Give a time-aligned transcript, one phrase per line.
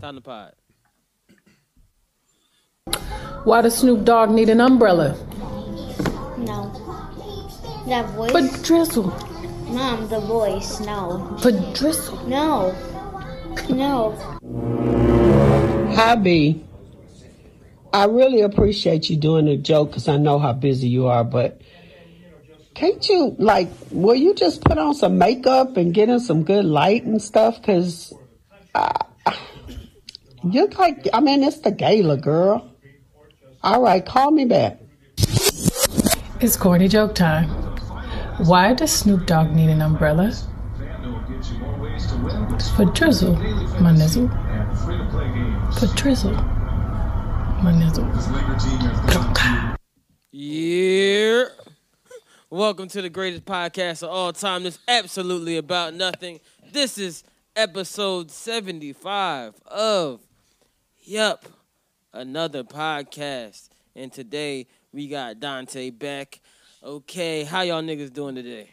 [0.00, 0.52] Time to pod.
[3.42, 5.16] Why does Snoop Dogg need an umbrella?
[6.38, 6.72] No.
[7.88, 8.32] That voice?
[8.32, 9.08] But drizzle.
[9.68, 10.78] Mom, the voice.
[10.80, 11.36] No.
[11.42, 12.28] But drizzle.
[12.28, 12.72] No.
[13.68, 14.12] No.
[15.96, 16.64] Hi, B.
[17.92, 21.60] I really appreciate you doing the joke because I know how busy you are, but
[22.74, 26.64] can't you, like, will you just put on some makeup and get in some good
[26.64, 27.60] light and stuff?
[27.60, 28.12] Because
[28.76, 28.92] uh,
[30.44, 32.70] you're like, I mean, it's the gala, girl.
[33.62, 34.78] All right, call me back.
[36.40, 37.48] It's corny joke time.
[38.46, 40.32] Why does Snoop Dogg need an umbrella?
[42.76, 43.34] For drizzle,
[43.80, 44.28] my nizzle.
[45.78, 46.32] For drizzle,
[47.62, 48.06] my nizzle.
[50.30, 51.44] Yeah.
[52.50, 54.62] Welcome to the greatest podcast of all time.
[54.62, 56.38] That's absolutely about nothing.
[56.72, 57.24] This is
[57.56, 60.27] episode 75 of
[61.08, 61.46] Yup,
[62.12, 63.70] another podcast.
[63.96, 66.38] And today we got Dante back.
[66.84, 68.68] Okay, how y'all niggas doing today?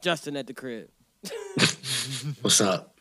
[0.00, 0.88] Justin at the crib.
[2.42, 2.96] What's up?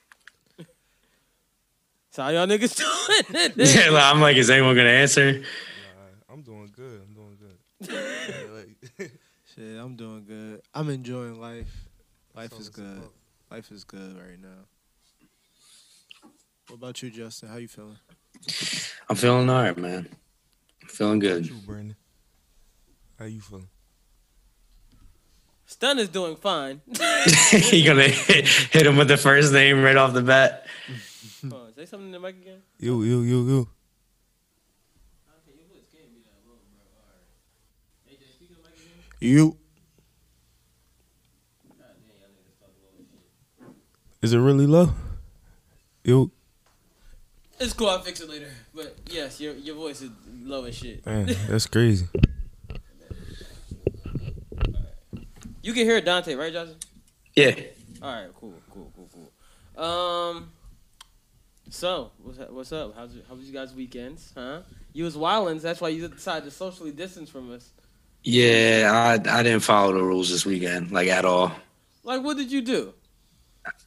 [2.09, 2.75] So how y'all niggas
[3.29, 3.83] doing today?
[3.83, 5.33] Yeah, like, I'm like, is anyone gonna answer?
[5.33, 6.99] Nah, I'm doing good.
[7.07, 9.11] I'm doing good.
[9.53, 10.63] Shit, I'm doing good.
[10.73, 11.85] I'm enjoying life.
[12.33, 13.03] Life is good.
[13.51, 14.65] Life is good right now.
[16.69, 17.49] What about you, Justin?
[17.49, 17.97] How you feeling?
[19.09, 20.07] I'm feeling all right, man.
[20.81, 21.45] I'm feeling good.
[21.45, 21.95] You, Brandon.
[23.19, 23.67] How you feeling?
[25.65, 26.81] Stun is doing fine.
[27.71, 30.65] you gonna hit, hit him with the first name right off the bat?
[31.41, 32.61] Hold on, say something in the mic again.
[32.79, 33.69] You, you, you, you.
[39.23, 39.57] You.
[44.23, 44.89] Is it really low?
[46.03, 46.31] You.
[47.61, 47.89] It's cool.
[47.89, 48.49] I'll fix it later.
[48.73, 50.09] But yes, your your voice is
[50.41, 51.05] low as shit.
[51.05, 52.07] Man, that's crazy.
[55.63, 56.77] You can hear Dante, right, Justin?
[57.35, 57.53] Yeah.
[58.01, 59.83] All right, cool, cool, cool, cool.
[59.83, 60.51] Um,
[61.69, 62.95] so what's up, what's up?
[62.95, 64.31] How's your, how was you guys' weekends?
[64.35, 64.61] Huh?
[64.91, 67.69] You was wildin', that's why you decided to socially distance from us.
[68.23, 71.51] Yeah, I I didn't follow the rules this weekend, like at all.
[72.03, 72.95] Like, what did you do?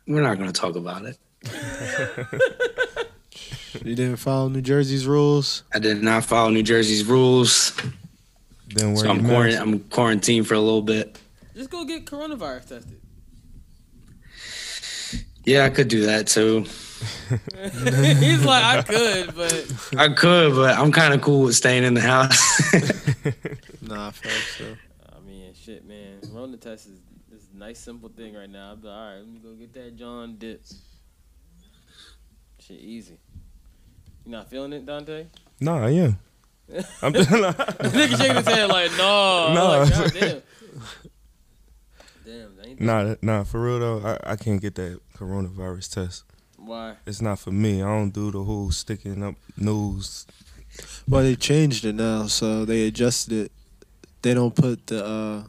[0.07, 1.19] We're not gonna talk about it.
[3.83, 5.65] You didn't follow New Jersey's rules.
[5.73, 7.73] I did not follow New Jersey's rules,
[8.69, 11.19] Then so I'm your quarant- I'm quarantined for a little bit.
[11.55, 13.01] Just go get coronavirus tested.
[15.45, 16.65] Yeah, I could do that too.
[17.63, 21.95] He's like, I could, but I could, but I'm kind of cool with staying in
[21.95, 22.31] the house.
[23.83, 24.75] Nah, facts so.
[25.15, 26.21] I mean, shit, man.
[26.23, 28.73] Corona test is this nice, simple thing right now.
[28.73, 30.81] I'd be like, all right, let me go get that John Dips.
[32.59, 33.19] Shit, easy.
[34.25, 35.27] You not feeling it, Dante?
[35.61, 36.19] Nah, I am.
[37.03, 39.47] I'm just like, Nigga shaking his head like, no.
[39.49, 39.65] I'm No.
[39.67, 40.43] Like, God damn.
[42.25, 43.45] Damn, that ain't nah, nah.
[43.45, 46.25] For real though, I, I can't get that coronavirus test.
[46.57, 46.95] Why?
[47.07, 47.83] It's not for me.
[47.83, 50.27] I don't do the whole sticking up nose.
[51.07, 53.53] Well, they changed it now, so they adjusted it.
[54.23, 55.43] They don't put the uh,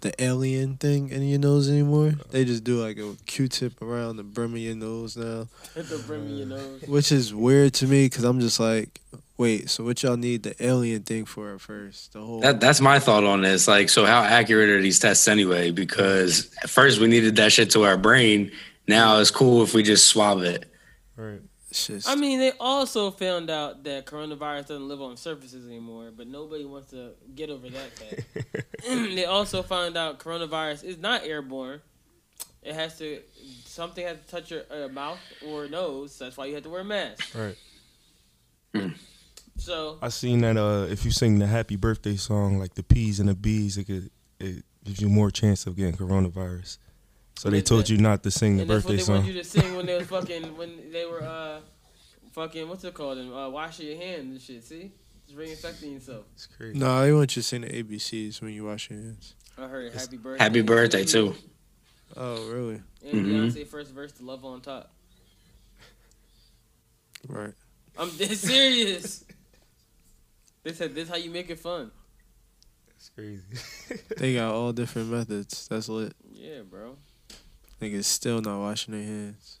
[0.00, 2.12] the alien thing in your nose anymore.
[2.30, 6.22] They just do like a Q-tip around the brim of your nose now, the brim
[6.22, 6.82] of your nose.
[6.86, 9.00] which is weird to me because I'm just like,
[9.36, 12.12] wait, so what y'all need the alien thing for at first?
[12.12, 13.66] The whole that that's my thought on this.
[13.68, 15.70] Like, so how accurate are these tests anyway?
[15.70, 18.52] Because at first we needed that shit to our brain.
[18.86, 20.66] Now it's cool if we just swab it.
[21.16, 21.40] Right.
[21.72, 26.26] Shit's I mean, they also found out that coronavirus doesn't live on surfaces anymore, but
[26.26, 28.66] nobody wants to get over that fact.
[28.88, 31.80] they also found out coronavirus is not airborne.
[32.62, 33.20] It has to
[33.64, 36.18] something has to touch your uh, mouth or nose.
[36.18, 37.34] That's why you have to wear a mask.
[37.34, 37.56] Right.
[39.60, 43.20] So I seen that uh, if you sing the happy birthday song, like the P's
[43.20, 46.78] and the B's, it could it gives you more chance of getting coronavirus.
[47.40, 49.16] So they told you not to sing the and that's what birthday they song.
[49.20, 51.60] wanted you to sing when they was fucking when they were uh
[52.32, 54.62] fucking what's it called and uh, washing your hands and shit.
[54.62, 54.92] See,
[55.24, 56.26] it's reinfecting yourself.
[56.34, 56.78] It's crazy.
[56.78, 59.36] no, they want you to sing the ABCs when you wash your hands.
[59.56, 60.44] I heard happy birthday.
[60.44, 61.34] Happy birthday too.
[62.14, 62.82] Oh, really?
[63.06, 63.50] And Mhm.
[63.52, 64.92] Beyonce first verse to Love on Top.
[67.26, 67.54] Right.
[67.96, 69.24] I'm dead serious.
[70.62, 71.90] they said this how you make it fun.
[72.96, 73.42] It's crazy.
[74.18, 75.66] They got all different methods.
[75.68, 76.12] That's lit.
[76.34, 76.98] Yeah, bro.
[77.80, 79.56] Niggas still not washing their hands.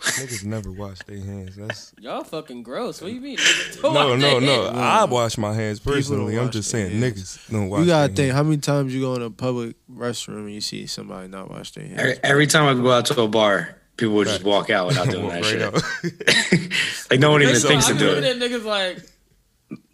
[0.00, 1.56] Niggas never wash their hands.
[1.56, 3.00] That's Y'all fucking gross.
[3.00, 3.36] What do you mean?
[3.38, 4.64] Niggas don't no, wash no, their no.
[4.66, 4.76] hands.
[4.78, 6.38] I wash my hands personally.
[6.38, 7.14] I'm wash just their saying, hands.
[7.20, 7.80] niggas don't wash.
[7.80, 8.36] you gotta their think hands.
[8.36, 11.72] how many times you go in a public restroom and you see somebody not wash
[11.72, 11.98] their hands.
[12.00, 15.08] Every, every time I go out to a bar, people would just walk out without
[15.10, 17.10] doing that right shit.
[17.10, 18.40] Like no one even They thinks I to be do looking it.
[18.42, 18.98] at niggas like,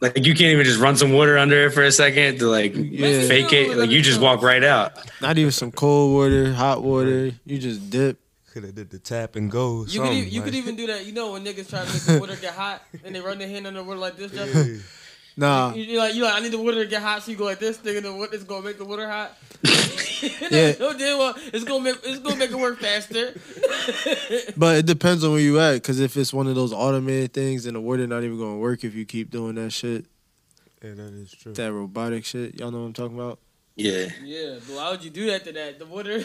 [0.05, 2.75] Like you can't even just run some water under it for a second to like
[2.77, 3.27] Yeah.
[3.27, 3.75] fake it.
[3.77, 4.93] Like you just walk right out.
[5.23, 7.31] Not even some cold water, hot water.
[7.47, 8.21] You just dip.
[8.53, 9.85] Could have did the tap and go.
[9.89, 11.07] you could, even, you could even do that.
[11.07, 13.49] You know when niggas try to make the water get hot and they run their
[13.49, 14.81] hand under the water like this, Justin?
[15.37, 15.47] Yeah.
[15.47, 17.37] Nah, You, you like, you like, I need the water to get hot, so you
[17.37, 19.37] go like this, thinking the water is gonna make the water hot.
[20.51, 20.73] Yeah.
[20.81, 23.35] no damn well, it's gonna make it's gonna make it work faster.
[24.57, 25.83] but it depends on where you at.
[25.83, 28.85] Cause if it's one of those automated things, then the water not even gonna work
[28.85, 30.07] if you keep doing that shit.
[30.83, 31.53] Yeah, that is true.
[31.53, 32.59] That robotic shit.
[32.59, 33.39] Y'all know what I'm talking about?
[33.77, 34.07] Yeah.
[34.23, 35.79] yeah, but why would you do that to that?
[35.79, 36.23] The water.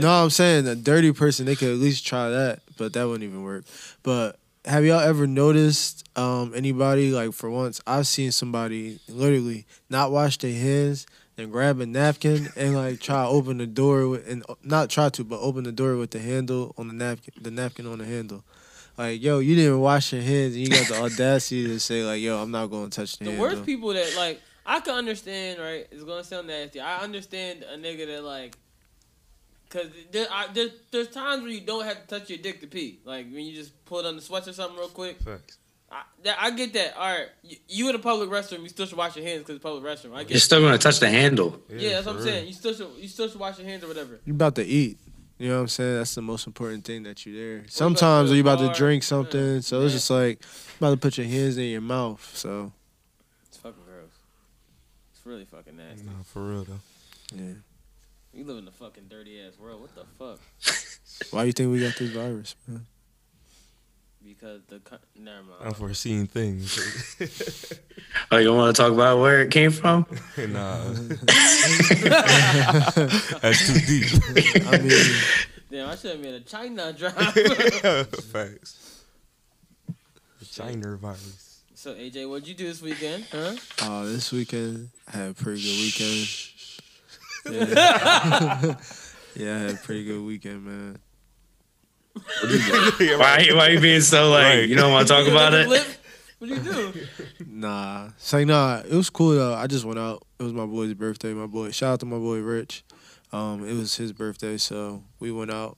[0.00, 3.22] no, I'm saying a dirty person, they could at least try that, but that wouldn't
[3.28, 3.64] even work.
[4.02, 10.10] But have y'all ever noticed um, anybody like for once I've seen somebody literally not
[10.10, 11.06] wash their hands
[11.36, 15.08] and grab a napkin and like try to open the door with, and not try
[15.10, 18.04] to, but open the door with the handle on the napkin, the napkin on the
[18.04, 18.42] handle.
[18.96, 22.20] Like, yo, you didn't wash your hands and you got the audacity to say like,
[22.20, 23.48] yo, I'm not going to touch the, The handle.
[23.48, 25.86] worst people that like I can understand, right?
[25.90, 26.80] It's gonna sound nasty.
[26.80, 28.56] I understand a nigga that like,
[29.70, 32.66] cause there, I, there there's times where you don't have to touch your dick to
[32.66, 33.00] pee.
[33.04, 35.20] Like when you just pull it on the sweats or something real quick.
[35.20, 35.58] Facts.
[35.90, 36.96] I, that, I get that.
[36.98, 39.56] All right, you, you in a public restroom, you still should wash your hands because
[39.56, 40.12] it's a public restroom.
[40.12, 40.40] I You're get.
[40.40, 41.60] still gonna touch the handle.
[41.70, 42.46] yeah, that's what I'm for saying.
[42.46, 44.18] You still should you still should wash your hands or whatever.
[44.26, 44.98] You about to eat.
[45.38, 45.94] You know what I'm saying?
[45.94, 47.64] That's the most important thing that you're there.
[47.68, 50.42] Sometimes you the about to drink something, so it's just like
[50.78, 52.28] about to put your hands in your mouth.
[52.36, 52.72] So
[53.46, 54.10] It's fucking gross.
[55.14, 56.04] It's really fucking nasty.
[56.04, 56.80] Nah, for real though.
[57.34, 57.52] yeah.
[58.34, 59.80] We live in a fucking dirty ass world.
[59.80, 60.38] What the fuck?
[61.32, 62.86] Why do you think we got this virus, man?
[64.24, 65.62] Because the co- never mind.
[65.64, 66.78] Unforeseen things.
[68.30, 70.04] Oh, you want to talk about where it came from?
[70.38, 70.78] nah.
[73.40, 74.06] That's too deep.
[74.66, 75.14] I mean,
[75.70, 77.12] Damn, I should have made a China drop.
[77.14, 79.02] Facts.
[80.40, 81.60] The China virus.
[81.74, 83.26] so AJ, what'd you do this weekend?
[83.30, 83.56] Huh?
[83.82, 86.28] uh, this weekend I had a pretty good weekend.
[87.50, 88.74] Yeah.
[89.36, 90.98] yeah, I had a pretty good weekend, man.
[92.42, 93.46] Why?
[93.52, 94.44] Why you being so like?
[94.44, 94.68] Right.
[94.68, 95.68] You don't want to talk about it?
[95.68, 96.92] What do you do?
[97.46, 98.80] Nah, it's like nah.
[98.80, 99.54] It was cool though.
[99.54, 100.24] I just went out.
[100.38, 101.32] It was my boy's birthday.
[101.32, 102.84] My boy, shout out to my boy Rich.
[103.32, 105.76] Um, it was his birthday, so we went out.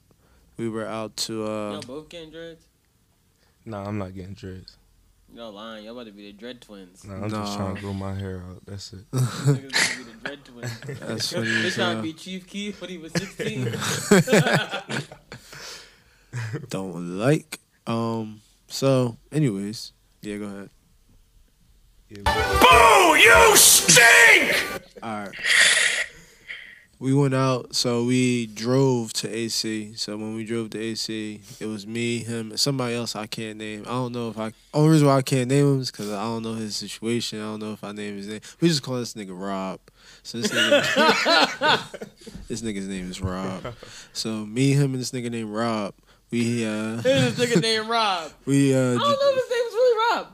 [0.56, 2.66] We were out to uh, Y'all both getting dreads?
[3.64, 4.76] Nah, I'm not getting dreads.
[5.32, 5.84] Y'all lying.
[5.84, 7.04] Y'all about to be the dread twins.
[7.04, 7.44] Nah, I'm Nah.
[7.44, 8.62] just trying to grow my hair out.
[8.66, 9.08] That's it.
[9.12, 10.80] Niggas about to be the dread twins.
[11.00, 13.64] That's funny they as trying to be Chief Keef when he was 16.
[16.68, 17.58] don't like.
[17.86, 18.40] Um.
[18.68, 19.92] So, anyways,
[20.22, 20.36] yeah.
[20.38, 20.70] Go ahead.
[22.08, 23.16] Boo!
[23.16, 24.52] You stink!
[25.02, 25.34] All right.
[27.00, 29.94] We went out, so we drove to AC.
[29.94, 33.56] So when we drove to AC, it was me, him, and somebody else I can't
[33.56, 33.84] name.
[33.86, 34.52] I don't know if I.
[34.74, 37.40] Only reason why I can't name him is because I don't know his situation.
[37.40, 38.40] I don't know if I name his name.
[38.60, 39.80] We just call this nigga Rob.
[40.22, 42.08] So this nigga,
[42.48, 43.74] this nigga's name is Rob.
[44.12, 45.94] So me, him, and this nigga named Rob.
[46.30, 48.30] We uh, this nigga named Rob.
[48.44, 50.26] we uh, I don't know if his name was really Rob.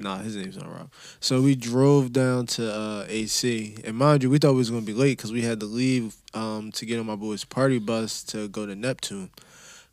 [0.00, 0.92] Nah, his name's not Rob.
[1.18, 4.82] So we drove down to uh, AC, and mind you, we thought we was gonna
[4.82, 8.22] be late because we had to leave um, to get on my boy's party bus
[8.24, 9.30] to go to Neptune.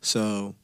[0.00, 0.54] So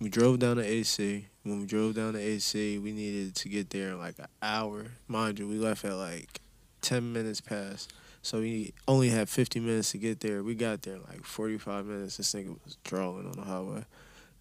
[0.00, 1.26] we drove down to AC.
[1.44, 4.86] When we drove down to AC, we needed to get there in like an hour.
[5.06, 6.40] Mind you, we left at like
[6.80, 7.92] ten minutes past.
[8.22, 10.42] So we only had fifty minutes to get there.
[10.42, 12.16] We got there in like forty five minutes.
[12.16, 13.84] This nigga was drawing on the highway,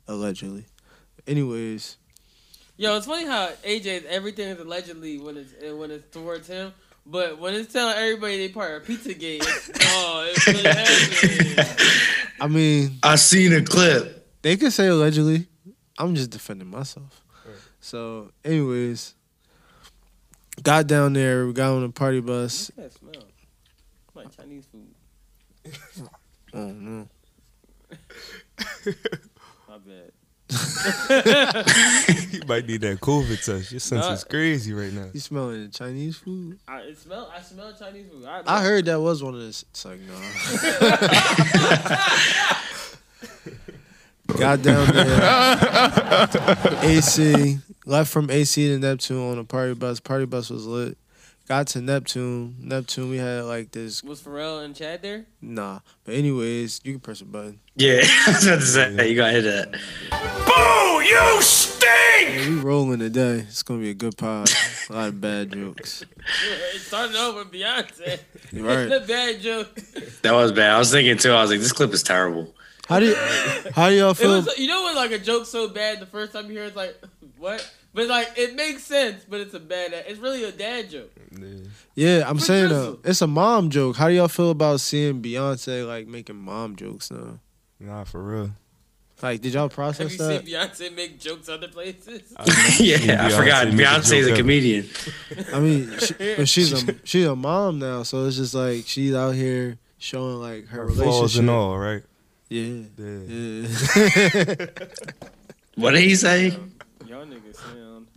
[0.08, 0.66] allegedly.
[1.28, 1.98] Anyways,
[2.78, 6.74] Yo, it's funny how AJ everything is allegedly when it's when it's towards him,
[7.06, 10.64] but when it's telling everybody they part of Pizzagate, it's, oh, it's really
[11.58, 11.96] happening.
[12.42, 14.28] I mean, I seen a clip.
[14.42, 15.48] They could say allegedly.
[15.98, 17.22] I'm just defending myself.
[17.80, 19.14] So, anyways,
[20.62, 21.46] got down there.
[21.48, 22.72] We got on the party bus.
[22.76, 23.24] What's that smell?
[24.16, 26.10] Like Chinese food.
[26.54, 27.08] Oh no!
[29.68, 30.12] My bad.
[30.50, 33.72] You might need that COVID test.
[33.72, 34.14] Your sense Nah.
[34.14, 35.08] is crazy right now.
[35.14, 36.60] You smelling the Chinese food?
[36.68, 37.32] I it smell.
[37.36, 38.26] I smell Chinese food.
[38.26, 39.48] I, I heard that was one of the.
[39.48, 40.14] It's like no.
[44.38, 45.20] got down there.
[46.84, 50.00] AC left from AC to Neptune on a party bus.
[50.00, 50.98] Party bus was lit.
[51.48, 52.56] Got to Neptune.
[52.60, 54.04] Neptune, we had like this.
[54.04, 55.26] Was Pharrell and Chad there?
[55.42, 57.60] Nah, but anyways, you can press a button.
[57.76, 59.72] Yeah, I was about to say you got hit that.
[60.48, 61.02] Boo!
[61.06, 61.86] You stink!
[62.48, 63.40] Yeah, we rolling today.
[63.48, 64.50] It's gonna be a good pod.
[64.90, 66.04] A lot of bad jokes.
[66.74, 68.20] It started over with Beyonce.
[68.54, 68.86] Right.
[68.90, 69.76] the bad joke.
[70.24, 70.72] That was bad.
[70.72, 71.32] I was thinking too.
[71.32, 72.56] I was like, this clip is terrible.
[72.90, 73.16] How do you,
[73.76, 74.30] how do y'all It feel?
[74.38, 76.76] was, you know when like a joke's so bad the first time you hear it's
[76.76, 76.96] like
[77.38, 79.92] what, but like it makes sense, but it's a bad.
[80.08, 81.12] It's really a dad joke.
[81.32, 81.48] Yeah.
[81.96, 82.94] Yeah, I'm For saying Drizzle.
[82.94, 83.96] uh, it's a mom joke.
[83.96, 87.40] How do y'all feel about seeing Beyonce like making mom jokes now?
[87.80, 88.52] Nah, for real.
[89.22, 90.12] Like, did y'all process?
[90.12, 90.76] Have process you that?
[90.76, 92.34] seen Beyonce make jokes other places?
[92.80, 93.68] yeah, Seen I forgot.
[93.68, 94.90] Beyonce make a Beyonce's a joke comedian.
[95.54, 99.14] I mean, she, but she's a she's a mom now, so it's just like she's
[99.16, 101.14] out here showing like her, Her relationship.
[101.14, 102.04] flaws and all, right?
[102.50, 103.68] Yeah, Yeah.
[104.46, 104.66] yeah.
[105.76, 106.58] What did he say?
[107.16, 108.08] Y'all niggas sound.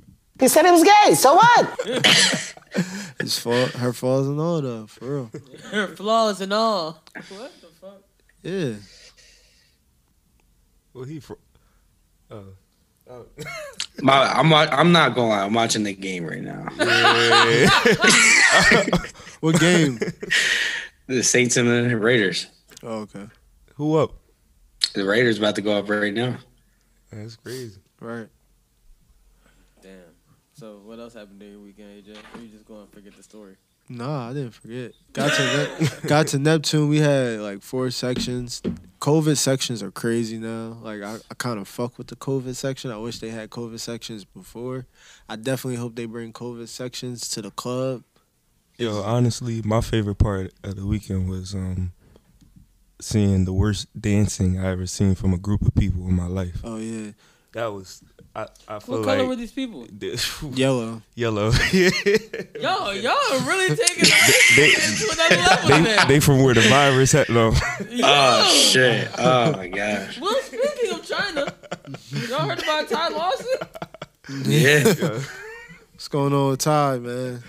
[0.40, 1.14] He said he was gay.
[1.14, 1.80] So what?
[3.20, 5.30] His fault, her flaws and all though, for real.
[5.70, 7.00] Her flaws and all.
[7.14, 8.02] What the fuck?
[8.42, 8.74] Yeah.
[10.92, 11.38] Well, he for.
[12.28, 12.40] Uh,
[13.08, 13.26] oh.
[14.02, 15.30] My, I'm I'm not going.
[15.30, 15.44] to lie.
[15.44, 16.66] I'm watching the game right now.
[19.40, 20.00] What game?
[21.06, 22.48] The Saints and the Raiders.
[22.82, 23.28] oh, okay.
[23.76, 24.14] Who up?
[24.94, 26.38] The Raiders about to go up right now.
[27.12, 27.78] That's crazy.
[28.00, 28.28] Right.
[30.58, 30.68] Damn.
[30.68, 32.16] So what else happened during your weekend, AJ?
[32.34, 33.56] Or you just going to forget the story?
[33.88, 34.92] Nah, I didn't forget.
[35.14, 36.88] Got to Nep- got to Neptune.
[36.88, 38.60] We had like four sections.
[39.00, 40.76] COVID sections are crazy now.
[40.82, 42.90] Like I, I kind of fuck with the COVID section.
[42.90, 44.86] I wish they had COVID sections before.
[45.28, 48.02] I definitely hope they bring COVID sections to the club.
[48.76, 51.92] Yo, honestly, my favorite part of the weekend was um
[53.00, 56.60] seeing the worst dancing I ever seen from a group of people in my life.
[56.62, 57.12] Oh yeah,
[57.52, 58.02] That was
[58.34, 58.46] I.
[58.68, 59.86] I feel What color were these people?
[60.54, 61.02] yellow.
[61.14, 61.50] yellow.
[61.72, 64.04] Yo, y'all are really taking
[64.56, 66.08] they, it to another level, they, man.
[66.08, 67.52] they from where the virus had no.
[67.90, 68.04] Yo.
[68.04, 69.08] Oh shit!
[69.18, 70.20] Oh my gosh!
[70.20, 71.52] Well, speaking of China,
[72.28, 73.46] y'all heard about Ty Lawson?
[74.44, 75.20] Yeah.
[75.92, 77.42] What's going on with Ty, man?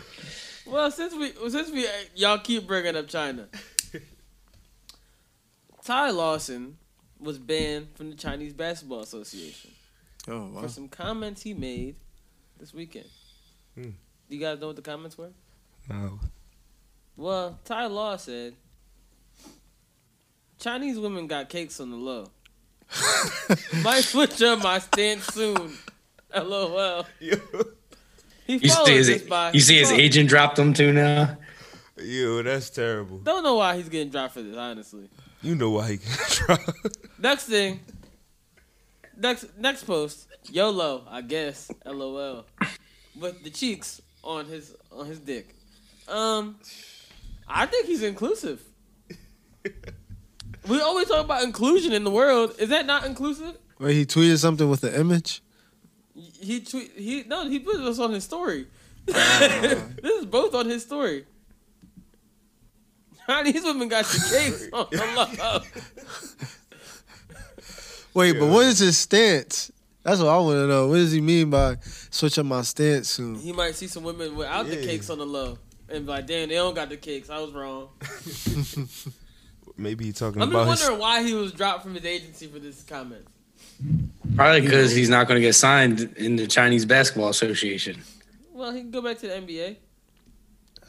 [0.65, 3.47] Well, since we since we y'all keep bringing up China,
[5.83, 6.77] Ty Lawson
[7.19, 9.71] was banned from the Chinese Basketball Association
[10.27, 10.61] Oh wow.
[10.61, 11.95] for some comments he made
[12.59, 13.07] this weekend.
[13.75, 13.91] Hmm.
[14.27, 15.31] You guys know what the comments were?
[15.89, 16.19] No.
[17.15, 18.55] Well, Ty Law said
[20.59, 22.29] Chinese women got cakes on the low.
[23.83, 25.77] Might switch up my stance soon.
[26.35, 27.05] LOL.
[27.19, 27.31] He
[28.57, 31.37] You see his this by you see his agent dropped him too now.
[31.97, 33.17] Yo, that's terrible.
[33.19, 35.09] Don't know why he's getting dropped for this, honestly.
[35.41, 36.97] You know why he got dropped.
[37.19, 37.79] Next thing.
[39.19, 40.27] Next next post.
[40.49, 41.69] YOLO, I guess.
[41.85, 42.45] LOL.
[43.19, 45.55] With the cheeks on his on his dick.
[46.07, 46.55] Um
[47.47, 48.63] I think he's inclusive.
[50.67, 52.55] we always talk about inclusion in the world.
[52.59, 53.57] Is that not inclusive?
[53.79, 55.41] Wait, he tweeted something with the image.
[56.15, 58.67] He tweet he no, he put this on his story.
[59.05, 61.25] this is both on his story.
[63.43, 64.87] These women got the cakes on
[68.13, 68.23] the low.
[68.25, 69.71] Wait, but what is his stance?
[70.03, 70.87] That's what I want to know.
[70.87, 71.77] What does he mean by
[72.09, 73.35] switching my stance soon?
[73.35, 74.85] He might see some women without the Yeah.
[74.85, 75.57] cakes on the low.
[75.89, 77.29] And be like, damn, they don't got the cakes.
[77.29, 77.89] I was wrong.
[79.77, 80.81] Maybe he talking I'm just about his.
[80.81, 83.25] wondering why he was dropped from his agency for this comment.
[84.35, 88.01] Probably because he's not going to get signed in the Chinese Basketball Association.
[88.53, 89.77] Well, he can go back to the NBA.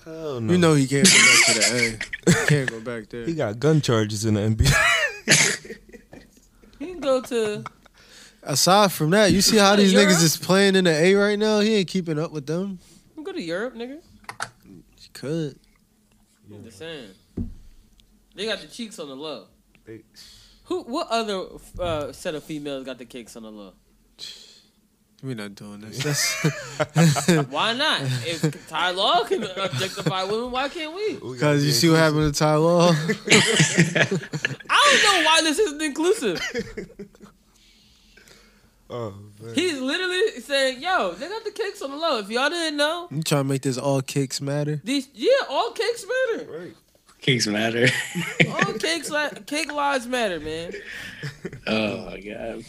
[0.05, 0.53] Hell no.
[0.53, 2.41] You know he can't go back to the A.
[2.41, 3.27] He can't go back there.
[3.27, 5.77] he got gun charges in the NBA.
[6.81, 7.63] He can go to.
[8.43, 10.09] Aside from that, you see how these Europe?
[10.09, 11.61] niggas is playing in the A right now?
[11.61, 12.79] He ain't keeping up with them.
[13.11, 13.99] He can go to Europe, nigga.
[14.65, 15.59] He could.
[16.53, 17.11] I'm just saying.
[18.35, 19.47] They got the cheeks on the low.
[19.85, 20.03] They-
[20.65, 20.83] Who?
[20.85, 21.45] What other
[21.79, 23.75] uh, set of females got the cakes on the low?
[25.23, 26.03] We're not doing this.
[26.95, 28.01] That's Why not?
[28.03, 31.17] If Ty Law can objectify women, why can't we?
[31.17, 32.89] We because you see what happened to Ty Law.
[32.95, 32.95] I
[34.07, 36.41] don't know why this isn't inclusive.
[38.93, 39.55] Oh, man.
[39.55, 42.19] He's literally saying, "Yo, they got the kicks on the low.
[42.19, 44.81] If y'all didn't know, You trying to make this all kicks matter?
[44.83, 46.51] these yeah, all cakes matter.
[46.51, 46.75] Right.
[47.21, 47.87] Kicks matter.
[48.49, 50.73] All cakes, li- cake lives matter, man.
[51.69, 52.65] oh my god.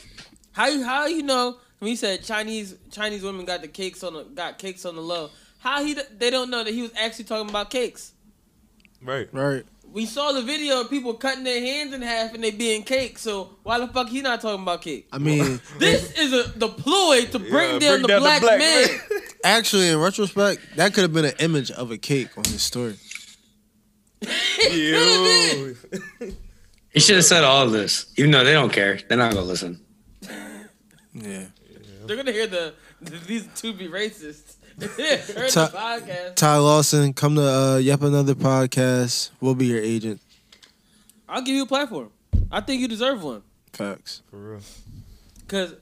[0.51, 4.13] How you how you know when he said Chinese Chinese women got the cakes on
[4.13, 5.31] the got cakes on the low?
[5.57, 8.11] How he they don't know that he was actually talking about cakes.
[9.01, 9.27] Right.
[9.31, 9.63] Right.
[9.91, 13.17] We saw the video of people cutting their hands in half and they being cake.
[13.17, 15.07] So why the fuck he not talking about cake?
[15.11, 18.19] I mean, This is a the ploy to bring Yeah, down bring the down the
[18.19, 18.87] black, black man.
[19.09, 19.21] man.
[19.43, 22.95] actually, in retrospect, that could have been an image of a cake on his story.
[24.71, 25.73] Yo.
[26.91, 28.99] He should have said all of this, even though they don't care.
[29.09, 29.81] They're not gonna listen.
[31.13, 31.47] Yeah.
[32.11, 32.73] They're gonna hear the,
[33.25, 34.55] these two be racist.
[34.81, 36.35] Heard Ta- the podcast.
[36.35, 39.29] Ty Lawson, come to uh, Yep Another Podcast.
[39.39, 40.19] We'll be your agent.
[41.29, 42.11] I'll give you a platform.
[42.51, 43.43] I think you deserve one.
[43.71, 44.23] Facts.
[44.29, 44.59] For real.
[45.47, 45.73] Cause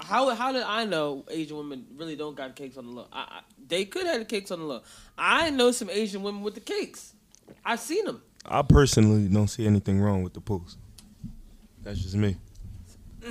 [0.00, 3.06] how how did I know Asian women really don't got cakes on the low?
[3.12, 4.80] I, I, they could have the cakes on the low.
[5.18, 7.12] I know some Asian women with the cakes.
[7.62, 8.22] I've seen them.
[8.46, 10.78] I personally don't see anything wrong with the post.
[11.82, 12.36] That's just me.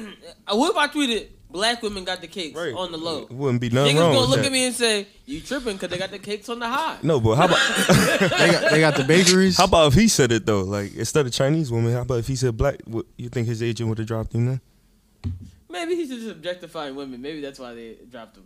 [0.48, 2.74] Uh, What if I tweeted black women got the cakes Right.
[2.74, 3.20] on the low?
[3.24, 4.46] It wouldn't be nothing Niggas wrong gonna with look that.
[4.48, 6.98] at me and say you tripping because they got the cakes on the high.
[7.04, 7.60] No, but how about
[8.20, 9.56] They got, they got the bakeries.
[9.58, 10.64] how about if he said it though?
[10.64, 12.82] Like instead of Chinese woman, how about if he said black?
[12.86, 14.62] What, you think his agent would have dropped him then?
[15.70, 17.22] Maybe he's just objectifying women.
[17.22, 18.44] Maybe that's why they dropped him.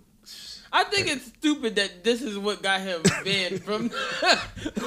[0.71, 3.83] I think it's stupid that this is what got him banned from.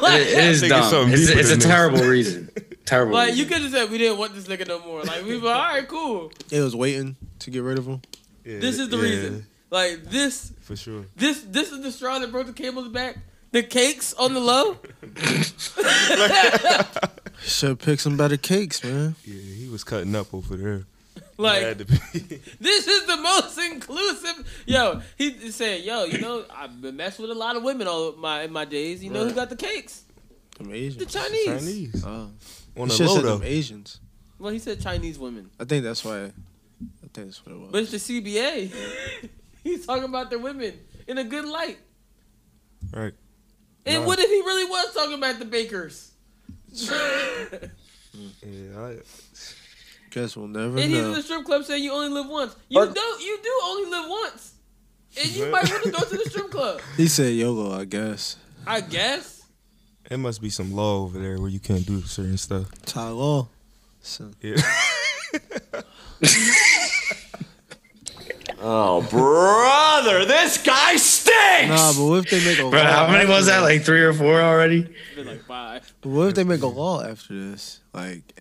[0.02, 0.90] like, It, it is think it's dumb.
[0.90, 1.66] something It's, deeper it's a than this.
[1.68, 2.50] terrible reason.
[2.84, 3.14] Terrible.
[3.14, 3.48] like you reason.
[3.48, 5.02] could have said we didn't want this nigga no more.
[5.02, 6.32] Like we were all right, cool.
[6.48, 8.02] They was waiting to get rid of him.
[8.50, 9.46] Yeah, This is the yeah, reason.
[9.70, 11.04] Like this, for sure.
[11.16, 13.16] this, this is the straw that broke the camel's back.
[13.52, 14.76] The cakes on the low.
[17.42, 19.14] Should pick some better cakes, man.
[19.24, 20.84] Yeah, he was cutting up over there.
[21.36, 21.96] Like Had to be.
[22.60, 24.62] this is the most inclusive.
[24.66, 28.12] Yo, he said, "Yo, you know, I've been messing with a lot of women all
[28.12, 29.02] my in my days.
[29.02, 30.02] You know who got the cakes?
[30.58, 31.46] Them The Chinese.
[31.46, 32.10] Chinese Oh.
[32.10, 32.32] on
[32.76, 33.42] You the should low said though.
[33.42, 34.00] Asians.
[34.38, 36.32] Well, he said Chinese women, I think that's why.
[36.80, 37.70] I think that's what it was.
[37.72, 38.72] but it's the CBA.
[39.64, 40.74] He's talking about the women
[41.06, 41.78] in a good light.
[42.92, 43.12] Right.
[43.84, 44.06] And Nah.
[44.06, 46.12] what if he really was talking about the bakers?
[46.72, 47.68] Yeah,
[48.78, 48.96] I,
[50.10, 52.56] Guess we'll never And he's in the strip club saying you only live once.
[52.68, 53.20] You don't.
[53.22, 54.54] You do only live once,
[55.20, 56.80] and you might want to go to the strip club.
[56.96, 58.36] He said YOLO, I guess.
[58.66, 59.42] I guess.
[60.10, 62.70] it must be some law over there where you can't do certain stuff.
[62.86, 63.48] Ty Law.
[64.00, 64.60] So, Yeah.
[68.62, 71.70] Oh, brother, this guy stinks!
[71.70, 72.70] nah, but what if they make a law?
[72.72, 73.60] How many was that?
[73.60, 74.94] Like three or four already?
[75.16, 75.92] Been like five.
[76.02, 77.80] But what if they make a law after this?
[77.94, 78.38] Like,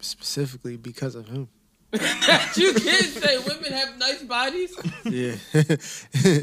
[0.00, 1.48] specifically because of him.
[1.92, 1.98] you
[2.74, 4.74] can't say women have nice bodies.
[5.04, 5.36] Yeah.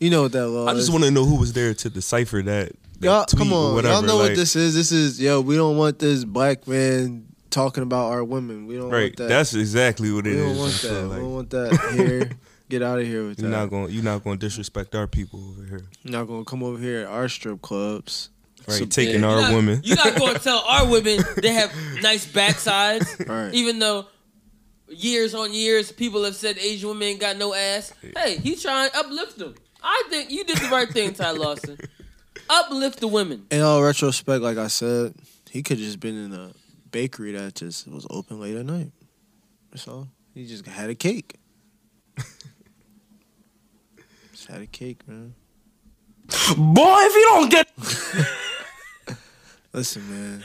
[0.00, 0.68] you know what that law is.
[0.68, 2.72] I just want to know who was there to decipher that.
[3.00, 3.74] that Y'all, tweet come or on.
[3.74, 3.94] whatever.
[3.94, 4.74] Y'all know like, what this is.
[4.74, 8.66] This is, yo, we don't want this black man talking about our women.
[8.66, 9.04] We don't Right.
[9.10, 9.28] want that.
[9.28, 10.46] That's exactly what it we is.
[10.48, 11.02] don't want So, that.
[11.08, 12.30] like, we don't want that here.
[12.68, 13.56] Get out of here with you're that.
[13.56, 13.90] not going.
[13.92, 15.82] You're not going to disrespect our people over here.
[16.04, 18.30] You're not going to come over here at our strip clubs.
[18.68, 18.78] Right.
[18.78, 19.80] So- Taking yeah, our You're not- women.
[19.82, 23.52] You're not going to tell our women they have nice backsides, Right.
[23.54, 24.06] even though
[24.88, 27.92] years on years people have said Asian women got no ass.
[28.16, 29.54] Hey, he's trying to uplift them.
[29.82, 31.78] I think you did the right thing, Ty Lawson.
[32.48, 33.46] Uplift the women.
[33.50, 35.14] In all retrospect, like I said,
[35.50, 36.50] he could just been in a
[36.90, 38.92] bakery that just was open late at night.
[39.74, 40.08] So.
[40.34, 41.36] He just had a cake.
[44.32, 45.34] just had a cake, man.
[46.56, 47.68] Boy, if you don't get.
[49.72, 50.42] Listen, man.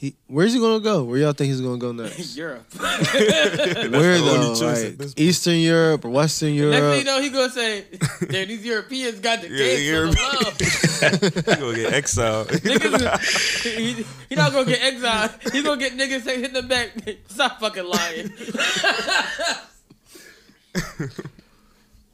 [0.00, 1.04] He, where's he gonna go?
[1.04, 2.34] Where y'all think he's gonna go next?
[2.34, 2.64] Europe.
[2.80, 4.34] Where the though?
[4.46, 5.18] only choice at Like this point.
[5.20, 6.72] Eastern Europe or Western Europe?
[6.72, 7.06] Next thing you Europe?
[7.06, 7.84] know, he gonna say,
[8.30, 12.48] "Damn, these Europeans got the Yeah, cakes on the low." you gonna get exiled.
[12.48, 15.32] Niggas, he, he not gonna get exiled.
[15.52, 16.92] He gonna get niggas say, hit the back.
[17.28, 18.32] Stop fucking lying.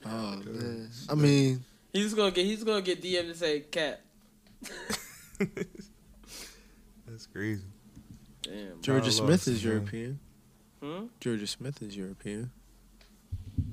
[0.04, 0.88] Oh man.
[1.08, 2.46] I mean, he's gonna get.
[2.46, 4.00] He's gonna get DM to say, "Cat."
[7.06, 7.62] That's crazy.
[8.46, 8.80] Damn.
[8.80, 9.64] Jorja Nah, Smith is.
[9.64, 10.18] European.
[10.82, 11.06] Hmm?
[11.20, 12.50] Jorja Smith is European.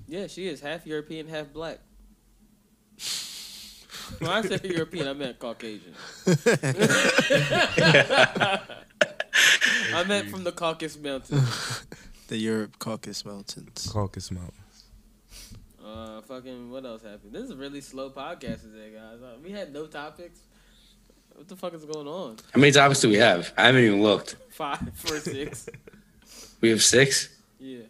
[0.08, 1.80] Yeah, she is half European, half black.
[4.20, 5.94] When I said European, I meant Caucasian.
[9.94, 11.84] I meant from the Caucasus Mountains.
[12.30, 13.90] The Europe Caucasus Mountains.
[13.92, 14.86] Caucasus Mountains.
[15.86, 17.34] Uh, fucking, what else happened?
[17.34, 19.22] This is a really slow podcast today, guys.
[19.22, 20.40] Uh, we had no topics.
[21.36, 22.38] What the fuck is going on?
[22.54, 23.52] How many topics do we have?
[23.58, 24.36] I haven't even looked.
[24.50, 25.68] Five, four, six.
[26.62, 27.30] We have six.
[27.60, 27.84] Yeah.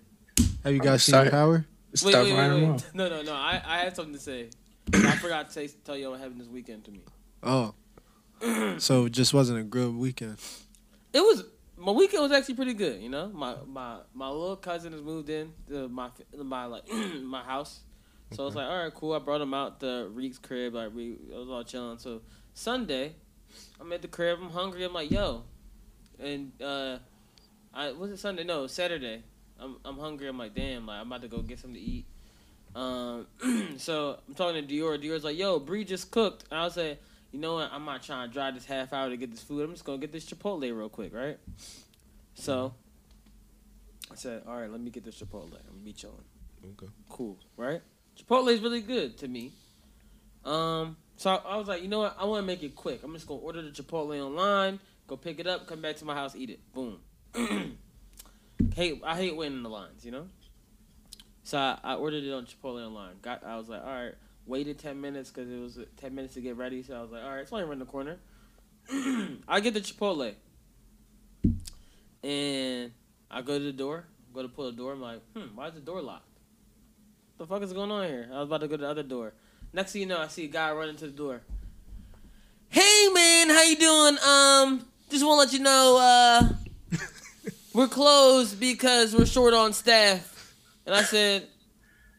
[0.63, 1.29] Have you guys seen sorry.
[1.29, 1.65] Power?
[1.91, 2.69] Wait, Start wait, wait, wait.
[2.69, 2.93] off.
[2.93, 3.33] No, no, no.
[3.33, 4.49] I, I had something to say.
[4.93, 7.01] I forgot to say, tell you what happened this weekend to me.
[7.43, 7.73] Oh.
[8.79, 10.37] so it just wasn't a good weekend.
[11.13, 11.43] It was
[11.77, 13.01] my weekend was actually pretty good.
[13.01, 16.83] You know, my my my little cousin has moved in to my my like
[17.21, 17.81] my house,
[18.31, 19.13] so it's like all right, cool.
[19.13, 20.73] I brought him out the Reek's crib.
[20.73, 21.99] Like we it was all chilling.
[21.99, 22.21] So
[22.53, 23.15] Sunday,
[23.79, 24.39] I'm at the crib.
[24.41, 24.83] I'm hungry.
[24.83, 25.43] I'm like yo,
[26.19, 26.97] and uh,
[27.73, 28.43] I was it Sunday?
[28.43, 29.23] No, Saturday.
[29.59, 30.27] I'm I'm hungry.
[30.27, 30.85] I'm like damn.
[30.85, 32.05] Like I'm about to go get something to eat.
[32.75, 33.27] Um,
[33.77, 35.01] so I'm talking to Dior.
[35.01, 36.45] Dior's like yo, Bree just cooked.
[36.49, 37.01] And I was like
[37.33, 37.71] you know what?
[37.73, 39.63] I'm not trying to drive this half hour to get this food.
[39.63, 41.39] I'm just gonna get this Chipotle real quick, right?
[42.35, 42.75] So
[44.11, 45.45] I said, all right, let me get this Chipotle.
[45.45, 46.23] I'm gonna be chilling.
[46.63, 46.91] Okay.
[47.09, 47.81] Cool, right?
[48.17, 49.51] Chipotle is really good to me.
[50.45, 52.17] Um, so I, was like, you know what?
[52.19, 53.01] I want to make it quick.
[53.01, 56.13] I'm just gonna order the Chipotle online, go pick it up, come back to my
[56.13, 56.59] house, eat it.
[56.73, 56.99] Boom.
[58.75, 60.27] hate I hate waiting in the lines, you know.
[61.43, 63.13] So I, I ordered it on Chipotle online.
[63.21, 64.15] Got I was like, all right.
[64.45, 66.83] Waited ten minutes because it was ten minutes to get ready.
[66.83, 68.17] So I was like, all right, it's only around the corner.
[69.47, 70.33] I get the Chipotle,
[72.21, 72.91] and
[73.31, 74.03] I go to the door.
[74.33, 74.91] Go to pull the door.
[74.91, 76.27] I'm like, hmm, why is the door locked?
[77.37, 78.29] What the fuck is going on here?
[78.29, 79.31] I was about to go to the other door.
[79.73, 81.41] Next thing you know, I see a guy running to the door.
[82.69, 84.17] Hey man, how you doing?
[84.19, 86.97] Um, just want to let you know, uh,
[87.73, 90.55] we're closed because we're short on staff.
[90.85, 91.47] And I said,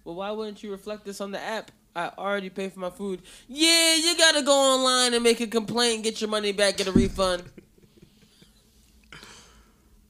[0.05, 1.71] well, why wouldn't you reflect this on the app?
[1.95, 3.23] I already paid for my food.
[3.47, 6.93] Yeah, you gotta go online and make a complaint, get your money back, get a
[6.93, 7.45] refund.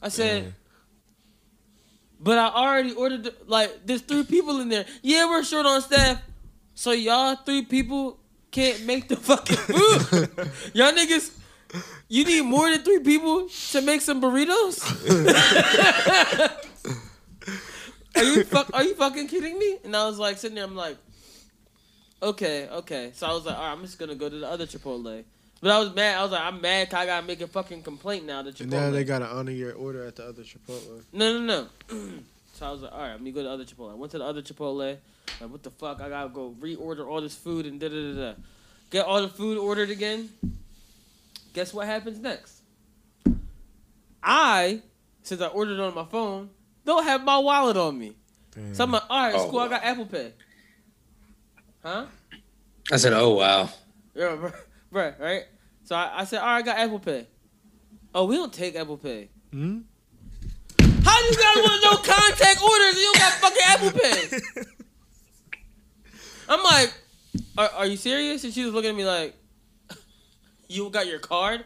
[0.00, 0.54] I said,
[2.20, 3.24] but I already ordered.
[3.24, 4.86] The, like, there's three people in there.
[5.02, 6.22] Yeah, we're short on staff,
[6.74, 8.18] so y'all three people
[8.50, 10.50] can't make the fucking food.
[10.74, 11.36] y'all niggas,
[12.08, 14.80] you need more than three people to make some burritos.
[18.16, 18.70] are you fuck?
[18.72, 19.78] Are you fucking kidding me?
[19.84, 20.64] And I was like sitting there.
[20.64, 20.96] I'm like,
[22.22, 23.10] okay, okay.
[23.14, 25.24] So I was like, all right, I'm just gonna go to the other Chipotle.
[25.60, 26.18] But I was mad.
[26.18, 26.90] I was like, I'm mad.
[26.90, 28.42] 'cause I gotta make a fucking complaint now.
[28.42, 28.60] that Chipotle.
[28.62, 31.02] And now they gotta honor your order at the other Chipotle.
[31.12, 31.98] No, no, no.
[32.54, 33.92] so I was like, all right, let me go to the other Chipotle.
[33.92, 34.96] I went to the other Chipotle.
[35.40, 36.00] Like, what the fuck?
[36.00, 38.34] I gotta go reorder all this food and da da da da.
[38.90, 40.30] Get all the food ordered again.
[41.52, 42.60] Guess what happens next?
[44.22, 44.82] I,
[45.22, 46.50] since I ordered on my phone,
[46.84, 48.14] don't have my wallet on me.
[48.72, 49.58] So I'm like, all right, it's Oh, cool.
[49.60, 50.32] I got Apple Pay.
[51.82, 52.06] Huh?
[52.92, 53.68] I said, "Oh wow."
[54.14, 54.52] Yeah, bro,
[54.92, 55.42] bro, right?
[55.84, 57.26] So I, I said, all right, I got Apple Pay.
[58.14, 59.28] Oh, we don't take Apple Pay.
[59.50, 59.80] Hmm?
[61.04, 64.40] How you got one of no contact orders and you don't got fucking Apple Pay?
[66.48, 66.94] I'm like,
[67.58, 68.44] are, are you serious?
[68.44, 69.34] And she was looking at me like,
[70.68, 71.64] you got your card?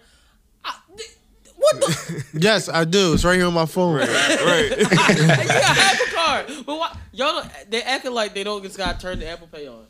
[0.65, 1.11] I, th-
[1.57, 2.25] what the?
[2.41, 3.15] Yes, I do.
[3.15, 3.97] It's right here on my phone.
[3.97, 4.09] Right.
[4.09, 6.47] you got Apple card.
[6.67, 6.97] But why?
[7.13, 9.85] Y'all, they acting like they don't just got to turn the Apple Pay on.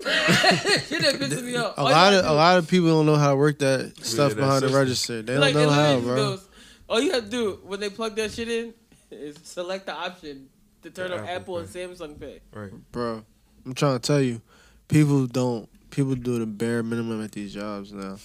[0.00, 1.76] Shit that pisses me off.
[1.76, 3.92] A All lot gotta of a lot of people don't know how to work that
[4.04, 5.22] stuff that behind the register.
[5.22, 6.16] They don't know how, bro.
[6.16, 6.48] goes-
[6.88, 8.74] all you have to do when they plug that shit in
[9.12, 10.48] is select the option
[10.82, 12.40] to turn The on Apple, Apple and Samsung Pay.
[12.52, 12.70] Right.
[12.92, 13.24] bro.
[13.64, 14.40] I'm trying to tell you,
[14.88, 15.68] people don't.
[15.90, 18.16] People do the bare minimum at these jobs now.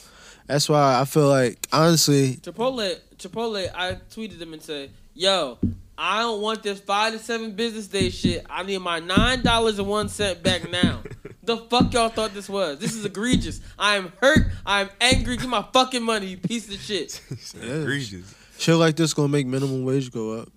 [0.48, 5.58] That's why I feel like honestly, Chipotle, Chipotle, I tweeted them and said, "Yo,
[5.98, 8.46] I don't want this five to seven business day shit.
[8.50, 11.02] I need my nine dollars and one cent back now."
[11.44, 12.78] the fuck y'all thought this was?
[12.80, 13.62] This is egregious.
[13.80, 14.48] I am hurt.
[14.66, 15.38] I am angry.
[15.38, 17.22] Give my fucking money, you piece of shit.
[17.62, 17.82] Yeah.
[17.82, 18.34] Egregious.
[18.58, 20.50] shit like this gonna make minimum wage go up.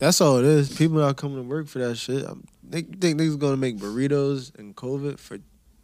[0.00, 0.74] That's all it is.
[0.76, 2.24] People not coming to work for that shit.
[2.26, 5.38] I'm, they think niggas gonna make burritos and COVID for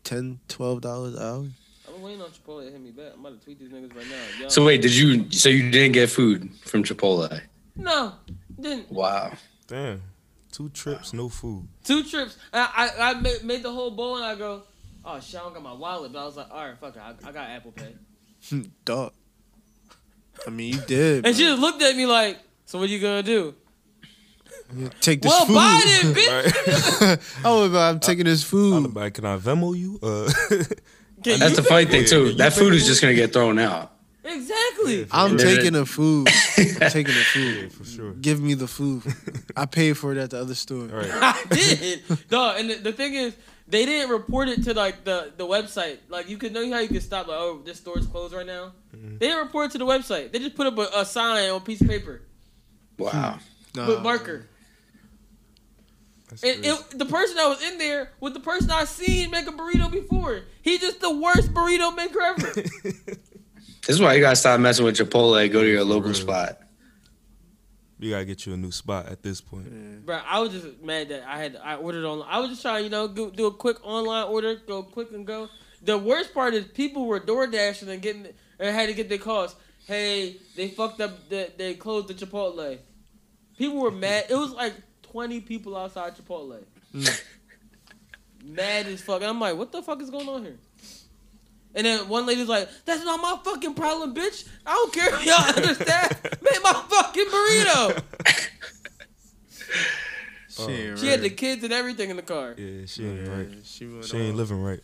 [0.05, 1.47] 10 dollars an hour.
[1.95, 3.13] I'm waiting on Chipotle to hit me back.
[3.15, 4.43] I'm about to tweet these niggas right now.
[4.43, 5.31] Yo, So wait, did you?
[5.31, 7.41] So you didn't get food from Chipotle?
[7.77, 8.15] no,
[8.61, 8.91] didn't.
[8.91, 9.33] Wow.
[9.67, 10.03] Damn.
[10.51, 11.69] Two trips, no food.
[11.85, 12.39] Two trips.
[12.53, 14.63] I I, I made, made the whole bowl and I go,
[15.05, 16.13] oh shit, I don't got my wallet.
[16.13, 17.95] But I was like, all right, fuck it, I, I got Apple Pay.
[18.87, 19.13] Dog.
[20.47, 21.27] I mean, you did.
[21.27, 23.55] And she just looked at me like, so what you gonna do?
[25.01, 25.55] Take this well, food.
[25.55, 27.41] buy it, bitch.
[27.45, 28.95] oh, I'm taking this I'm food.
[28.97, 29.99] like, can I Venmo you?
[30.03, 30.31] Uh,
[31.25, 32.35] Can That's the funny thing too.
[32.35, 33.91] That food is just gonna get thrown out.
[34.23, 35.07] exactly.
[35.11, 36.29] I'm taking the food.
[36.59, 37.73] I'm taking the food.
[37.73, 38.13] for sure.
[38.13, 39.03] Give me the food.
[39.57, 40.85] I paid for it at the other store.
[40.85, 41.11] Right.
[41.11, 42.03] I did.
[42.31, 43.35] No, and the, the thing is,
[43.67, 45.99] they didn't report it to like the, the website.
[46.09, 48.73] Like you could know how you could stop like, oh, this store's closed right now.
[48.95, 49.19] Mm-hmm.
[49.19, 50.33] They didn't report it to the website.
[50.33, 52.23] They just put up a, a sign on a piece of paper
[52.99, 53.39] Wow.
[53.75, 54.47] Nah, with marker.
[56.29, 56.69] That's And crazy.
[56.93, 59.91] it, the person that was in there with the person I seen make a burrito
[59.91, 60.43] before.
[60.62, 62.53] He just the worst burrito maker ever.
[63.87, 65.49] This is why you gotta stop messing with Chipotle.
[65.53, 66.15] Go to your local Real.
[66.15, 66.59] spot.
[68.01, 70.05] you gotta get you a new spot at this point.
[70.05, 72.25] Bro, I was just mad that I had I ordered on.
[72.29, 75.25] I was just trying, you know, go, do a quick online order, go quick and
[75.25, 75.49] go.
[75.83, 78.27] The worst part is people were door dashing and getting
[78.59, 79.55] and had to get their calls.
[79.87, 81.29] Hey, they fucked up.
[81.29, 82.79] They, they closed the Chipotle.
[83.57, 84.25] People were mad.
[84.29, 84.75] It was like
[85.11, 86.62] twenty people outside Chipotle.
[86.95, 87.23] Mm.
[88.45, 89.21] mad as fuck.
[89.23, 90.57] And I'm like, what the fuck is going on here?
[91.75, 94.49] And then one lady's like, "That's not my fucking problem, bitch.
[94.64, 96.16] I don't care if y'all understand.
[96.42, 98.03] Make my fucking burrito."
[100.49, 100.97] She, ain't oh.
[100.97, 102.55] She had the kids and everything in the car.
[102.57, 103.49] Yeah, she ain't Yeah, right.
[103.62, 104.37] She, went She ain't off.
[104.37, 104.81] living right.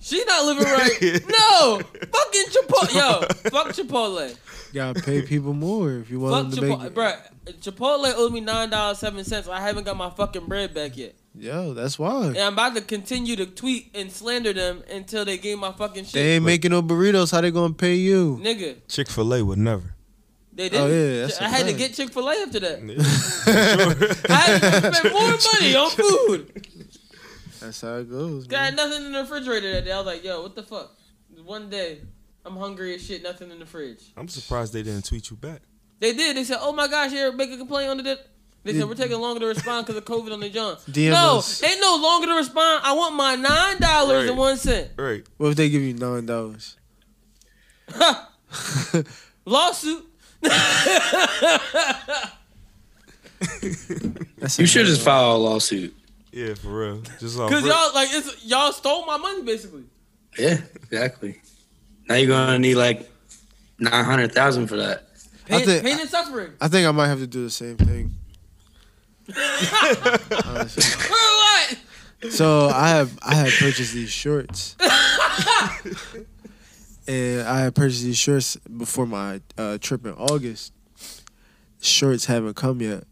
[0.00, 1.20] She not living right.
[1.26, 2.94] no, fucking Chipotle.
[2.94, 4.36] Yo, fuck Chipotle.
[4.72, 6.94] Gotta pay people more if you want Fuck them to make Chipotle, it.
[6.94, 7.16] bruh.
[7.44, 9.48] Chipotle owed me nine dollars seven cents.
[9.48, 12.26] I haven't got my fucking bread back yet, Yo, that's why.
[12.28, 16.04] and I'm about to continue to tweet and slander them until they gave my fucking
[16.04, 16.12] shit.
[16.14, 17.32] They ain't making no burritos.
[17.32, 18.38] How they gonna pay you?
[18.42, 19.94] Nigga, Chick Fil A would never.
[20.54, 20.82] They didn't.
[20.82, 22.78] Oh, yeah, that's a I had to get Chick Fil A after that.
[24.30, 26.66] I had to spend more money on food.
[27.60, 28.46] That's how it goes.
[28.46, 28.76] Got Man.
[28.76, 29.92] nothing in the refrigerator that day.
[29.92, 30.92] I was like, yo, what the fuck?
[31.44, 32.00] One day,
[32.44, 33.22] I'm hungry as shit.
[33.22, 34.02] Nothing in the fridge.
[34.16, 35.62] I'm surprised they didn't tweet you back.
[36.04, 36.36] They did.
[36.36, 38.18] They said, "Oh my gosh, you make a complaint on the."
[38.62, 40.76] They said we're taking longer to respond because of COVID on the John.
[40.90, 41.62] DM no, us.
[41.62, 42.82] ain't no longer to respond.
[42.84, 44.38] I want my nine dollars and Right.
[44.38, 44.90] one cent.
[44.98, 45.22] Right.
[45.38, 46.76] What if they give you nine dollars?
[49.46, 50.04] Lawsuit.
[54.38, 55.94] That's You should just file a lawsuit.
[56.32, 57.02] Yeah, for real.
[57.20, 59.84] Just off Cause y'all like it's y'all stole my money basically.
[60.38, 61.40] Yeah, exactly.
[62.08, 63.10] Now you're gonna need like
[63.78, 65.08] nine hundred thousand for that.
[65.46, 66.52] I Pain, think- pain and suffering.
[66.60, 68.12] I think I might have to do the same thing.
[70.46, 70.82] Honestly.
[70.82, 71.78] For what?
[72.32, 74.76] So I have I had purchased these shorts,
[77.06, 80.72] and I had purchased these shorts before my uh, trip in August.
[81.80, 83.04] Shorts haven't come yet,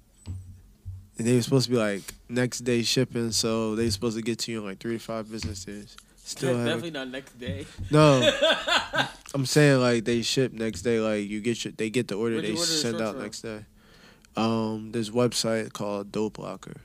[1.19, 3.33] and they were supposed to be like next day shipping.
[3.33, 5.95] So they were supposed to get to you in like three to five business days.
[6.25, 6.93] Still Definitely haven't.
[6.95, 7.67] not next day.
[7.91, 8.23] No,
[9.35, 11.01] I'm saying like they ship next day.
[11.01, 13.03] Like you get your, they get the order, Where'd you they order the send shorts
[13.09, 13.23] out from?
[13.23, 13.65] next day.
[14.37, 16.77] Um, this website called Dope Locker.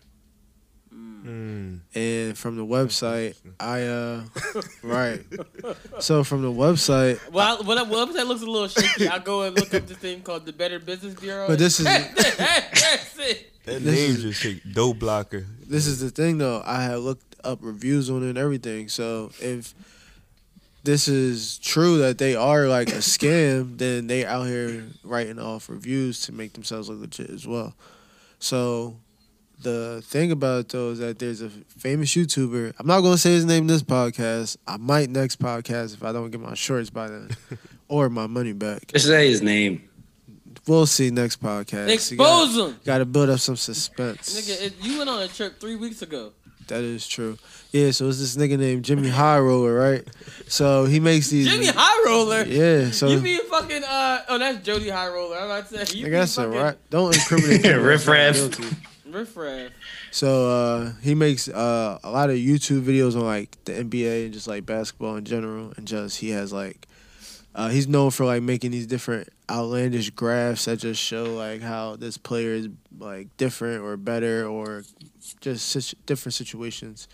[0.93, 1.81] Mm.
[1.93, 4.23] and from the website i uh
[4.83, 5.19] right
[5.99, 9.55] so from the website Well, when that website looks a little shaky, I go and
[9.55, 11.47] look up this thing called the Better Business Bureau.
[11.47, 13.51] But this is- that's it.
[13.65, 15.45] That This name is- just shake dough blocker.
[15.67, 19.31] this is the thing though i had looked up reviews on it and everything so
[19.39, 19.73] if
[20.83, 25.69] this is true that they are like a scam then they out here writing off
[25.69, 27.73] reviews to make themselves look legit as well
[28.39, 28.95] so
[29.61, 32.73] the thing about it though is that there's a famous YouTuber.
[32.77, 34.57] I'm not gonna say his name in this podcast.
[34.67, 37.29] I might next podcast if I don't get my shorts by then,
[37.87, 38.87] or my money back.
[38.87, 39.89] Just say his name.
[40.67, 41.89] We'll see next podcast.
[41.89, 42.79] Expose them.
[42.83, 44.37] Got to build up some suspense.
[44.37, 46.33] Nigga, it, you went on a trip three weeks ago.
[46.67, 47.37] That is true.
[47.71, 50.03] Yeah, so it's this nigga named Jimmy High Roller, right?
[50.47, 51.47] So he makes these.
[51.47, 52.43] Jimmy High Roller.
[52.43, 55.37] Yeah, so you be a fucking uh oh that's Jody High Roller.
[55.37, 56.77] I'm about to say you I be guess so, right?
[56.89, 57.61] Don't incriminate.
[57.63, 58.75] people Riff that's raff.
[59.05, 59.71] Riff raff.
[60.11, 64.33] So uh, he makes uh, a lot of YouTube videos on like the NBA and
[64.33, 66.87] just like basketball in general, and just he has like
[67.55, 71.95] uh, he's known for like making these different outlandish graphs that just show like how
[71.95, 74.83] this player is like different or better or
[75.41, 77.07] just such different situations.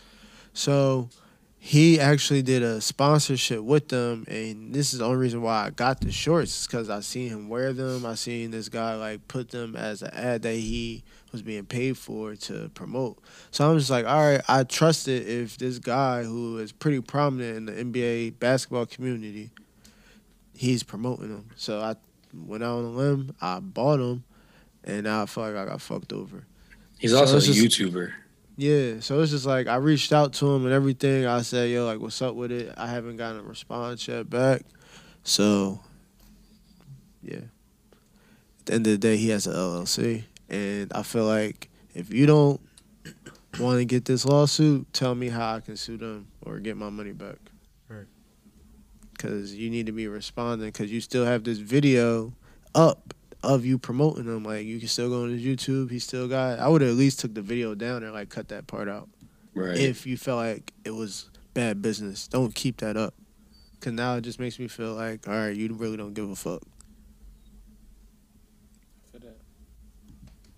[0.53, 1.09] So
[1.57, 5.69] he actually did a sponsorship with them, and this is the only reason why I
[5.69, 8.05] got the shorts because I seen him wear them.
[8.05, 11.97] I seen this guy like put them as an ad that he was being paid
[11.97, 13.17] for to promote.
[13.51, 16.99] So I'm just like, all right, I trust it if this guy who is pretty
[16.99, 19.51] prominent in the NBA basketball community,
[20.53, 21.49] he's promoting them.
[21.55, 21.95] So I
[22.33, 24.23] went out on a limb, I bought him,
[24.83, 26.45] and now I feel like I got fucked over.
[26.99, 28.11] He's So also a just- YouTuber.
[28.55, 31.25] Yeah, so it's just like I reached out to him and everything.
[31.25, 34.61] I said, "Yo, like, what's up with it?" I haven't gotten a response yet back.
[35.23, 35.79] So,
[37.23, 37.37] yeah.
[38.59, 42.13] At the end of the day, he has an LLC, and I feel like if
[42.13, 42.61] you don't
[43.59, 46.89] want to get this lawsuit, tell me how I can sue them or get my
[46.91, 47.37] money back.
[49.23, 49.29] Right.
[49.31, 50.67] Because you need to be responding.
[50.67, 52.33] Because you still have this video
[52.75, 54.43] up of you promoting them.
[54.43, 55.91] Like you can still go on his YouTube.
[55.91, 56.59] He still got.
[56.59, 59.09] I would have at least took the video down and like cut that part out
[59.55, 59.77] Right.
[59.77, 62.27] if you felt like it was bad business.
[62.27, 63.13] Don't keep that up.
[63.81, 66.35] Cause now it just makes me feel like, all right, you really don't give a
[66.37, 66.61] fuck.
[69.11, 69.37] For that.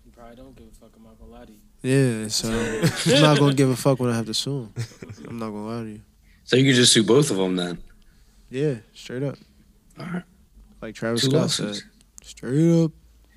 [0.04, 0.90] You probably don't give a fuck.
[0.96, 1.58] I'm not gonna lie to you.
[1.82, 4.74] Yeah, so I'm not gonna give a fuck when I have to sue him.
[5.28, 6.00] I'm not gonna lie to you.
[6.44, 7.78] so you could just sue both of them then.
[8.50, 9.36] Yeah, straight up.
[9.98, 10.22] All right.
[10.80, 11.76] Like Travis Two Scott said,
[12.22, 12.92] straight up.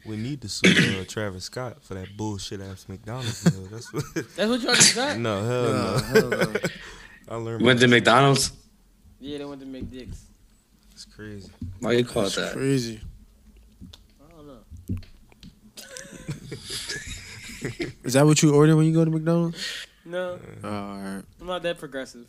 [0.05, 3.67] We need to sue uh, Travis Scott for that bullshit ass McDonald's meal.
[3.71, 4.03] That's what.
[4.13, 5.17] That's what you already got?
[5.17, 5.97] no, hell Nah, no.
[6.07, 6.53] hell no.
[7.29, 7.65] I learned.
[7.65, 8.51] Went to McDonald's.
[9.19, 9.91] Yeah, they went to McDicks.
[9.91, 10.25] dicks.
[10.93, 11.49] It's crazy.
[11.79, 12.53] Why you call it that?
[12.53, 13.01] crazy.
[14.21, 14.59] I don't know.
[18.03, 19.85] Is that what you order when you go to McDonald's?
[20.05, 21.23] No, Oh, all right.
[21.41, 22.25] I'm not that progressive.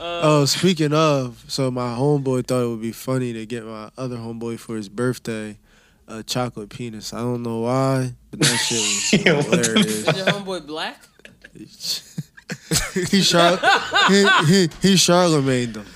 [0.00, 3.90] Uh, oh, speaking of, so my homeboy thought it would be funny to get my
[3.98, 5.58] other homeboy for his birthday
[6.10, 7.12] a chocolate penis.
[7.12, 10.08] I don't know why, but that shit Yeah, was what hilarious.
[10.08, 11.02] Is your homeboy black?
[13.10, 13.58] he Char-
[14.08, 15.86] he, he, he Charlemagne them.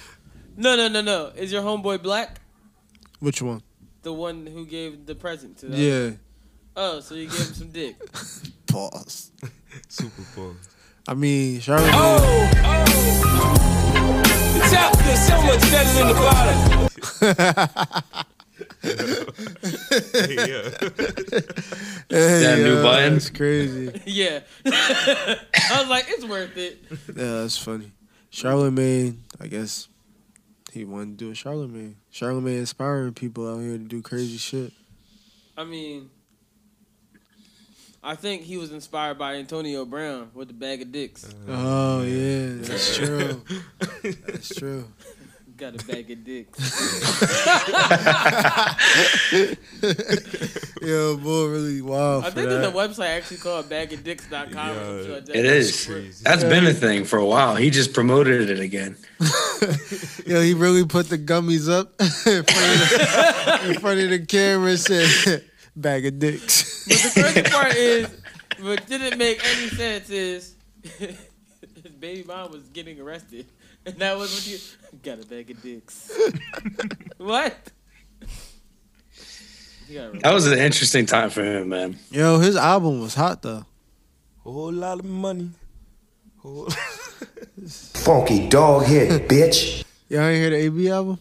[0.56, 1.32] No, no, no, no.
[1.34, 2.40] Is your homeboy black?
[3.20, 3.62] Which one?
[4.02, 6.10] The one who gave the present to the Yeah.
[6.76, 7.96] Oh, so you gave him some dick.
[8.66, 9.30] Pause.
[9.88, 10.54] Super Bowl.
[11.08, 11.92] I mean, Charlemagne.
[11.92, 13.83] The top is
[15.60, 18.04] so much better than the bottom.
[18.82, 20.70] Hey, yeah.
[22.08, 23.14] Hey, That new button?
[23.14, 24.00] That's crazy.
[24.06, 24.40] yeah.
[24.66, 26.82] I was like, it's worth it.
[27.08, 27.92] Yeah, that's funny.
[28.30, 29.88] Charlemagne, I guess
[30.72, 31.96] he wanted to do a Charlemagne.
[32.10, 34.72] Charlemagne inspiring people out here to do crazy shit.
[35.56, 36.10] I mean,
[38.02, 41.32] I think he was inspired by Antonio Brown with the bag of dicks.
[41.48, 43.42] Oh yeah, that's true.
[44.02, 44.84] That's true.
[45.56, 46.58] Got a bag of dicks.
[50.82, 52.60] Yo, boy, really wild I think that.
[52.60, 54.70] there's a website actually called bagadicks.com.
[54.76, 55.28] or some Yeah, shit.
[55.36, 55.86] It is.
[55.86, 56.24] crazy.
[56.24, 57.54] That's been a thing for a while.
[57.54, 58.96] He just promoted it again.
[60.26, 64.26] Yo, he really put the gummies up in front of the, in front of the
[64.26, 65.44] camera and said,
[65.76, 68.08] "Bag of dicks." But the crazy part is,
[68.60, 70.54] what didn't make any sense is
[70.98, 71.16] his
[72.00, 73.46] baby mom was getting arrested.
[73.86, 74.56] And that was what you
[75.02, 76.10] got a bag of dicks.
[77.18, 77.56] what?
[79.88, 81.98] That was an interesting time for him, man.
[82.10, 83.64] Yo, his album was hot though.
[84.38, 85.50] Whole lot of money.
[86.38, 86.68] Whole
[87.68, 89.84] Funky dog head, bitch.
[90.08, 91.18] Y'all ain't hear the AB album?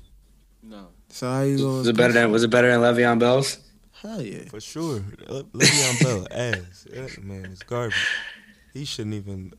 [0.62, 0.88] No.
[1.10, 1.78] So how you going?
[1.80, 3.60] Was it better than Was it better than Le'Veon Bell's?
[4.02, 4.44] Hell yeah.
[4.50, 5.04] For sure.
[5.28, 6.88] Le- Le'Veon Bell, ass.
[6.90, 7.96] That man it's garbage.
[8.74, 9.54] He shouldn't even.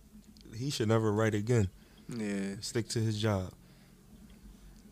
[0.57, 1.69] He should never write again.
[2.09, 2.57] Yeah.
[2.61, 3.53] Stick to his job.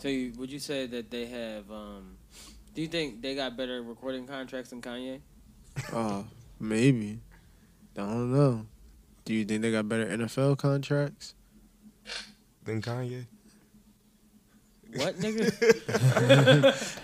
[0.03, 1.71] So you, would you say that they have?
[1.71, 2.17] um
[2.75, 5.21] Do you think they got better recording contracts than Kanye?
[5.93, 6.25] Oh,
[6.61, 7.21] maybe.
[7.97, 8.67] I don't know.
[9.25, 11.35] Do you think they got better NFL contracts?
[12.65, 13.27] than Kanye.
[14.97, 15.47] What nigga?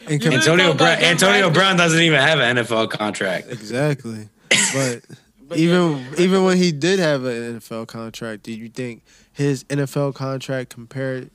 [0.08, 0.98] And You com- really Antonio Brown.
[0.98, 1.54] Antonio rappers?
[1.54, 3.46] Brown doesn't even have an NFL contract.
[3.48, 4.28] exactly.
[4.74, 5.02] But
[5.48, 9.62] But even yeah, even when he did have an NFL contract, did you think his
[9.64, 11.30] NFL contract compared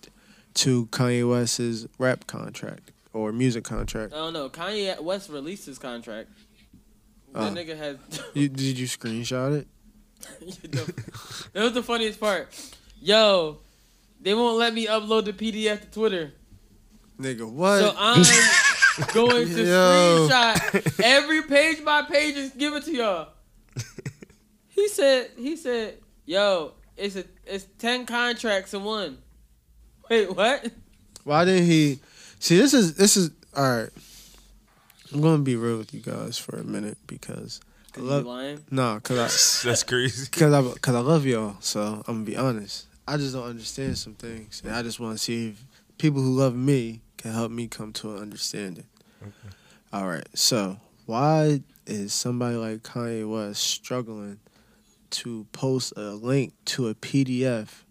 [0.55, 4.13] to Kanye West's rap contract or music contract?
[4.13, 4.49] I don't know.
[4.49, 6.29] Kanye West released his contract.
[7.33, 7.45] That Oh.
[7.47, 7.99] Uh, nigga had.
[8.35, 9.67] You, did you screenshot it?
[11.53, 12.49] that was the funniest part.
[13.01, 13.57] Yo,
[14.21, 16.31] they won't let me upload the PDF to Twitter.
[17.19, 17.79] Nigga, what?
[17.79, 18.23] So I'm
[19.13, 20.27] going to Yo.
[20.29, 23.29] screenshot every page by page and give it to y'all.
[24.69, 29.17] He said, he said, yo, it's a it's ten contracts in one.
[30.13, 30.71] Wait, what?
[31.23, 31.99] Why didn't he?
[32.39, 33.89] See, this is this is all right.
[35.11, 37.59] I'm gonna be real with you guys for a minute because
[37.95, 38.63] I You love lying?
[38.69, 40.29] no, cause I That's crazy.
[40.29, 42.85] Cause I, cause I love y'all, so I'm gonna be honest.
[43.07, 45.63] I just don't understand some things, and I just want to see if
[45.97, 48.85] people who love me can help me come to an understanding.
[49.91, 54.39] All right, so why is somebody like Kanye West struggling
[55.11, 57.82] to post a link to a PDF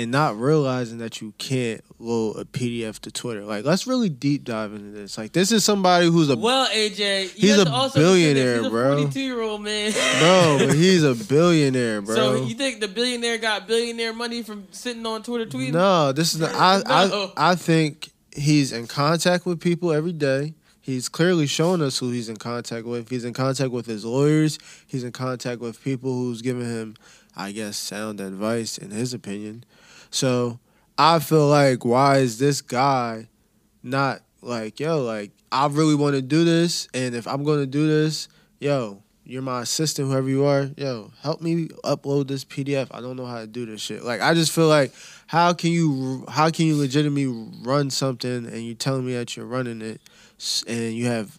[0.00, 3.44] and not realizing that you can't load a PDF to Twitter?
[3.44, 5.18] Like, let's really deep dive into this.
[5.18, 8.96] Like, this is somebody who's a Well, AJ, He's a also billionaire, bro.
[8.96, 9.92] He's a 42 year old man.
[9.92, 12.14] bro, but he's a billionaire, bro.
[12.14, 15.72] So you think the billionaire got billionaire money from sitting on Twitter tweeting?
[15.72, 17.32] No, this is the, I, No.
[17.36, 20.54] I I think he's in contact with people every day.
[20.82, 23.10] He's clearly showing us who he's in contact with.
[23.10, 24.58] He's in contact with his lawyers.
[24.86, 26.96] He's in contact with people who's giving him,
[27.36, 29.64] I guess, sound advice in his opinion.
[30.10, 30.58] So
[30.98, 33.28] I feel like why is this guy
[33.82, 37.86] not like, yo, like I really want to do this, and if I'm gonna do
[37.86, 42.88] this, yo, you're my assistant, whoever you are, yo, help me upload this PDF.
[42.90, 44.02] I don't know how to do this shit.
[44.02, 44.92] Like I just feel like
[45.26, 47.26] how can you how can you legitimately
[47.62, 50.00] run something and you telling me that you're running it
[50.66, 51.38] and you have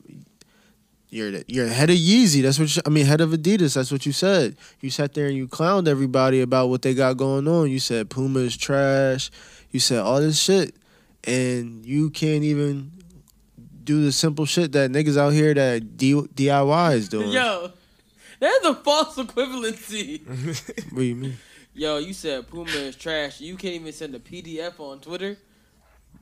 [1.12, 2.42] you're the, you're head of Yeezy.
[2.42, 3.06] That's what you, I mean.
[3.06, 3.76] Head of Adidas.
[3.76, 4.56] That's what you said.
[4.80, 7.70] You sat there and you clowned everybody about what they got going on.
[7.70, 9.30] You said Puma is trash.
[9.72, 10.74] You said all this shit,
[11.26, 12.94] and you can't even
[13.84, 17.30] do the simple shit that niggas out here that D, DIY is doing.
[17.30, 17.72] Yo,
[18.40, 20.22] that's a false equivalency.
[20.92, 21.38] What do you mean?
[21.74, 23.42] Yo, you said Puma is trash.
[23.42, 25.38] You can't even send a PDF on Twitter.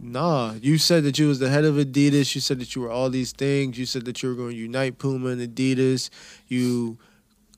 [0.01, 2.33] Nah, you said that you was the head of Adidas.
[2.33, 3.77] You said that you were all these things.
[3.77, 6.09] You said that you were going to unite Puma and Adidas.
[6.47, 6.97] You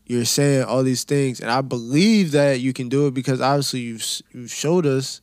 [0.08, 3.82] you're saying all these things, and I believe that you can do it because obviously
[3.82, 5.22] you've you showed us.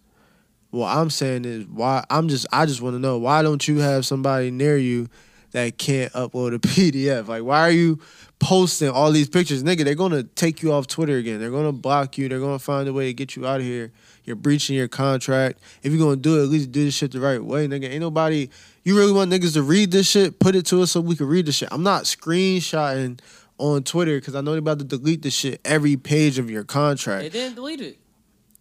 [0.70, 3.78] What I'm saying is why I'm just I just want to know why don't you
[3.78, 5.08] have somebody near you
[5.50, 7.26] that can't upload a PDF?
[7.26, 7.98] Like why are you
[8.38, 9.84] posting all these pictures, nigga?
[9.84, 11.40] They're gonna take you off Twitter again.
[11.40, 12.28] They're gonna block you.
[12.28, 13.92] They're gonna find a way to get you out of here.
[14.28, 15.58] You're breaching your contract.
[15.82, 17.88] If you're gonna do it, at least do this shit the right way, nigga.
[17.90, 18.48] Ain't nobody.
[18.84, 20.38] You really want niggas to read this shit?
[20.38, 21.68] Put it to us so we can read the shit.
[21.72, 23.20] I'm not screenshotting
[23.58, 26.62] on Twitter because I know they're about to delete the shit every page of your
[26.62, 27.22] contract.
[27.24, 27.98] They didn't delete it.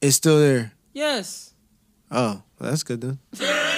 [0.02, 0.72] It's still there.
[0.94, 1.54] Yes.
[2.10, 3.20] Oh, well, that's good then.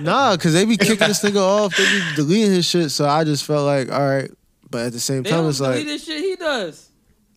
[0.00, 1.76] Nah, because they be kicking this nigga off.
[1.76, 2.90] They be deleting his shit.
[2.92, 4.30] So I just felt like, all right.
[4.70, 6.88] But at the same They time, don't it's delete like, this shit he does.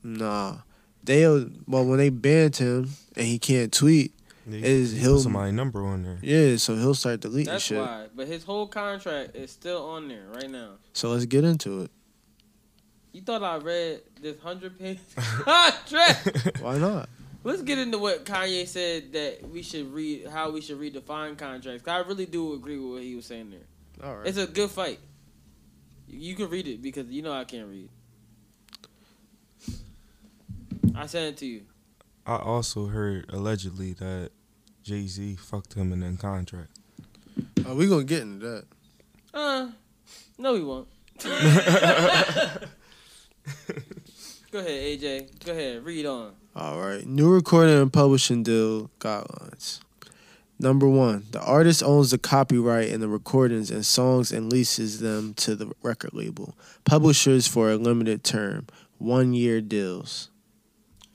[0.04, 0.58] nah.
[1.04, 4.14] They uh, well when they banned him and he can't tweet,
[4.48, 6.18] They is put he'll somebody number on there.
[6.22, 6.58] yeah.
[6.58, 7.78] So he'll start deleting That's shit.
[7.78, 8.08] That's why.
[8.16, 10.72] But his whole contract is still on there right now.
[10.94, 11.92] So let's get into it.
[13.12, 16.60] You thought I read this hundred page contract?
[16.62, 17.10] Why not?
[17.44, 21.84] Let's get into what Kanye said that we should read, how we should redefine contracts.
[21.84, 24.08] 'Cause I really do agree with what he was saying there.
[24.10, 24.28] All right.
[24.28, 25.00] It's a good fight.
[26.08, 27.90] You can read it because you know I can't read.
[30.96, 31.62] I sent it to you.
[32.26, 34.32] I also heard allegedly that
[34.84, 36.70] Jay Z fucked him in that contract.
[37.66, 38.66] Oh, we gonna get into that.
[39.34, 39.70] Uh,
[40.38, 40.88] no, we won't.
[44.52, 45.46] Go ahead, AJ.
[45.46, 46.34] Go ahead, read on.
[46.56, 47.06] All right.
[47.06, 49.80] New recording and publishing deal guidelines.
[50.60, 55.34] Number one, the artist owns the copyright in the recordings and songs and leases them
[55.36, 56.56] to the record label.
[56.86, 58.68] Publishers for a limited term,
[59.00, 60.30] one year deals.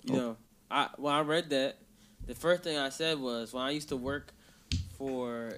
[0.04, 0.36] You know,
[0.70, 1.78] I when I read that,
[2.26, 4.32] the first thing I said was when I used to work
[4.96, 5.54] for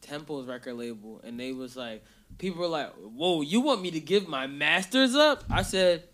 [0.00, 2.04] Temple's record label, and they was like,
[2.38, 6.04] people were like, "Whoa, you want me to give my masters up?" I said,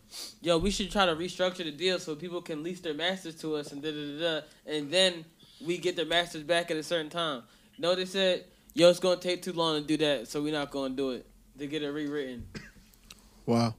[0.41, 3.57] "Yo, we should try to restructure the deal so people can lease their masters to
[3.57, 5.25] us, and da da da, and then
[5.65, 7.43] we get their masters back at a certain time."
[7.79, 8.45] No, they said?
[8.75, 11.27] Yo, it's gonna take too long to do that, so we're not gonna do it
[11.59, 12.47] to get it rewritten.
[13.47, 13.75] Wow.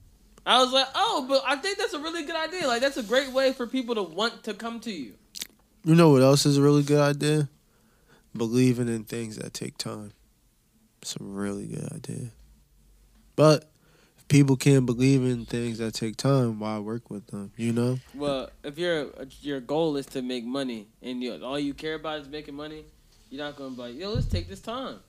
[0.45, 2.67] I was like, oh, but I think that's a really good idea.
[2.67, 5.13] Like, that's a great way for people to want to come to you.
[5.83, 7.49] You know what else is a really good idea?
[8.35, 10.13] Believing in things that take time.
[11.01, 12.29] It's a really good idea.
[13.35, 13.71] But
[14.17, 17.51] if people can't believe in things that take time, why work with them?
[17.57, 17.99] You know?
[18.13, 19.07] Well, if your
[19.41, 22.85] your goal is to make money and you, all you care about is making money,
[23.29, 24.99] you're not gonna be like, yo, let's take this time.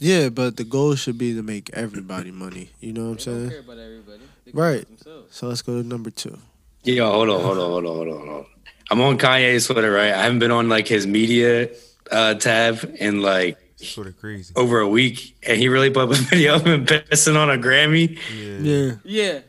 [0.00, 2.70] Yeah, but the goal should be to make everybody money.
[2.80, 3.50] You know what I'm They don't saying?
[3.50, 4.20] care about everybody.
[4.46, 4.86] They Right.
[4.88, 5.36] themselves.
[5.36, 6.36] So let's go to number two.
[6.84, 8.46] Yo, hold on, hold on, hold on, hold on, hold on.
[8.90, 10.12] I'm on Kanye's Twitter, right?
[10.12, 11.68] I haven't been on like his media
[12.10, 14.52] uh, tab in like Sort of crazy.
[14.56, 17.56] over a week, and he really put up a video of him pissing on a
[17.58, 18.18] Grammy.
[18.34, 18.96] Yeah.
[19.04, 19.40] Yeah.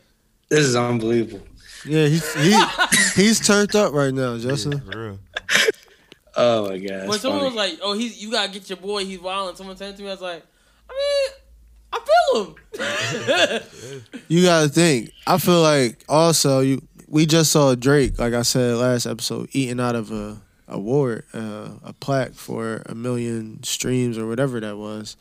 [0.49, 1.47] This is unbelievable.
[1.85, 2.53] Yeah, he's he,
[3.15, 4.81] he's turned up right now, Justin.
[4.81, 5.19] For real.
[6.35, 9.05] Oh my god, when that's someone was like, oh, he's you gotta get your boy,
[9.05, 10.43] he's wild, and someone said to me, I was like,
[10.89, 11.41] I mean,
[11.93, 14.21] I feel him.
[14.27, 15.11] You gotta think.
[15.27, 19.81] I feel like also you we just saw Drake, like I said last episode, eating
[19.81, 25.17] out of a award, uh, a plaque for a million streams or whatever that was.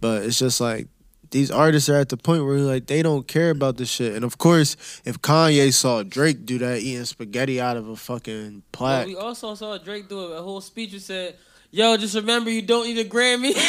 [0.00, 0.86] But it's just like
[1.36, 4.14] these artists are at the point where like they don't care about this shit.
[4.14, 8.62] And of course, if Kanye saw Drake do that, eating spaghetti out of a fucking
[8.72, 11.36] But plaque, we also saw Drake do a whole speech that said,
[11.70, 13.52] "Yo, just remember you don't need a Grammy."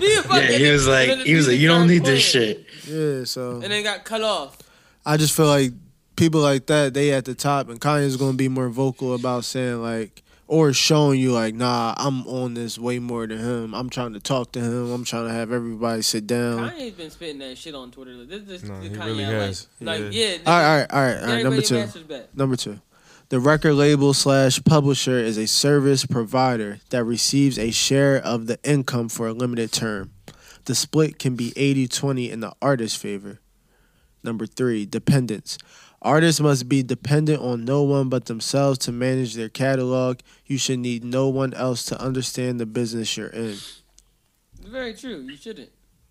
[0.00, 2.66] He yeah, he was like, he was like, you don't started need this shit.
[2.88, 3.22] yeah.
[3.24, 4.58] So and then got cut off.
[5.06, 5.72] I just feel like
[6.16, 9.80] people like that, they at the top, and Kanye's gonna be more vocal about saying
[9.80, 13.74] like, or showing you like, nah, I'm on this way more than him.
[13.74, 14.90] I'm trying to talk to him.
[14.92, 16.70] I'm trying to have everybody sit down.
[16.70, 18.12] Kanye's been spitting that shit on Twitter.
[18.12, 19.66] Like, this is No, the he Kanye really I has.
[19.80, 20.30] Like, like Yeah.
[20.30, 20.38] yeah.
[20.46, 21.42] All right, all right, all right, all Get right.
[21.44, 22.22] Number two.
[22.34, 22.80] Number two.
[23.30, 28.58] The record label slash publisher is a service provider that receives a share of the
[28.62, 30.12] income for a limited term.
[30.66, 33.40] The split can be 80 20 in the artist's favor.
[34.22, 35.58] Number three, dependence.
[36.04, 40.20] Artists must be dependent on no one but themselves to manage their catalog.
[40.44, 43.56] You should need no one else to understand the business you're in.
[44.62, 45.20] Very true.
[45.20, 45.70] You shouldn't.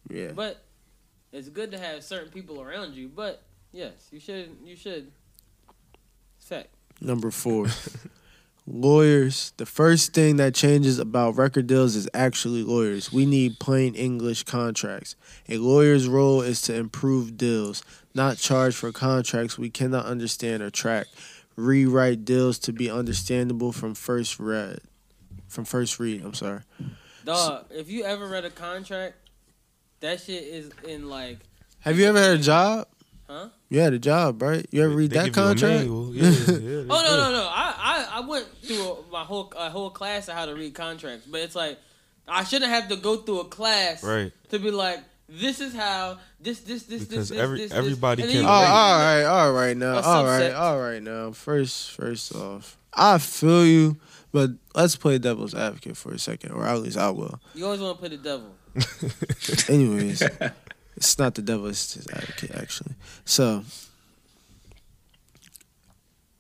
[0.10, 0.32] Yeah.
[0.34, 0.64] But
[1.32, 3.08] it's good to have certain people around you.
[3.08, 4.58] But yes, you should.
[4.66, 5.12] You should.
[6.38, 6.70] It's fact.
[7.00, 7.68] Number four,
[8.66, 9.54] lawyers.
[9.58, 13.12] The first thing that changes about record deals is actually lawyers.
[13.12, 15.16] We need plain English contracts.
[15.50, 17.84] A lawyer's role is to improve deals,
[18.14, 21.08] not charge for contracts we cannot understand or track.
[21.56, 24.80] Rewrite deals to be understandable from first read.
[25.48, 26.62] From first read, I'm sorry.
[27.26, 29.16] Dog, if you ever read a contract,
[30.00, 31.40] that shit is in like,
[31.82, 32.88] Have you ever had a job?
[33.28, 33.50] Huh?
[33.70, 34.66] You had a job, right?
[34.72, 35.86] You ever read They that give you a contract?
[35.86, 37.50] Yeah, yeah, Oh no no no!
[37.52, 37.74] I
[38.12, 41.26] I, I went through a, my whole a whole class of how to read contracts,
[41.26, 41.80] but it's like
[42.28, 44.32] I shouldn't have to go through a class Right.
[44.50, 48.22] to be like, this is how this this this Because this every- this, this, everybody
[48.24, 48.62] and then can you Oh, read.
[48.62, 49.04] read all it.
[49.04, 50.60] right, all right now, A all right, subset.
[50.60, 51.32] all right now.
[51.32, 53.98] First, first off, I feel you,
[54.32, 57.40] but let's play devil's advocate for a second, or at least I will.
[57.56, 58.56] You always want to play the devil.
[59.70, 60.24] Anyways,
[60.96, 62.96] it's not the devil; it's his advocate, actually.
[63.26, 63.64] So,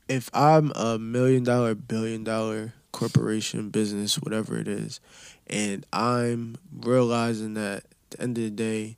[0.07, 5.01] if I'm a million dollar, billion dollar corporation, business, whatever it is.
[5.47, 8.97] And I'm realizing that at the end of the day,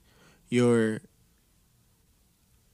[0.49, 0.99] you're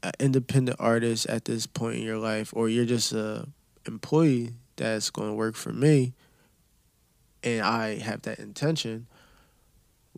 [0.03, 3.47] an independent artist at this point in your life, or you're just a
[3.87, 6.13] employee that's going to work for me,
[7.43, 9.07] and I have that intention.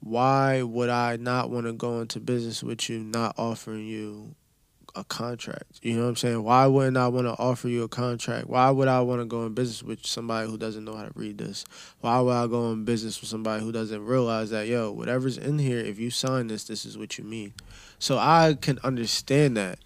[0.03, 4.35] Why would I not want to go into business with you, not offering you
[4.95, 5.79] a contract?
[5.81, 6.43] You know what I'm saying?
[6.43, 8.47] Why wouldn't I want to offer you a contract?
[8.47, 11.11] Why would I want to go in business with somebody who doesn't know how to
[11.15, 11.63] read this?
[12.01, 15.57] Why would I go in business with somebody who doesn't realize that, yo, whatever's in
[15.57, 17.53] here, if you sign this, this is what you mean?
[17.97, 19.79] So I can understand that,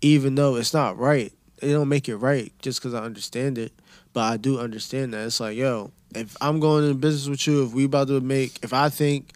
[0.00, 1.32] even though it's not right.
[1.62, 3.72] It don't make it right just because I understand it,
[4.12, 5.26] but I do understand that.
[5.26, 8.58] It's like, yo, if I'm going in business with you, if we about to make,
[8.64, 9.30] if I think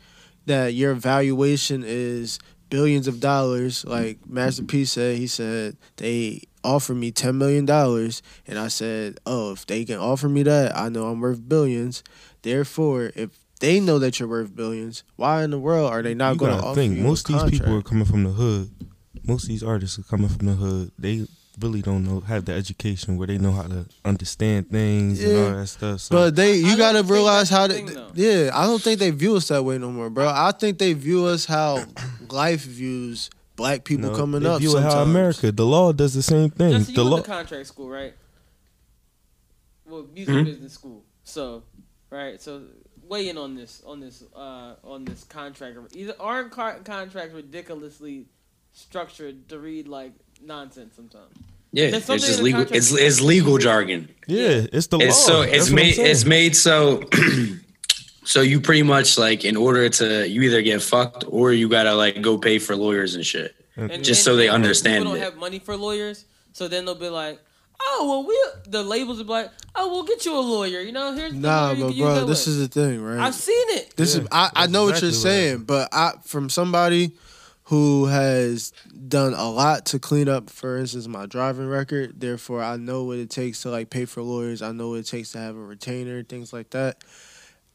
[0.47, 2.39] that your valuation is
[2.71, 8.23] billions of dollars, like Master P said, he said they offered me ten million dollars,
[8.47, 12.03] and I said, oh, if they can offer me that, I know I'm worth billions.
[12.43, 16.37] Therefore, if they know that you're worth billions, why in the world are they not
[16.37, 18.71] going to offer think you most of these people are coming from the hood.
[19.27, 20.91] Most of these artists are coming from the hood.
[20.99, 21.27] They
[21.61, 25.61] really don't know have the education where they know how to understand things and all
[25.61, 26.01] that stuff.
[26.01, 28.51] So But they, you don't gotta realize how the they, thing, yeah.
[28.53, 30.27] I don't think they view us that way no more, bro.
[30.29, 31.85] I think they view us how
[32.29, 34.59] life views black people you know, coming they up.
[34.61, 34.95] view it sometimes.
[34.95, 36.73] how America, the law does the same thing.
[36.73, 38.15] Justin, the law, went contract school, right?
[39.87, 40.45] Well, music Mhm.
[40.45, 41.05] business school.
[41.25, 41.63] So,
[42.11, 42.41] right.
[42.41, 42.63] So,
[43.07, 45.79] weigh in on this, on this, uh, on this contract.
[45.95, 48.27] Either aren't car- contracts ridiculously
[48.73, 51.33] structured to read like nonsense sometimes?
[51.73, 52.63] Yeah, it's just legal.
[52.63, 54.09] It's it's legal jargon.
[54.29, 55.05] yeah, it's the law.
[55.07, 57.03] It's so it's what made it's made so
[58.25, 61.95] so you pretty much like in order to you either get fucked or you gotta
[61.95, 65.23] like go pay for lawyers and shit And, just and so they understand People don't
[65.23, 65.25] it.
[65.25, 67.41] have money for lawyers, so then they'll be like,
[67.81, 70.81] "Oh, well, we the labels will be like, oh, we'll get you a lawyer.
[70.81, 73.19] You know, here's Nah, lawyer but can bro, this with." is the thing, right?
[73.19, 73.97] I've seen it.
[73.97, 76.49] This Yeah, is I, I that's know what you're exactly what saying, but I from
[76.49, 77.13] somebody
[77.65, 78.73] who has
[79.09, 82.21] done a lot to clean up, for instance, my driving record.
[82.21, 84.61] Therefore, I know what it takes to like pay for lawyers.
[84.61, 87.03] I know what it takes to have a retainer, things like that.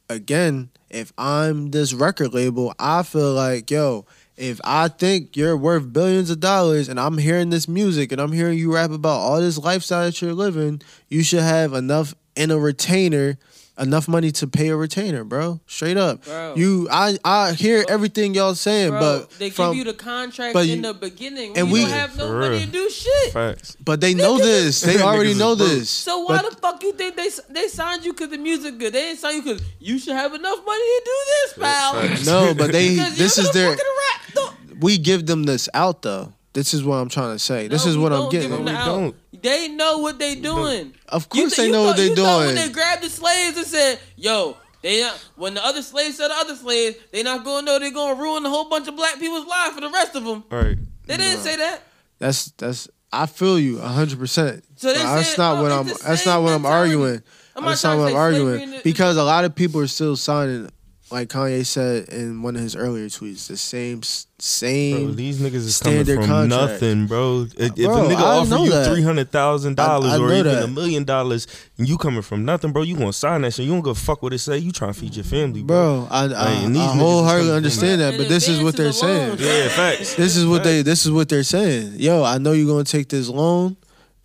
[0.08, 4.06] Again, if I'm this record label, I feel like yo.
[4.38, 8.32] If I think you're worth billions of dollars and I'm hearing this music and I'm
[8.32, 12.50] hearing you rap about all this lifestyle that you're living, you should have enough in
[12.50, 13.38] a retainer,
[13.80, 15.60] enough money to pay a retainer, bro.
[15.68, 16.26] Straight up.
[16.26, 16.56] Bro.
[16.56, 20.54] You I I hear everything y'all saying, Bro, but they from, give you the contract
[20.54, 23.34] but in the beginning, and and we- don't have no For money to do shit.
[23.34, 23.76] Facts.
[23.84, 24.82] but they know this.
[24.82, 25.90] They already know this.
[25.90, 28.94] So why But- the fuck you think they they signed you because the music good?
[28.94, 31.94] They didn't sign you because you should have enough money to do this, pal.
[32.26, 34.34] No, but they this you're is gonna their rap.
[34.34, 36.34] Don't- we give them this out though.
[36.54, 37.68] This is what I'm trying to say.
[37.68, 38.50] This is what I'm getting.
[38.50, 38.82] give them We the at.
[38.82, 38.86] out.
[38.86, 39.42] don't.
[39.44, 40.94] They know what they doing.
[41.08, 43.56] Of course th- they you know what they you thought When they grabbed the slaves
[43.58, 47.46] and said, "Yo, they not." When the other slaves said the other slaves, they not
[47.46, 50.16] gonna know they're gonna ruin a whole bunch of black people's lives for the rest
[50.16, 50.44] of them.
[50.52, 50.78] All right.
[51.06, 51.84] They didn't say that.
[52.18, 54.64] That's that's I feel you hundred percent.
[54.76, 55.88] So they That's not oh, what I'm.
[55.88, 57.22] That's not what I'm arguing.
[57.56, 60.16] I'm not That's not what I'm arguing the- because a lot of people are still
[60.16, 60.70] signing,
[61.12, 65.16] like Kanye said in one of his earlier tweets, the same s- Bro, same.
[65.18, 66.50] these niggas is coming from contract.
[66.50, 67.46] nothing, bro.
[67.58, 68.88] If, if Bro, a nigga I offer know you that.
[68.88, 71.46] three hundred thousand dollars I- I or even a million dollars,
[71.78, 73.66] and you coming from nothing, bro, you gonna sign that shit.
[73.66, 74.58] You don't give a fuck what it say.
[74.60, 76.02] You trying to feed your family, bro.
[76.02, 78.88] Bro, I, I, Like, and these I wholeheartedly understand that, but this is what they're
[78.88, 79.28] advances saying.
[79.28, 79.38] alone.
[79.64, 80.16] Yeah, facts.
[80.16, 80.84] This is what they.
[80.84, 81.94] This is what they're saying.
[81.98, 83.76] Yo, I know you're gonna take this loan,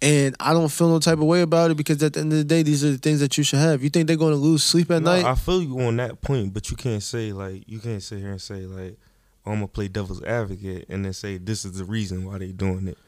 [0.03, 2.38] and I don't feel no type of way about it because at the end of
[2.38, 3.82] the day, these are the things that you should have.
[3.82, 5.24] You think they're gonna lose sleep at No, night?
[5.24, 8.30] I feel you on that point, but you can't say like you can't sit here
[8.30, 8.97] and say like
[9.47, 12.53] oh, I'm gonna play devil's advocate and then say this is the reason why they
[12.53, 12.99] doing it.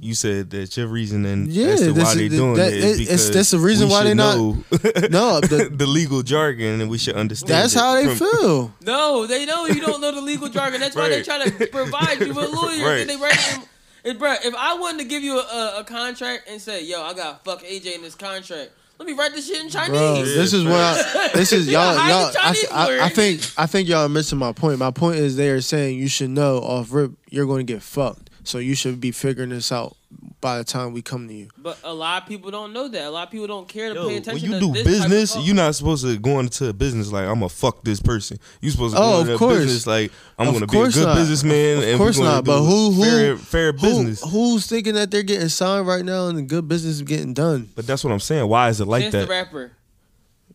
[0.00, 2.78] You said that your reasoning Yeah, as to this why they the- doing that- it
[2.78, 4.52] it- is because that's the reason why they not- know
[5.10, 7.50] No, the- the legal jargon and we should understand.
[7.50, 8.74] That's it how they from- feel.
[8.86, 10.80] No, they know you don't know the legal jargon.
[10.80, 12.80] That's why they try to provide you with lawyers.
[12.80, 13.00] Right.
[13.00, 13.62] And they write them.
[14.04, 17.14] And bro, if I wanted to give you a, a, contract and say, "Yo, I
[17.14, 19.90] got fuck AJ in this contract," let me write this shit in Chinese.
[19.90, 22.32] Bro, this is what I, this is y'all y'all.
[22.40, 24.78] I, I, I think I think y'all are missing my point.
[24.78, 27.82] My point is they are saying you should know off rip you're going to get
[27.82, 28.30] fucked.
[28.44, 29.96] So you should be figuring this out
[30.42, 31.48] by the time we come to you.
[31.56, 33.04] But a lot of people don't know that.
[33.04, 34.82] A lot of people don't care to Yo, pay when attention you to do this
[34.98, 37.82] type of business, you're not supposed to go into a business like I'm gonna fuck
[37.84, 38.38] this person.
[38.60, 39.58] You're supposed to go Oh, into of a course.
[39.58, 41.14] business like I'm Of gonna be a good not.
[41.16, 41.78] businessman.
[41.78, 42.44] Of and course not.
[42.44, 44.22] But who who fair, fair who- business?
[44.30, 47.70] who's thinking that they're getting signed right now and the good business is getting done?
[47.74, 48.46] But that's what I'm saying.
[48.48, 49.20] Why is it like Chance that?
[49.28, 49.72] the rapper,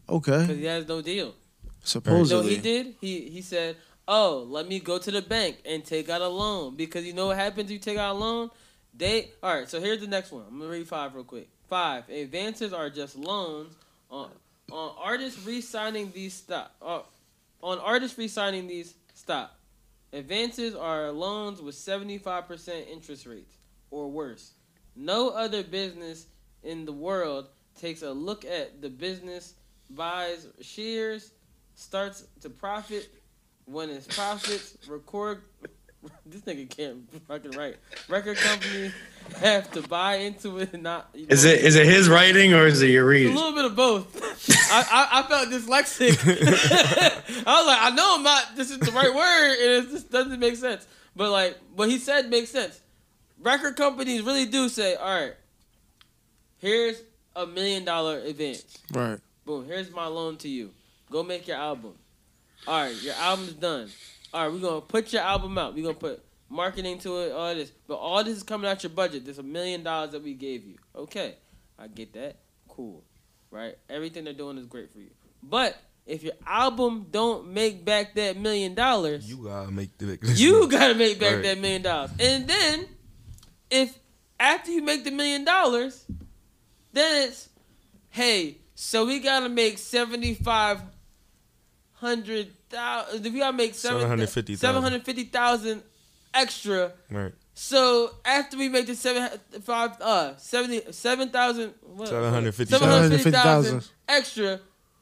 [0.10, 1.34] Okay, because he has no deal.
[1.84, 2.96] So No, he did.
[3.00, 3.78] He he said,
[4.08, 7.28] "Oh, let me go to the bank and take out a loan because you know
[7.28, 8.50] what happens if you take out a loan.
[8.98, 9.70] They all right.
[9.70, 10.44] So here's the next one.
[10.48, 11.50] I'm gonna read five real quick.
[11.68, 13.76] Five advances are just loans
[14.10, 14.30] on
[14.72, 16.76] on artists re-signing these stop.
[16.82, 17.02] Uh,
[17.62, 19.58] on artists re-signing these stop.
[20.14, 23.54] Advances are loans with seventy five percent interest rates
[23.92, 24.54] or worse.
[24.96, 26.26] No other business
[26.64, 27.48] in the world
[27.80, 29.54] takes a look at the business,
[29.92, 31.32] buys shares,
[31.76, 33.08] starts to profit
[33.66, 35.44] when its profits record.
[36.26, 37.78] This nigga can't fucking write.
[38.10, 38.94] Record companies
[39.42, 41.10] have to buy into it and not.
[41.14, 43.34] you Is know, it is it his writing or is it your reading?
[43.34, 44.16] a little bit of both.
[44.72, 46.18] I, I, I felt dyslexic.
[47.48, 48.56] I was like, I know I'm not.
[48.56, 50.86] This is the right word, and it just doesn't make sense.
[51.16, 52.80] But like what he said makes sense.
[53.42, 55.34] Record companies really do say, all right,
[56.58, 57.02] here's
[57.36, 58.78] a million dollar advance.
[58.92, 59.20] Right.
[59.46, 59.66] Boom.
[59.66, 60.72] Here's my loan to you.
[61.10, 61.94] Go make your album.
[62.68, 63.90] All right, your album's done.
[64.34, 65.74] All right, we're gonna put your album out.
[65.76, 67.72] We're gonna put marketing to it, all this.
[67.88, 69.26] But all this is coming out your budget.
[69.26, 70.76] There's a million dollars that we gave you.
[70.96, 71.36] Okay,
[71.80, 72.38] I get that.
[72.68, 73.04] Cool,
[73.52, 73.78] right?
[73.90, 75.10] Everything they're doing is great for you.
[75.42, 80.18] But if your album don't make back that million dollars, You gotta make the.
[80.36, 81.44] you gotta make back Right.
[81.44, 82.12] that million dollars.
[82.20, 82.88] And then,
[83.70, 83.98] if
[84.40, 86.06] after you make the million dollars,
[86.94, 87.50] then it's,
[88.10, 90.82] hey, so we gotta make seventy five
[91.94, 93.24] hundred thousand.
[93.24, 94.58] We gotta make seven 750,000.
[94.58, 95.84] seven hundred fifty thousand
[96.34, 96.94] extra.
[97.10, 97.34] Right.
[97.54, 102.80] So after we make the seven five uh seventy seven thousand what- 750,000.
[102.80, 104.60] 750,000 extra,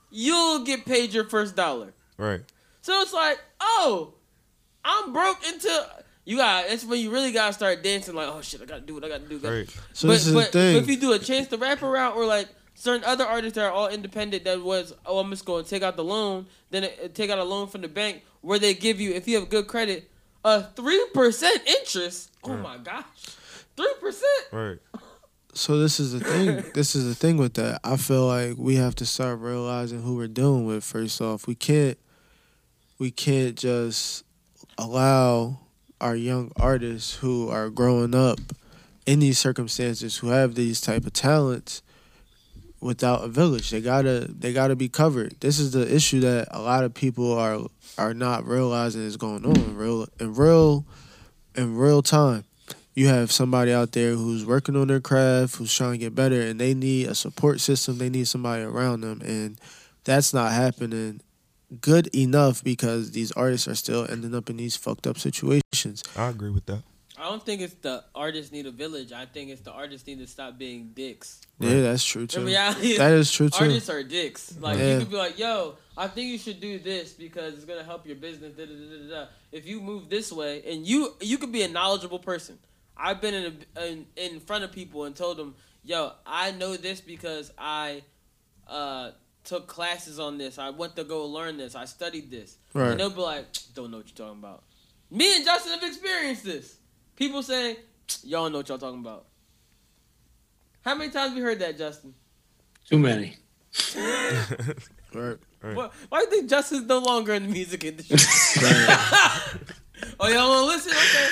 [0.09, 1.93] you'll get paid your first dollar.
[2.18, 2.41] Right.
[2.82, 4.13] So it's like, oh,
[4.84, 5.88] I'm broke into
[6.26, 6.68] you got.
[6.68, 8.16] That's when you really gotta start dancing.
[8.16, 9.38] Like, oh shit, I gotta do what I gotta do.
[9.38, 9.70] Right.
[9.93, 10.76] So but, this is but, the thing.
[10.76, 13.65] but if you do a Chance the Rapper route or like certain other artists that
[13.65, 17.15] are all independent, that was oh I'm just gonna take out the loan, then it,
[17.15, 19.65] take out a loan from the bank where they give you if you have good
[19.67, 20.09] credit
[20.43, 22.30] a three percent interest.
[22.43, 22.61] Oh Right.
[22.61, 23.05] my gosh,
[23.76, 24.45] three percent.
[24.51, 24.78] Right.
[25.57, 26.65] So this is the thing.
[26.73, 27.80] this is the thing with that.
[27.82, 30.84] I feel like we have to start realizing who we're dealing with.
[30.84, 31.97] First off, we can't
[32.99, 34.26] we can't just
[34.78, 35.59] allow
[36.01, 38.39] our young artists who are growing up
[39.05, 41.82] in these circumstances who have these type of talents
[42.86, 43.72] without a village.
[43.72, 45.36] They gotta they gotta be covered.
[45.40, 47.60] This is the issue that a lot of people are
[47.98, 50.86] are not realizing is going on in real in real
[51.56, 52.46] in real time.
[52.94, 56.40] You have somebody out there who's working on their craft, who's trying to get better,
[56.40, 57.98] and they need a support system.
[57.98, 59.60] They need somebody around them, and
[60.06, 61.22] that's not happening
[61.82, 66.04] good enough because these artists are still ending up in these fucked up situations.
[66.16, 66.84] I agree with that.
[67.18, 69.11] I don't think it's the artists need a village.
[69.11, 71.41] I think it's the artists need to stop being dicks.
[71.59, 72.41] Yeah, that's true too.
[72.41, 73.63] The reality that is true too.
[73.63, 74.55] Artists are dicks.
[74.59, 74.93] Like Yeah.
[74.93, 78.05] you could be like, "Yo, I think you should do this because it's gonna help
[78.05, 79.28] your business." Da, da, da, da, da.
[79.51, 82.59] If you move this way, and you you could be a knowledgeable person.
[82.97, 86.76] I've been in, a, in in front of people and told them, "Yo, I know
[86.76, 88.03] this because I
[88.68, 89.11] uh,
[89.43, 90.57] took classes on this.
[90.57, 91.76] I went to go learn this.
[91.76, 92.91] I studied this." Right.
[92.91, 94.63] And they'll be like, "Don't know what you're talking about."
[95.11, 96.78] Me and Justin have experienced this.
[97.16, 97.78] People say,
[98.24, 99.26] "Y'all know what y'all talking about."
[100.82, 102.13] How many times we heard that, Justin?
[102.88, 103.38] Too many.
[103.95, 105.38] Right.
[105.61, 105.76] Right.
[105.76, 108.18] Why, why do you think Justin's no longer in the music industry?
[110.20, 110.91] oh, y'all want to listen?
[110.91, 111.30] Okay.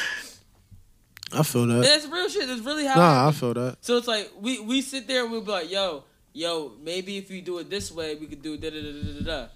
[1.39, 1.81] I feel And that.
[1.83, 2.47] that's real shit.
[2.47, 2.95] That's really how.
[2.95, 3.77] Nah, I feel that.
[3.81, 7.29] So it's like we we sit there and we'll be like, yo, yo, maybe if
[7.29, 9.47] we do it this way, we could do da da da da da da.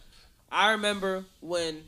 [0.51, 1.84] I remember when.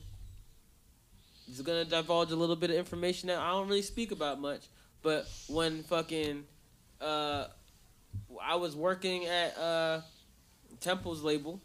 [1.50, 4.62] Is gonna divulge a little bit of information that I don't really speak about much,
[5.02, 6.44] but when fucking,
[7.02, 7.46] uh,
[8.42, 10.02] I was working at uh,
[10.80, 11.60] Temple's label.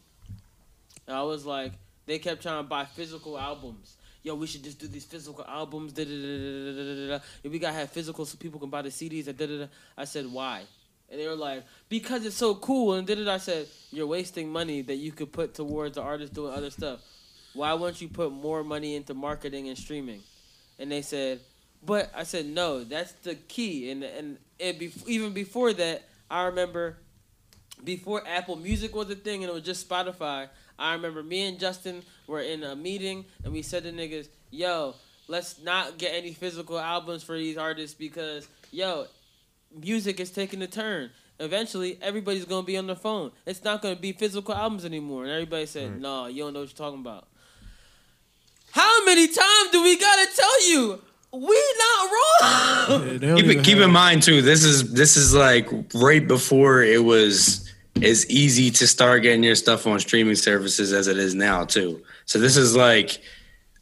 [1.07, 1.73] I was like,
[2.07, 3.97] they kept trying to buy physical albums.
[4.23, 5.93] Yo, we should just do these physical albums.
[5.93, 7.25] Da, da, da, da, da, da.
[7.43, 9.27] If we gotta have physical so people can buy the CDs.
[9.27, 9.67] Da, da, da.
[9.99, 10.63] I said, why?
[11.11, 12.95] And they were like, because it's so cool.
[12.95, 13.35] And da, da.
[13.35, 17.01] I said, you're wasting money that you could put towards the artist doing other stuff.
[17.55, 20.21] Why wouldn't you put more money into marketing and streaming?
[20.79, 21.41] And they said,
[21.85, 23.91] but I said, no, that's the key.
[23.91, 26.97] And and it be, even before that, I remember
[27.83, 30.49] before Apple Music was a thing and it was just Spotify,
[30.79, 34.95] I remember me and Justin were in a meeting and we said to niggas, yo,
[35.29, 39.07] let's not get any physical albums for these artists because, yo,
[39.79, 41.11] music is taking a turn.
[41.41, 43.33] Eventually, everybody's gonna be on their phone.
[43.45, 45.25] It's not gonna be physical albums anymore.
[45.25, 47.27] And everybody said, "No, you don't know what you're talking about."
[48.75, 51.01] How many times do we gotta tell you
[51.33, 53.21] we not wrong?
[53.23, 54.43] Yeah, Keep it, keep in mind too.
[54.43, 57.73] This is this is like right before it was
[58.03, 62.03] as easy to start getting your stuff on streaming services as it is now too.
[62.25, 63.21] So this is like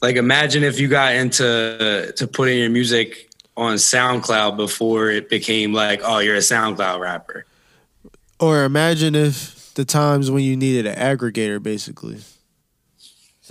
[0.03, 5.31] like imagine if you got into uh, to putting your music on SoundCloud before it
[5.31, 7.47] became like oh you're a SoundCloud rapper.
[8.39, 12.19] Or imagine if the times when you needed an aggregator, basically.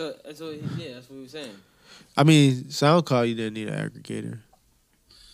[0.02, 1.56] So that's what yeah, that's what we were saying.
[2.18, 4.40] I mean, SoundCloud, you didn't need an aggregator.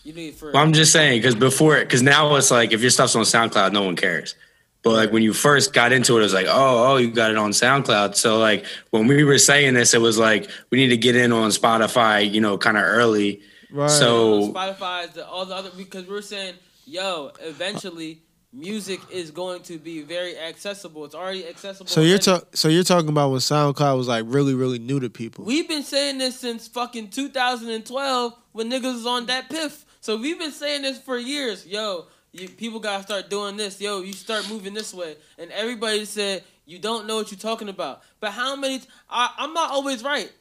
[0.03, 2.81] You need for Well, I'm just saying because before, it, because now it's like if
[2.81, 4.35] your stuff's on SoundCloud, no one cares.
[4.83, 7.31] But like when you first got into it, it was like, oh, oh, you got
[7.31, 8.15] it on SoundCloud.
[8.17, 11.31] So like when we were saying this, it was like we need to get in
[11.31, 13.41] on Spotify, you know, kind of early.
[13.71, 13.89] Right.
[13.89, 16.55] So Spotify, is the, all the other because we're saying,
[16.85, 18.21] yo, eventually
[18.57, 21.05] music is going to be very accessible.
[21.05, 21.87] It's already accessible.
[21.87, 25.09] So you're ta- so you're talking about when SoundCloud was like really really new to
[25.09, 25.45] people.
[25.45, 29.85] We've been saying this since fucking 2012 when niggas was on that piff.
[30.01, 31.65] So we've been saying this for years.
[31.65, 33.79] Yo, you, people gotta start doing this.
[33.79, 35.15] Yo, you start moving this way.
[35.37, 38.01] And everybody said you don't know what you're talking about.
[38.19, 38.79] But how many?
[38.79, 40.31] T- I, I'm not always right,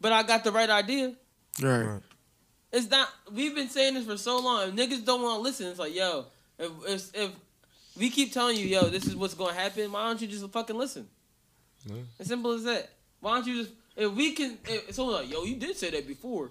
[0.00, 1.14] but I got the right idea.
[1.62, 2.00] Right.
[2.72, 3.08] It's not.
[3.32, 4.68] We've been saying this for so long.
[4.68, 6.26] If niggas don't want to listen, it's like, yo,
[6.58, 7.30] if, if if
[8.00, 10.76] we keep telling you, yo, this is what's gonna happen, why don't you just fucking
[10.76, 11.06] listen?
[11.86, 11.96] Yeah.
[12.18, 12.90] As simple as that.
[13.20, 13.74] Why don't you just?
[13.96, 16.48] If we can, if someone like, yo, you did say that before.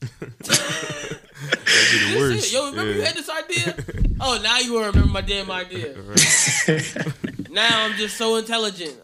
[0.00, 2.52] That'd be the worst.
[2.52, 3.76] yo, remember you had this idea?
[4.20, 5.94] oh, now you will remember my damn idea.
[7.50, 8.96] now I'm just so intelligent.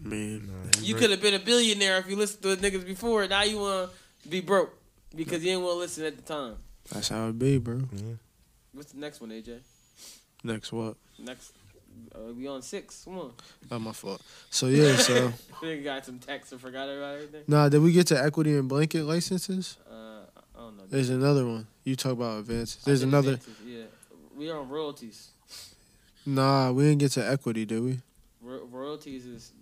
[0.00, 0.50] Man,
[0.80, 3.26] You could have been a billionaire if you listened to the niggas before.
[3.28, 3.90] Now you want
[4.22, 4.74] to be broke
[5.14, 6.56] because you didn't want to listen at the time.
[6.90, 7.82] that's how it be, bro.
[8.72, 9.60] What's the next one, AJ?
[10.44, 10.96] Next what?
[11.18, 11.52] Next,
[12.14, 13.04] uh, we on six.
[13.04, 13.32] Come on.
[13.70, 14.22] Not my fault.
[14.50, 17.42] So yeah, so we got some text and forgot about everything.
[17.48, 19.78] nah, did we get to equity and blanket licenses?
[19.90, 19.94] Uh,
[20.56, 20.84] I don't know.
[20.88, 21.66] There's another one.
[21.84, 22.84] You talk about advances.
[22.84, 23.32] There's another.
[23.34, 23.84] advances, Yeah,
[24.36, 25.28] we are on royalties.
[26.26, 27.98] Nah, we didn't get to equity, did we?
[28.42, 29.52] Ro- royalties is.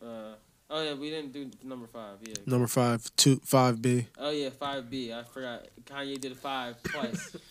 [0.00, 0.34] Uh,
[0.70, 2.18] oh yeah, we didn't do number five.
[2.22, 2.34] Yeah.
[2.46, 4.06] Number five, two, five B.
[4.16, 5.12] Oh yeah, five B.
[5.12, 5.66] I forgot.
[5.84, 7.36] Kanye did a five twice.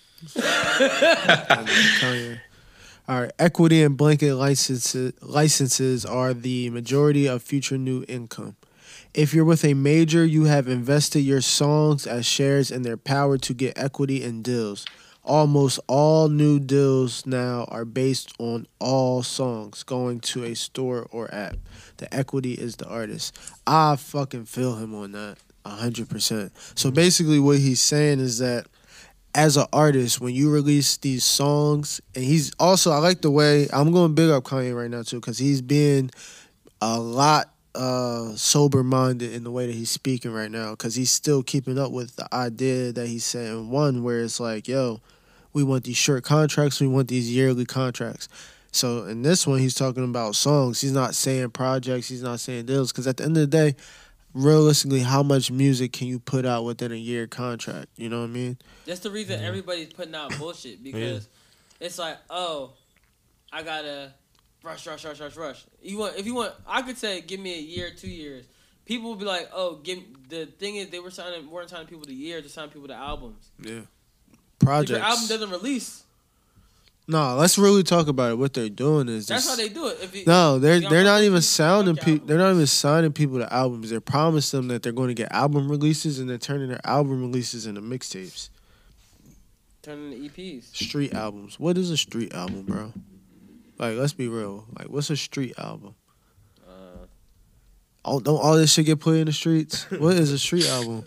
[3.08, 8.56] All right, equity and blanket licenses licenses are the majority of future new income.
[9.14, 13.38] If you're with a major, you have invested your songs as shares in their power
[13.40, 14.86] to get equity in deals.
[15.24, 21.34] Almost all new deals now are based on all songs going to a store or
[21.34, 21.58] app.
[21.98, 23.38] The equity is the artist.
[23.66, 25.38] I fucking feel him on that.
[25.66, 26.52] a hundred percent.
[26.76, 28.68] So basically what he's saying is that
[29.36, 33.68] as an artist, when you release these songs, and he's also I like the way
[33.74, 36.12] I'm going big up Kanye right now too, because he's being
[36.82, 41.12] a lot uh sober minded in the way that he's speaking right now, because he's
[41.12, 45.02] still keeping up with the idea that he's saying one where it's like, yo,
[45.54, 48.30] we want these short contracts, we want these yearly contracts.
[48.72, 50.82] So in this one, he's talking about songs.
[50.82, 52.10] He's not saying projects.
[52.10, 52.92] He's not saying deals.
[52.92, 53.76] Because at the end of the day,
[54.34, 57.90] realistically, how much music can you put out within a year contract?
[57.96, 58.58] You know what I mean?
[58.86, 61.28] That's the reason everybody's putting out bullshit because
[61.80, 62.74] it's like, oh,
[63.52, 64.14] I gotta
[64.64, 65.66] rush, rush, rush, rush, rush.
[65.82, 68.46] You want if you want, I could say, give me a year, two years.
[68.86, 70.00] People would be like, oh, give.
[70.30, 72.96] The thing is, they were signing, weren't signing people to years, they're signing people to
[72.96, 73.50] albums.
[73.62, 73.82] Yeah.
[73.82, 73.88] If
[74.60, 74.92] Projects.
[74.92, 76.03] your album doesn't release,
[77.06, 78.36] No, let's really talk about it.
[78.38, 79.98] What they're doing is that's just- how they do it.
[80.02, 82.26] If you, No, they're they're not even sounding people.
[82.28, 83.90] They're not even signing people to albums.
[83.90, 87.20] They promise them that they're going to get album releases, and they're turning their album
[87.22, 88.50] releases into mixtapes,
[89.82, 90.74] Turning the EPs.
[90.74, 91.60] street albums.
[91.60, 92.94] What is a street album, bro?
[93.78, 94.66] Like, let's be real.
[94.78, 95.96] Like, what's a street album?
[96.66, 96.72] Uh,
[98.06, 99.84] Oh, don't all this shit get put in the streets?
[99.92, 101.04] What is a street album?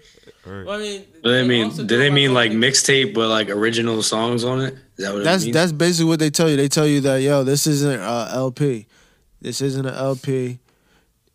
[0.46, 1.70] Well, I mean, Do they mean?
[1.70, 4.74] Do they mean like mixtape with like original songs on it?
[4.96, 6.56] Is that what That's it that's basically what they tell you.
[6.56, 8.86] They tell you that yo, this isn't a LP.
[9.40, 10.58] This isn't an LP,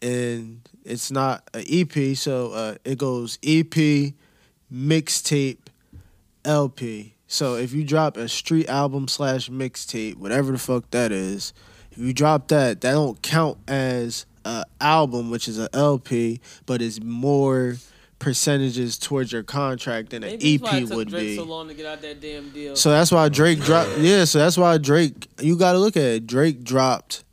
[0.02, 2.16] and it's not an EP.
[2.16, 4.14] So uh, it goes EP,
[4.74, 5.60] mixtape,
[6.46, 7.16] LP.
[7.28, 11.54] So if you drop a street album slash mixtape, whatever the fuck that is,
[11.92, 16.82] if you drop that, that don't count as a album, which is an LP, but
[16.82, 17.78] it's more
[18.22, 21.36] percentages towards your contract than an Maybe EP would be.
[21.36, 22.78] so long to get out that.
[22.78, 23.98] So that's why Drake dropped.
[23.98, 25.28] Yeah, so that's why Drake.
[25.42, 26.28] You got to look at it.
[26.28, 27.24] Drake dropped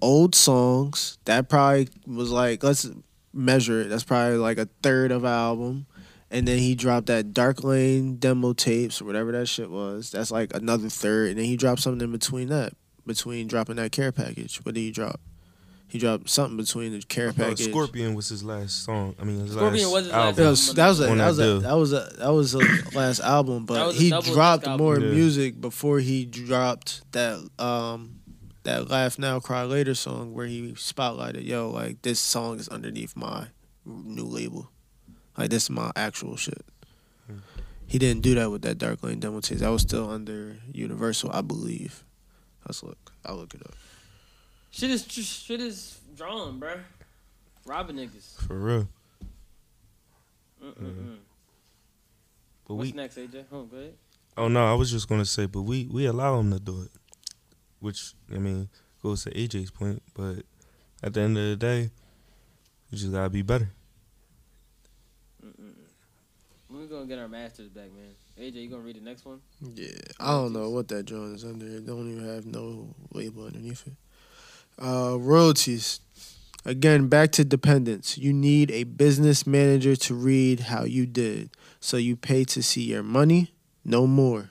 [0.00, 1.18] old songs.
[1.24, 2.88] That probably was like let's
[3.32, 3.88] measure it.
[3.88, 5.86] That's probably like a third of album.
[6.30, 10.10] And then he dropped that Dark Lane demo tapes or whatever that shit was.
[10.10, 11.30] That's like another third.
[11.30, 12.72] And then he dropped something in between that,
[13.06, 14.58] between dropping that care package.
[14.58, 15.20] What did he drop?
[15.88, 17.68] He dropped something between the care I package.
[17.68, 19.14] Scorpion was his last song.
[19.20, 20.44] I mean, his Scorpion last was his last album.
[20.44, 23.20] That was, that was a that was a that was a that was a last
[23.20, 24.84] album, but he dropped disc album.
[24.84, 25.10] more Yeah.
[25.12, 28.20] music before he dropped that um
[28.64, 33.14] that Laugh Now Cry Later song where he spotlighted, yo, like this song is underneath
[33.16, 33.46] my
[33.84, 34.70] new label,
[35.38, 36.64] like this is my actual shit.
[37.86, 39.58] He didn't do that with that Dark Lane demo tape.
[39.58, 42.02] That was still under Universal, I believe.
[42.66, 43.12] Let's look.
[43.24, 43.74] I'll look it up.
[44.76, 46.74] Shit is shit is drawn, bro.
[47.64, 48.46] Robbing niggas.
[48.46, 48.88] For real.
[50.62, 50.74] Mm-mm-mm.
[50.74, 51.14] Mm-hmm.
[52.68, 53.44] But What's we next, AJ?
[53.50, 53.94] Oh, go ahead.
[54.36, 56.90] Oh no, I was just gonna say, but we we allow him to do it,
[57.80, 58.68] which I mean
[59.02, 60.02] goes to AJ's point.
[60.12, 60.42] But
[61.02, 61.90] at the end of the day,
[62.90, 63.70] you just gotta be better.
[65.40, 68.12] When we gonna get our masters back, man?
[68.38, 69.40] AJ, you gonna read the next one?
[69.62, 69.88] Yeah,
[70.20, 71.64] I don't know what that joint is under.
[71.64, 73.94] It don't even have no label underneath it.
[74.80, 76.00] Uh, royalties.
[76.64, 78.18] Again, back to dependence.
[78.18, 81.50] You need a business manager to read how you did,
[81.80, 83.52] so you pay to see your money,
[83.84, 84.50] no more.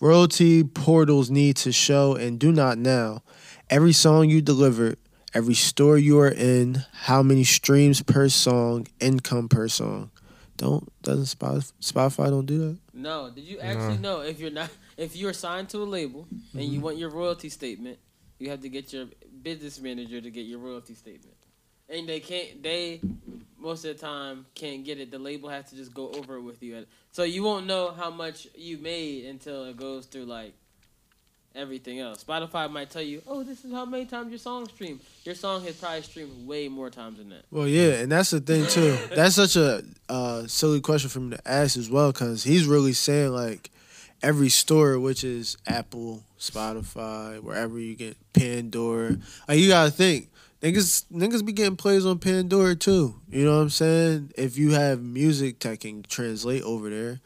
[0.00, 3.22] Royalty portals need to show and do not now
[3.68, 4.96] every song you delivered,
[5.34, 10.10] every store you are in, how many streams per song, income per song.
[10.56, 12.78] Don't doesn't Spotify, Spotify don't do that?
[12.94, 13.30] No.
[13.30, 16.72] Did you actually know if you're not if you're signed to a label and Mm-hmm.
[16.74, 17.98] you want your royalty statement,
[18.38, 19.06] you have to get your
[19.42, 21.36] business manager to get your royalty statement.
[21.88, 23.00] And they can't they
[23.58, 25.10] most of the time can't get it.
[25.10, 26.86] The label has to just go over it with you.
[27.12, 30.54] So you won't know how much you made until it goes through like
[31.54, 32.22] everything else.
[32.22, 35.64] Spotify might tell you, "Oh, this is how many times your song streamed." Your song
[35.64, 37.44] has probably streamed way more times than that.
[37.50, 38.96] Well, yeah, and that's the thing too.
[39.14, 42.92] That's such a uh, silly question for me to ask as well, because he's really
[42.92, 43.70] saying like
[44.22, 49.18] every store, which is Apple, Spotify, wherever you get Pandora.
[49.46, 50.30] Like you gotta think,
[50.62, 53.20] niggas, niggas be getting plays on Pandora too.
[53.28, 54.32] You know what I'm saying?
[54.36, 57.20] If you have music that can translate over there,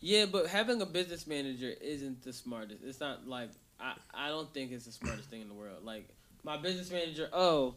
[0.00, 2.82] Yeah, but having a business manager isn't the smartest.
[2.84, 5.84] It's not like I, I don't think it's the smartest thing in the world.
[5.84, 6.08] Like
[6.44, 7.74] my business manager, oh,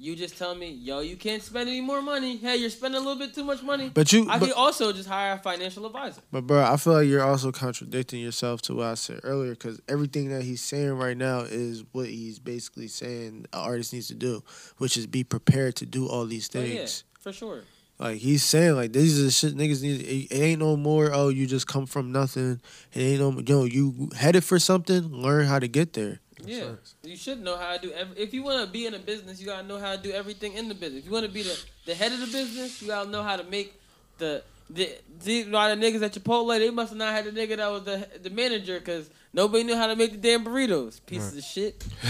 [0.00, 2.38] you just tell me, yo, you can't spend any more money.
[2.38, 3.90] Hey, you're spending a little bit too much money.
[3.92, 6.22] But you- I but- could also just hire a financial advisor.
[6.32, 9.80] But bro, I feel like you're also contradicting yourself to what I said earlier because
[9.88, 14.14] everything that he's saying right now is what he's basically saying an artist needs to
[14.14, 14.42] do,
[14.78, 16.74] which is be prepared to do all these Oh, things.
[16.74, 17.62] yeah, for sure.
[17.98, 20.00] Like he's saying, like these are the shit niggas need.
[20.00, 21.10] It, it ain't no more.
[21.12, 22.58] Oh, you just come from nothing.
[22.94, 23.38] It ain't no.
[23.46, 25.12] Yo, you headed for something.
[25.12, 26.20] Learn how to get there.
[26.46, 26.70] Yeah,
[27.02, 27.92] you should know how to do.
[27.92, 30.10] Every, if you want to be in a business, you gotta know how to do
[30.12, 31.00] everything in the business.
[31.00, 33.36] If you want to be the, the head of the business, you gotta know how
[33.36, 33.78] to make
[34.18, 34.88] the the,
[35.24, 36.56] the a lot of niggas at Chipotle.
[36.58, 39.76] They must have not had a nigga that was the the manager because nobody knew
[39.76, 41.00] how to make the damn burritos.
[41.06, 41.84] Pieces of shit,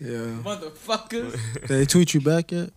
[0.00, 0.40] Yeah.
[0.42, 1.32] motherfuckers.
[1.60, 2.70] Did they tweet you back yet?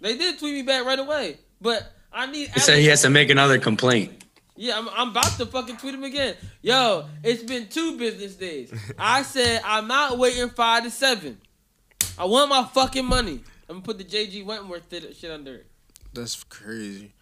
[0.00, 2.50] They did tweet me back right away, but I need.
[2.50, 4.23] He said he has to make another complaint.
[4.56, 6.36] Yeah, I'm, I'm about to fucking tweet him again.
[6.62, 8.72] Yo, it's been two business days.
[8.98, 11.38] I said I'm not waiting five to seven.
[12.16, 13.40] I want my fucking money.
[13.68, 15.66] I'm gonna put the JG Wentworth shit under it.
[16.12, 17.12] That's crazy.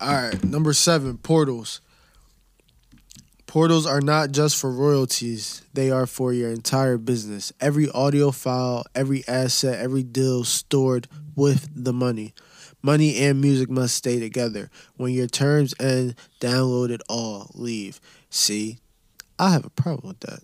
[0.00, 1.80] All right, number seven, portals.
[3.46, 7.52] Portals are not just for royalties, they are for your entire business.
[7.60, 12.32] Every audio file, every asset, every deal stored with the money.
[12.82, 14.70] Money and music must stay together.
[14.96, 18.00] When your terms end, download it all, leave.
[18.30, 18.78] See,
[19.38, 20.40] I have a problem with that.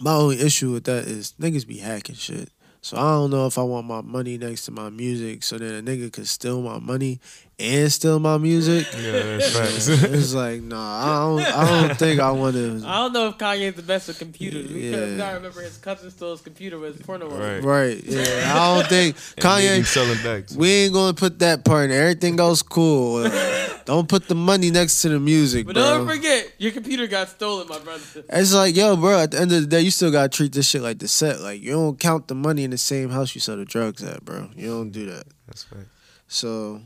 [0.00, 2.50] My only issue with that is niggas be hacking shit.
[2.80, 5.78] So I don't know if I want my money next to my music so that
[5.78, 7.20] a nigga could steal my money
[7.62, 8.86] and steal my music.
[8.92, 9.88] Yeah, that's facts.
[9.88, 13.38] it's like, nah, I don't I don't think I want to I don't know if
[13.38, 14.70] Kanye's the best with computers.
[14.70, 15.06] We, Yeah.
[15.06, 17.40] we gotta remember his cousin stole his computer with his porno on.
[17.40, 17.62] it.
[17.64, 17.64] Right.
[17.64, 18.04] Right.
[18.04, 18.52] Yeah.
[18.54, 20.48] I don't think And Kanye selling back.
[20.48, 20.58] too.
[20.58, 21.96] we ain't gonna put that part in.
[21.96, 23.28] Everything else cool.
[23.84, 25.82] don't put the money next to the music, But bro.
[25.98, 28.02] don't forget, your computer got stolen, my brother.
[28.30, 30.68] It's like, yo, bro, at the end of the day, you still gotta treat this
[30.68, 31.40] shit like the set.
[31.40, 34.24] Like, you don't count the money in the same house you sell the drugs at,
[34.24, 34.50] bro.
[34.56, 35.24] You don't do that.
[35.48, 35.84] That's right.
[36.28, 36.80] So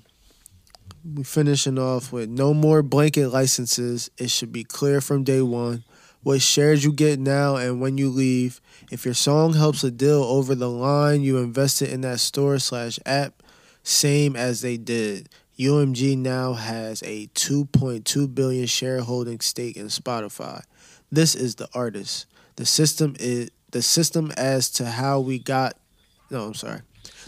[1.14, 4.10] we finishing off with no more blanket licenses.
[4.18, 5.84] It should be clear from day one
[6.22, 8.60] what shares you get now and when you leave.
[8.90, 12.58] If your song helps a deal over the line, you invest it in that store
[12.58, 13.42] slash app,
[13.84, 15.28] same as they did.
[15.58, 20.62] UMG now has a 2.2 billion shareholding stake in Spotify.
[21.12, 22.26] This is the artist.
[22.56, 25.78] The system is the system as to how we got.
[26.30, 26.80] No, I'm sorry.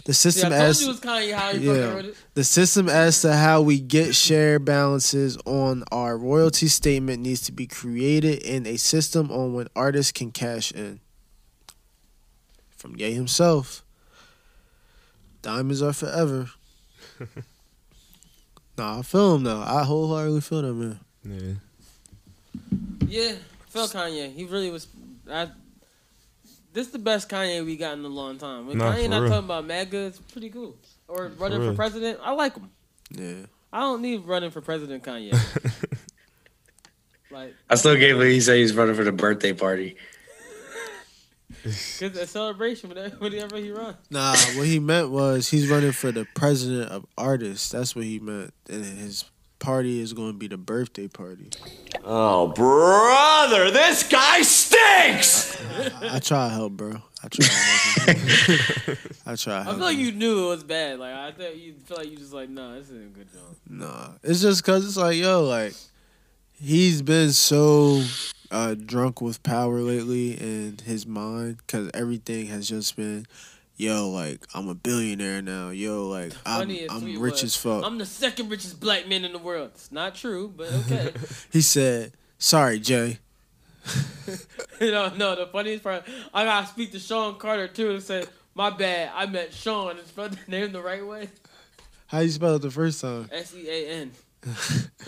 [0.05, 1.93] The See, I system told as you it was Kanye how he yeah.
[1.93, 2.17] fucking it.
[2.33, 7.51] The system as to how we get share balances on our royalty statement needs to
[7.51, 10.99] be created in a system on when artists can cash in.
[12.69, 13.83] From Ye himself.
[15.41, 16.49] Diamonds are forever.
[18.77, 19.61] nah, I feel him though.
[19.61, 20.99] I wholeheartedly feel that man.
[21.23, 21.53] Yeah.
[23.07, 23.33] Yeah,
[23.69, 24.33] feel Kanye.
[24.33, 24.87] He really was.
[25.29, 25.49] I,
[26.73, 28.67] this is the best Kanye we got in a long time.
[28.67, 29.29] When Nah, Kanye not real.
[29.31, 30.75] talking about MAGA, it's pretty cool.
[31.07, 31.75] Or running for real.
[31.75, 32.69] president, I like him.
[33.11, 33.45] Yeah.
[33.71, 35.33] I don't need running for president Kanye.
[37.31, 39.97] Like, I still gave what he said he's running for the birthday party.
[41.63, 43.97] cause a celebration whenever, whenever he runs.
[44.09, 47.69] Nah, what he meant was he's running for the president of artists.
[47.69, 48.53] That's what he meant.
[48.67, 49.25] And his
[49.59, 51.49] party is going to be the birthday party.
[52.03, 55.61] Oh, brother, this guy stinks!
[56.01, 57.01] I try to help, bro.
[57.23, 58.17] I try to help.
[58.17, 58.97] him.
[59.25, 60.99] I try to I feel like you knew it was bad.
[60.99, 63.55] Like I thought you feel like you just like, nah, this isn't a good job.
[63.67, 65.73] Nah, it's just cause it's like yo, like
[66.53, 68.03] he's been so
[68.51, 73.25] uh, drunk with power lately in his mind, cause everything has just been,
[73.79, 75.69] yo, like I'm a billionaire now.
[75.69, 77.83] Yo, like I'm, I'm rich was, as fuck.
[77.83, 79.71] I'm the second richest black man in the world.
[79.73, 81.13] It's not true, but okay.
[81.51, 83.19] he said, "Sorry, Jay."
[84.81, 86.03] you know, no, the funniest part,
[86.33, 90.05] I gotta speak to Shawn Carter too and say, my bad, I met Sean and
[90.05, 91.29] spelled the name the right way.
[92.07, 93.29] How you spell it the first time?
[93.31, 94.11] S E A N.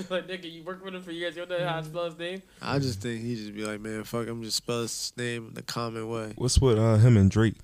[0.09, 1.35] Like nigga, you worked with him for years.
[1.35, 2.41] You don't know how to spell his name.
[2.61, 5.61] I just think he just be like, man, fuck, I'm just spell his name the
[5.61, 6.33] common way.
[6.37, 7.55] What's with uh, him and Drake?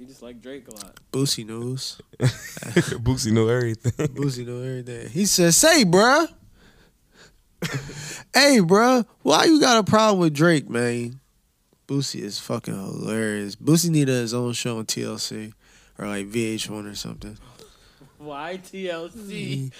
[0.00, 0.98] He just like Drake a lot.
[1.12, 2.00] Boosie knows.
[2.18, 3.92] Boosie know everything.
[4.14, 5.10] Boosie know everything.
[5.10, 6.26] He says, "Say, bruh,
[8.34, 11.20] hey, bruh, why you got a problem with Drake, man?"
[11.86, 13.56] Boosie is fucking hilarious.
[13.56, 15.52] Boosie needed his own show on TLC
[15.98, 17.36] or like VH1 or something.
[18.18, 19.70] Y T L C.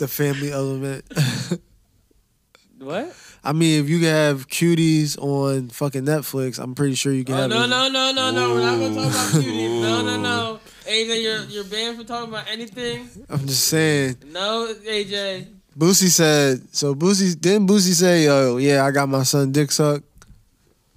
[0.00, 1.04] The family element.
[2.80, 3.14] What?
[3.44, 7.34] I mean, if you can have cuties on fucking Netflix, I'm pretty sure you can
[7.34, 7.50] Oh, have.
[7.50, 8.50] no, it- no, no, no, no.
[8.54, 9.80] We're not gonna talk about cuties.
[9.82, 10.60] No, no, no.
[10.86, 13.08] AJ, you're you're banned from talking about anything.
[13.28, 14.16] I'm just saying.
[14.32, 15.46] No, AJ.
[15.78, 16.62] Boosie said.
[16.72, 20.04] So Boosie didn't Boosie say, "Oh yeah, I got my son dick sucked."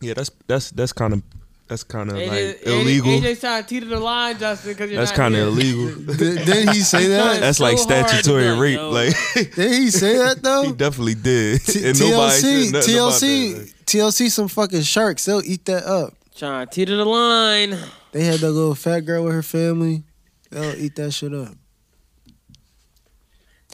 [0.01, 1.23] Yeah, that's that's that's kind of
[1.68, 3.11] that's kind of like AJ, illegal.
[3.11, 5.95] AJ's trying to teeter the line, Justin, because you're That's kind of illegal.
[6.16, 7.39] Did, didn't he say that?
[7.39, 8.76] That's so like hard to be statutory like, rape.
[8.78, 8.89] yo.
[8.91, 9.16] Like
[9.55, 10.63] Did he say that though?
[10.63, 11.61] he definitely did.
[11.63, 13.86] T- and nobody TLC, said TLC, that.
[13.86, 15.26] TLC, some fucking sharks.
[15.26, 16.13] They'll eat that up.
[16.36, 17.76] Trying to teeter the line.
[18.11, 20.03] They had that little fat girl with her family.
[20.51, 21.53] They'll eat that shit up.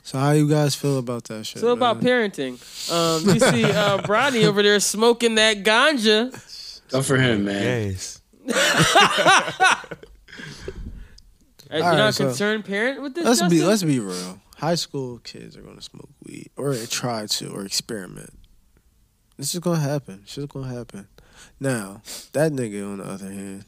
[0.04, 1.62] So how you guys feel about that shit?
[1.62, 2.32] So about man?
[2.32, 6.34] parenting, um, you see uh, Bronny over there smoking that ganja.
[6.92, 7.92] Good for him, man.
[7.92, 8.22] Yes.
[11.70, 13.24] Are you All right, not so- concerned parent with this?
[13.26, 13.68] Let's be Justin?
[13.68, 14.40] let's be real.
[14.58, 18.32] High school kids are gonna smoke weed or try to or experiment.
[19.38, 20.24] This is gonna happen.
[20.26, 21.08] Shit's gonna happen.
[21.60, 22.02] Now
[22.34, 23.66] that nigga on the other hand,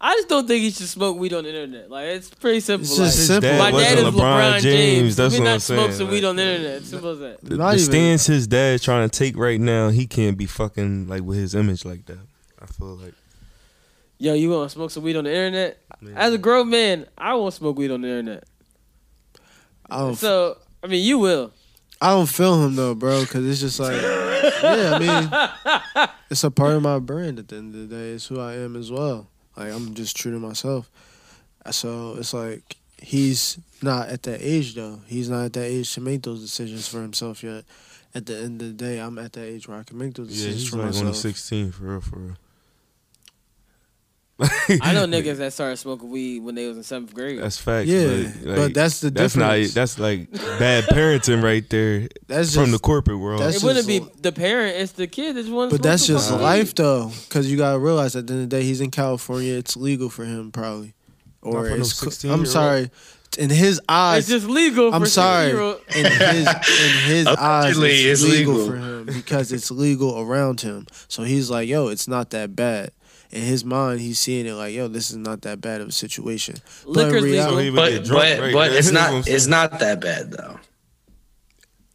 [0.00, 1.90] I just don't think he should smoke weed on the internet.
[1.90, 2.86] Like it's pretty simple.
[2.88, 3.50] It's like, simple.
[3.50, 5.16] dad My wasn't dad is LeBron, James.
[5.16, 5.92] That's we what not I'm smoke saying.
[5.92, 6.82] some like, weed on the internet.
[6.84, 7.40] Simple as that.
[7.44, 11.08] the, Not the stance his dad trying to take right now, he can't be fucking
[11.08, 12.18] like with his image like that.
[12.74, 13.14] I feel like
[14.18, 15.78] Yo, you want to smoke some weed on the internet?
[16.14, 18.44] As a grown man, I won't smoke weed on the internet.
[19.90, 21.52] I don't So I mean, you will.
[22.00, 26.50] I don't feel him though, bro, because it's just like, yeah, I mean, it's a
[26.50, 28.10] part of my brand at the end of the day.
[28.10, 29.28] It's who I am as well.
[29.56, 30.90] Like I'm just true to myself.
[31.70, 35.00] So it's like he's not at that age though.
[35.06, 37.64] He's not at that age to make those decisions for himself yet.
[38.14, 40.28] At the end of the day, I'm at that age where I can make those
[40.28, 41.06] decisions yeah, decisions he's for like myself.
[41.06, 42.36] only sixteen for real, for real.
[44.40, 47.38] I know niggas that started smoking weed when they was in seventh grade.
[47.38, 47.86] That's facts.
[47.88, 48.06] Yeah,
[48.42, 49.74] but, like, but that's the that's not difference.
[49.74, 53.40] that's like bad parenting right there That's from the corporate world.
[53.42, 55.72] that's it wouldn't be the parent; it's the kid that wants.
[55.72, 58.62] But that's just life though, because you gotta realize at the end of the day,
[58.64, 59.54] he's in California.
[59.54, 60.94] It's legal for him probably,
[61.40, 62.00] or Not no it's.
[62.00, 62.40] co- 16-year-old.
[62.40, 62.90] I'm sorry,
[63.38, 64.92] in his eyes, It's just legal.
[64.92, 65.50] I'm for sorry.
[65.94, 68.66] In his in his eyes, it's, it's legal, legal.
[68.68, 70.86] for him because it's legal around him.
[71.06, 72.90] So he's like, "Yo, it's not that bad."
[73.34, 75.92] In his mind, he's seeing it like, "Yo, this is not that bad of a
[75.92, 76.54] situation."
[76.86, 77.48] But in Liquor's legal.
[77.50, 80.30] So But drunk but right but it's That's what I'm not it's not that bad
[80.30, 80.58] though.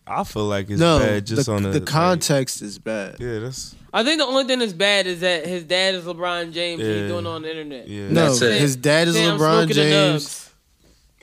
[0.07, 3.17] I feel like it's no, bad just the, on a, the like- context is bad.
[3.19, 6.51] yeah, that's I think the only thing that's bad is that his dad is LeBron
[6.51, 6.81] James.
[6.81, 7.01] and Yeah.
[7.01, 7.87] He's doing it on the internet.
[7.87, 8.07] yeah.
[8.09, 8.59] No, That's it.
[8.61, 10.49] his dad is Saying LeBron James.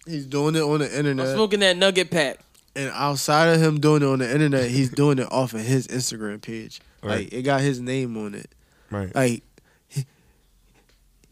[0.06, 1.34] He's doing it on the I'm internet.
[1.34, 2.38] smoking that nugget pack.
[2.74, 5.86] And outside of him doing it on the internet, he's doing it off of his
[5.88, 6.80] Instagram page.
[7.02, 7.20] Right.
[7.20, 8.50] Like it got his name on it.
[8.90, 9.12] right.
[9.14, 9.42] Like he,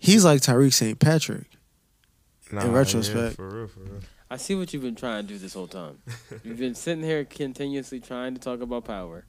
[0.04, 0.98] he's like Tariq St.
[0.98, 1.46] Patrick.
[2.52, 3.16] Nah, retrospect.
[3.16, 4.00] yeah, for real, for real.
[4.30, 5.98] I see what you've been trying to do this whole time.
[6.44, 9.24] You've been sitting here continuously trying to talk about power.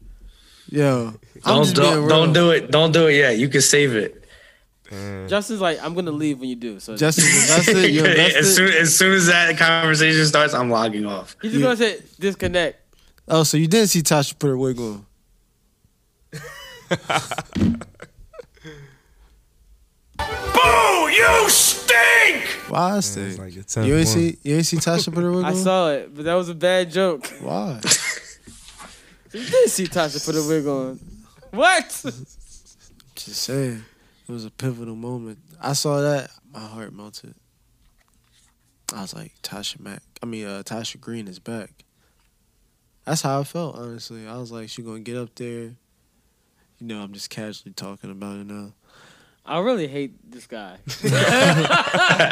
[0.69, 1.13] Yo,
[1.43, 2.71] Don't don't, don't do it.
[2.71, 3.37] Don't do it yet.
[3.37, 4.25] You can save it.
[4.89, 5.27] Damn.
[5.27, 6.79] Justin's like, I'm gonna leave when you do.
[6.79, 7.91] So Justin invested.
[7.91, 8.35] You invested.
[8.39, 11.35] as soon as soon as that conversation starts, I'm logging off.
[11.41, 12.79] he's just gonna say disconnect.
[13.27, 15.05] oh, so you didn't see Tasha put her wig on?
[20.17, 21.07] Boo!
[21.09, 22.45] You stink!
[22.69, 23.29] Why I stink?
[23.29, 24.17] it's like a 10 you ain't point.
[24.17, 26.55] see you ain't see Tasha put her wig I saw it, but that was a
[26.55, 27.27] bad joke.
[27.41, 27.79] Why?
[29.33, 30.97] You did see Tasha put a wig on.
[31.51, 31.89] What?
[33.15, 33.83] Just saying,
[34.27, 35.39] it was a pivotal moment.
[35.61, 37.35] I saw that, my heart melted.
[38.93, 40.01] I was like, Tasha Mack.
[40.23, 41.71] I mean, uh, Tasha Green is back.
[43.03, 44.25] That's how I felt, honestly.
[44.25, 45.75] I was like, she gonna get up there.
[46.79, 48.71] You know, I'm just casually talking about it now.
[49.45, 50.77] I really hate this guy.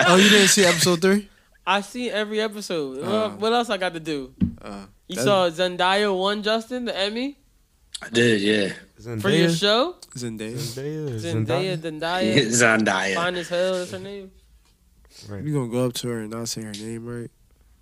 [0.08, 1.30] oh, you didn't see episode three?
[1.66, 2.98] I see every episode.
[2.98, 3.30] What- Uh.
[3.32, 4.34] what else I got to do?
[4.62, 7.38] Uh, You saw Zendaya won Justin the Emmy
[8.02, 8.74] I did, yeah.
[9.20, 9.96] for your show.
[10.16, 10.56] Zendaya.
[10.56, 11.08] Zendaya.
[11.08, 12.48] or Zendaya, Zendaya?
[12.48, 12.48] Zendaya,
[12.82, 13.16] Zendaya.
[13.16, 13.74] fine as hell.
[13.78, 14.32] That's her name.
[15.30, 15.44] Right.
[15.44, 17.30] You gonna go up to her and not say her name right?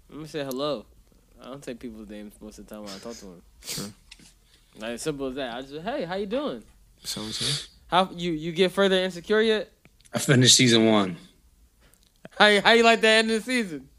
[0.10, 0.86] Let me say hello.
[1.42, 3.42] I don't take people's names most of the time when I talk to them.
[3.66, 3.86] Sure.
[4.78, 5.56] Like as simple as that.
[5.56, 6.62] I just hey, how you doing?
[7.04, 7.68] So and so.
[7.92, 9.70] How you you get further insecure yet?
[10.14, 11.18] I finished season one.
[12.40, 13.90] How you- how you like the end of the season?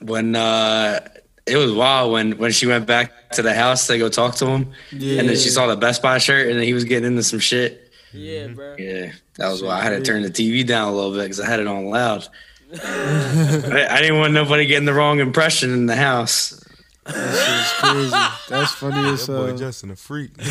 [0.00, 1.00] When uh
[1.44, 4.46] it was wild when when she went back to the house to go talk to
[4.46, 5.18] him, Yeah.
[5.20, 7.40] and then she saw the Best Buy shirt, and then he was getting into some
[7.40, 7.90] shit.
[8.12, 8.76] Yeah, bro.
[8.78, 11.40] Yeah, that was why I had to turn the TV down a little bit because
[11.40, 12.26] I had it on loud.
[12.84, 16.58] I, I didn't want nobody getting the wrong impression in the house.
[17.04, 18.10] That shit's crazy.
[18.50, 19.56] That's funny as That boy.
[19.56, 20.30] Justin a freak.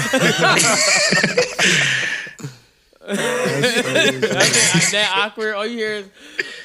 [3.08, 5.55] That's funny as that awkward.
[5.55, 6.05] All you hear is.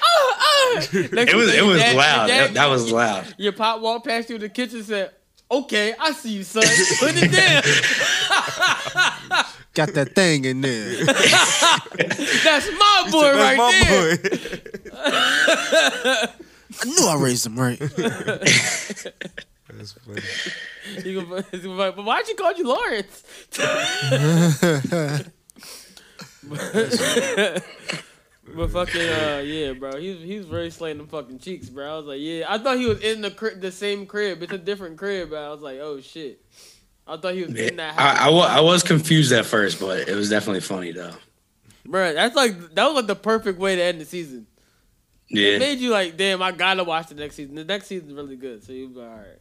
[0.03, 0.93] "Ah, ah." Next
[1.33, 2.27] It was it was dad- loud.
[2.27, 3.35] dad- That, that was loud.
[3.39, 5.11] Your pop walked past you in the kitchen and said,
[5.51, 6.63] Okay, I see you, son.
[6.99, 7.63] Put it down.
[9.75, 11.05] Got that thing in there.
[12.45, 14.17] That's my boy right That's my there.
[16.27, 16.33] boy.
[16.81, 17.79] I knew I raised him right.
[17.79, 19.03] That's
[19.93, 20.23] funny.
[21.05, 23.23] You gonna- he's gonna be like, but why'd you call you Lawrence?
[26.49, 26.61] But
[28.71, 29.97] fucking uh yeah, bro.
[29.99, 31.95] He was he was very slaying them fucking cheeks, bro.
[31.95, 32.47] I was like, yeah.
[32.49, 34.43] I thought he was in the cri- the same crib.
[34.43, 36.45] It's a different crib, but I was like, oh shit.
[37.07, 38.19] I thought he was in that house.
[38.21, 41.13] I, I, I was confused at first, but it was definitely funny though.
[41.85, 44.47] Bro, that's like that was like the perfect way to end the season.
[45.29, 45.57] Yeah.
[45.57, 47.55] It made you like, damn, I gotta watch the next season.
[47.55, 49.39] The next season's really good, so you'll be all right.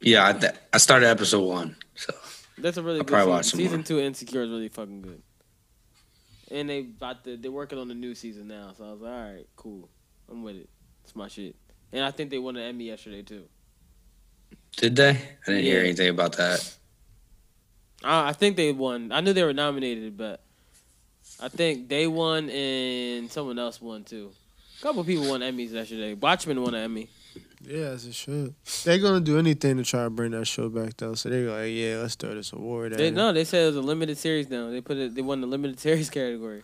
[0.00, 0.26] yeah.
[0.26, 2.12] I, th- I started episode one, so
[2.58, 3.36] That's a really I'll good probably season.
[3.36, 3.84] watch some season more.
[3.84, 5.22] two Insecure is really fucking good.
[6.50, 9.12] And they about to they're working on the new season now, so I was like,
[9.12, 9.88] all right, cool,
[10.30, 10.68] I'm with it.
[11.04, 11.54] It's my shit.
[11.92, 13.44] And I think they won an Emmy yesterday too.
[14.76, 15.10] did they?
[15.10, 16.76] I didn't hear anything about that.
[18.02, 19.12] I, I think they won.
[19.12, 20.42] I knew they were nominated, but
[21.40, 24.32] I think they won and someone else won too.
[24.78, 26.14] A couple people won Emmys yesterday.
[26.14, 27.08] Watchmen won an Emmy.
[27.62, 28.54] Yeah, as it should.
[28.84, 31.14] They're gonna do anything to try to bring that show back though.
[31.14, 32.92] So they're like, yeah, let's throw this award.
[32.92, 33.14] At They it.
[33.14, 34.70] no, they said it was a limited series now.
[34.70, 35.14] They put it.
[35.14, 36.62] They won the limited series category.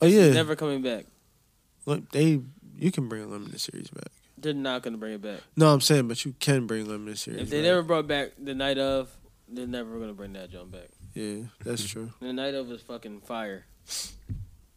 [0.00, 1.04] Oh yeah, Never coming back.
[1.86, 2.40] Look, they
[2.78, 4.08] you can bring a limited series back.
[4.38, 5.40] They're not gonna bring it back.
[5.56, 7.42] No, I'm saying, but you can bring limited series.
[7.42, 7.64] If they back.
[7.66, 9.14] never brought back the night of,
[9.48, 10.88] they're never gonna bring that jump back.
[11.14, 12.10] yeah, that's true.
[12.20, 13.66] The night of is fucking fire.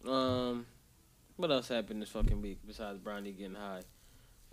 [0.08, 0.66] Um,
[1.38, 3.82] what else happened this fucking week besides Bronny getting high?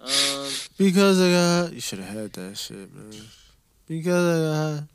[0.02, 3.12] Um, Because I got you should have had that shit, man.
[3.86, 4.88] Because I got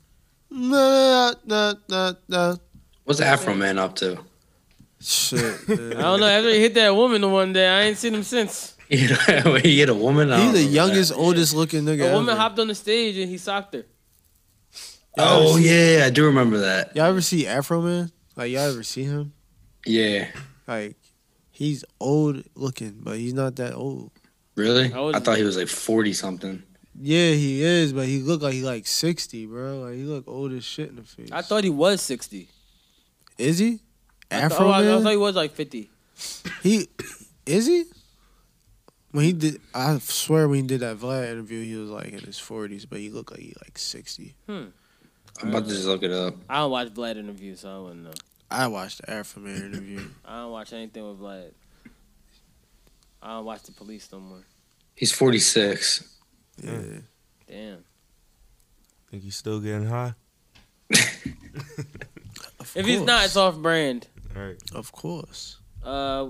[0.50, 2.56] nah, nah, nah, nah.
[3.04, 4.18] What's Afroman up to?
[5.00, 5.68] Shit.
[5.68, 5.94] man.
[5.96, 6.26] I don't know.
[6.26, 8.74] After he hit that woman the one day, I ain't seen him since.
[8.90, 9.06] You
[9.62, 10.32] he hit a woman.
[10.32, 11.18] I He's don't the remember youngest, that.
[11.18, 12.08] oldest looking nigga.
[12.10, 12.40] A woman ever.
[12.40, 13.84] hopped on the stage and he socked her.
[15.18, 16.96] Oh yeah, I do remember that.
[16.96, 18.10] Y'all ever see Afroman?
[18.36, 19.32] Like y'all ever see him?
[19.84, 20.28] Yeah,
[20.66, 20.96] Like
[21.50, 24.10] he's old looking, but he's not that old.
[24.58, 24.90] Really?
[24.90, 25.42] How I thought he?
[25.42, 26.64] he was like forty something.
[27.00, 29.82] Yeah, he is, but he look like he like sixty, bro.
[29.82, 31.30] Like he look old as shit in the face.
[31.30, 32.48] I thought he was sixty.
[33.38, 33.78] is he?
[34.30, 35.90] I thought- Afro oh, I, I thought he was like fifty.
[36.62, 36.88] He
[37.46, 37.84] is he?
[39.12, 42.18] When he did, I swear when he did that Vlad interview, he was like in
[42.18, 44.34] his forties, but he looked like he like sixty.
[44.46, 44.64] Hmm.
[45.40, 46.34] I'm about to just look it up.
[46.48, 48.10] I don't watch Vlad interviews, so I wouldn't know.
[48.50, 50.02] I watched the Afroman interview.
[50.24, 51.52] I don't watch anything with Vlad.
[53.22, 54.44] I don't watch the police no more.
[54.94, 56.16] He's forty six.
[56.62, 56.80] Yeah,
[57.48, 57.84] Damn.
[59.10, 60.14] Think he's still getting high?
[60.90, 64.06] of If he's not, it's off brand.
[64.36, 64.56] All right.
[64.74, 65.58] of course.
[65.82, 66.28] Uh,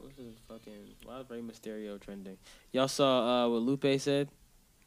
[0.00, 0.72] what's his fucking?
[1.04, 2.38] Why is Rey Mysterio trending?
[2.72, 4.28] Y'all saw uh what Lupe said.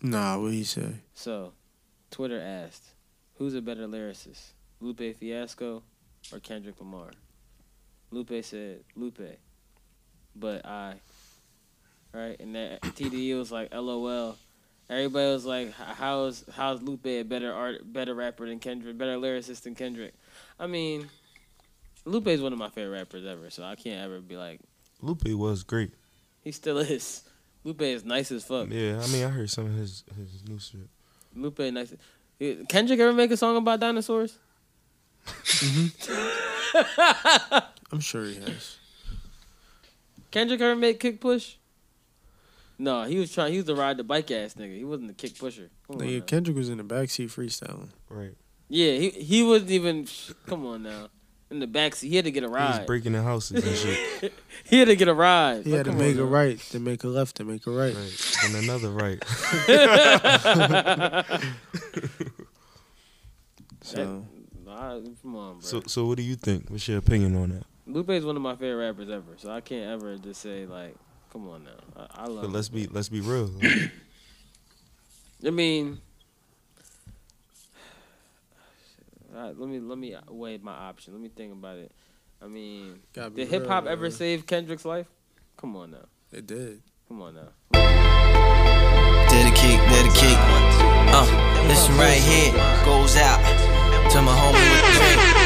[0.01, 0.93] Nah, what he say?
[1.13, 1.53] So,
[2.11, 2.93] Twitter asked,
[3.35, 5.83] "Who's a better lyricist, Lupe Fiasco
[6.31, 7.11] or Kendrick Lamar?"
[8.11, 9.37] Lupe said, "Lupe,"
[10.35, 10.95] but I.
[12.17, 14.35] Right, and that TDE was like, "LOL."
[14.89, 19.63] Everybody was like, "How's how's Lupe a better art, better rapper than Kendrick, better lyricist
[19.63, 20.15] than Kendrick?"
[20.59, 21.09] I mean,
[22.05, 24.61] Lupe is one of my favorite rappers ever, so I can't ever be like,
[25.01, 25.91] Lupe was great.
[26.43, 27.21] he still is.
[27.63, 28.67] Lupe is nice as fuck.
[28.71, 30.89] Yeah, I mean, I heard some of his his new shit.
[31.35, 31.93] Lupe nice.
[32.67, 34.39] Kendrick ever make a song about dinosaurs?
[35.27, 37.57] Mm-hmm.
[37.91, 38.77] I'm sure he has.
[40.31, 41.57] Kendrick ever make kick push?
[42.79, 43.51] No, he was trying.
[43.51, 44.77] He was the ride the bike ass nigga.
[44.77, 45.69] He wasn't the kick pusher.
[45.87, 46.25] Come on Nigga, now.
[46.25, 47.89] Kendrick was in the backseat freestyling.
[48.09, 48.35] Right.
[48.69, 50.07] Yeah, he he wasn't even.
[50.45, 51.07] Come on now.
[51.49, 52.85] In the backseat, he had to get a He was ride.
[52.85, 54.33] breaking the houses and shit.
[54.65, 55.63] he had to get a ride.
[55.65, 56.23] He had to come on make a now.
[56.25, 57.95] right, to make a left, to make a right.
[57.95, 58.35] Right.
[58.43, 59.23] And another right.
[63.81, 64.25] So
[64.65, 65.61] Nah, come on, bro.
[65.61, 66.69] So so what do you think?
[66.69, 67.63] What's your opinion on that?
[67.85, 70.95] Lupe is one of my favorite rappers ever, so I can't ever just say like,
[71.37, 72.41] "Come on now." I, I love.
[72.41, 72.89] But let's Lupe.
[72.89, 73.51] be let's be real.
[75.45, 75.99] I mean,
[79.35, 81.13] all right, let me let me weigh my option.
[81.13, 81.91] Let me think about it.
[82.41, 84.11] I mean, did hip hop ever man.
[84.11, 85.07] save Kendrick's life?
[85.57, 86.05] Come on now.
[86.31, 86.81] it did.
[87.07, 87.49] Come on now.
[89.29, 90.37] Dedicate, dedicate.
[91.13, 92.51] Uh, this right here
[92.83, 93.39] goes out
[94.11, 95.36] to my homie with the drink.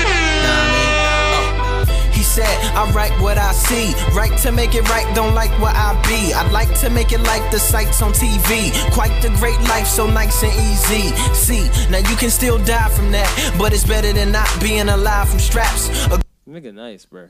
[2.38, 2.62] Nah, I mean.
[2.62, 3.94] He said, I write what I see.
[4.14, 6.34] Right to make it right, don't like what I be.
[6.34, 8.72] I like to make it like the sights on TV.
[8.91, 11.16] Quite the great life, so nice and easy.
[11.34, 15.30] See, now you can still die from that, but it's better than not being alive
[15.30, 15.90] from straps.
[16.08, 17.30] A Nigga, nice, bro.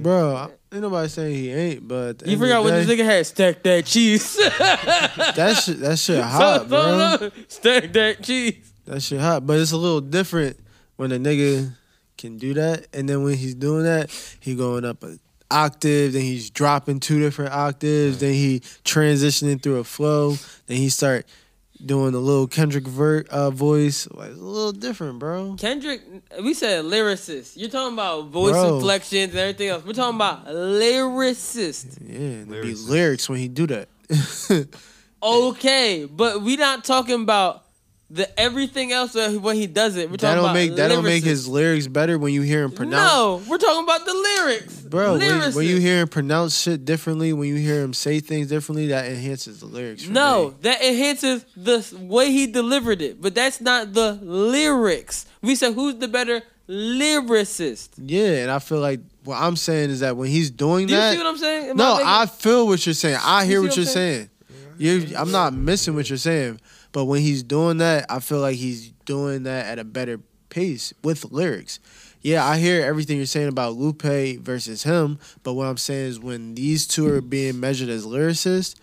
[0.00, 3.04] Bro, I- ain't nobody saying he ain't, but You end forgot the what this nigga
[3.04, 3.26] had?
[3.26, 4.36] Stack that cheese.
[4.36, 7.30] that shit that shit hot, bro.
[7.48, 8.72] Stack that cheese.
[8.86, 10.58] That shit hot, but it's a little different
[10.96, 11.74] when a nigga
[12.16, 14.10] can do that, and then when he's doing that,
[14.40, 15.18] he going up an
[15.50, 20.34] octave, then he's dropping two different octaves, then he transitioning through a flow,
[20.66, 21.26] then he start
[21.84, 24.08] doing a little Kendrick ver- uh, voice.
[24.12, 25.56] Like it's a little different, bro.
[25.58, 26.00] Kendrick,
[26.42, 27.54] we said lyricist.
[27.56, 28.76] You're talking about voice Bro.
[28.76, 29.84] inflections and everything else.
[29.84, 31.98] We're talking about lyricist.
[32.06, 33.88] Yeah, and there be lyrics when he do that.
[35.24, 37.61] Okay, but we not talking about
[38.12, 40.10] the everything else that when he does it.
[40.10, 43.10] We're that don't make that don't make his lyrics better when you hear him pronounce.
[43.10, 47.32] No, we're talking about the lyrics, Bro, when, when you hear him pronounce shit differently,
[47.32, 50.02] when you hear him say things differently, that enhances the lyrics.
[50.02, 50.14] for me.
[50.14, 55.24] No, that enhances the way he delivered it, but that's not the lyrics.
[55.40, 57.90] We said who's the better lyricist?
[57.96, 61.00] Yeah, and I feel like what I'm saying is that when he's doing Do you
[61.00, 61.70] that, see what I'm saying?
[61.70, 63.18] Am no, making- I feel what you're saying.
[63.22, 64.28] I hear what what you're I'm saying.
[64.78, 66.60] You, I'm not missing what you're saying,
[66.92, 70.20] but when he's doing that, I feel like he's doing that at a better
[70.50, 71.80] pace with lyrics.
[72.20, 74.02] Yeah, I hear everything you're saying about Lupe
[74.40, 78.76] versus him, but what I'm saying is when these two are being measured as lyricists,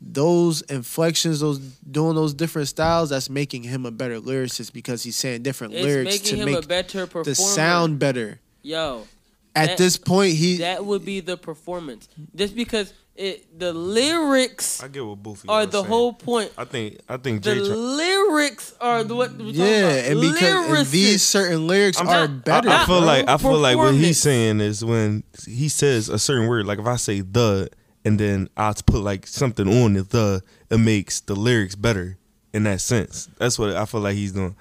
[0.00, 5.16] those inflections, those doing those different styles, that's making him a better lyricist because he's
[5.16, 7.24] saying different It's lyrics to him a make better performer.
[7.24, 8.40] the sound better.
[8.62, 9.06] Yo,
[9.54, 12.08] At that- this point, he that would be the performance.
[12.34, 15.84] Just because it the lyrics I get what both of you are are the saying.
[15.86, 16.52] whole point.
[16.56, 17.60] I think I think The Jay.
[17.66, 20.10] Try- lyrics are the what we're yeah, about.
[20.12, 22.68] and because and these certain lyrics I'm are not- better.
[22.70, 23.06] I, I feel bro.
[23.06, 26.78] like I feel like what he's saying is when he says a certain word, like
[26.78, 27.68] if I say the
[28.04, 32.16] and then I put like something on the the, it makes the lyrics better
[32.54, 33.28] in that sense.
[33.38, 34.56] That's what I feel like he's doing.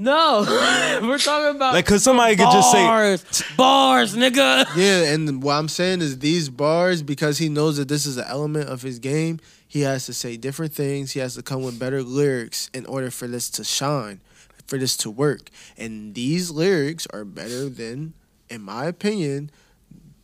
[0.00, 0.44] No,
[1.02, 4.64] we're talking about Like, cause somebody could just say, bars, bars, nigga.
[4.76, 8.24] Yeah, and what I'm saying is these bars, because he knows that this is an
[8.28, 11.12] element of his game, he has to say different things.
[11.12, 14.20] He has to come with better lyrics in order for this to shine,
[14.66, 15.50] for this to work.
[15.76, 18.14] And these lyrics are better than,
[18.48, 19.50] in my opinion,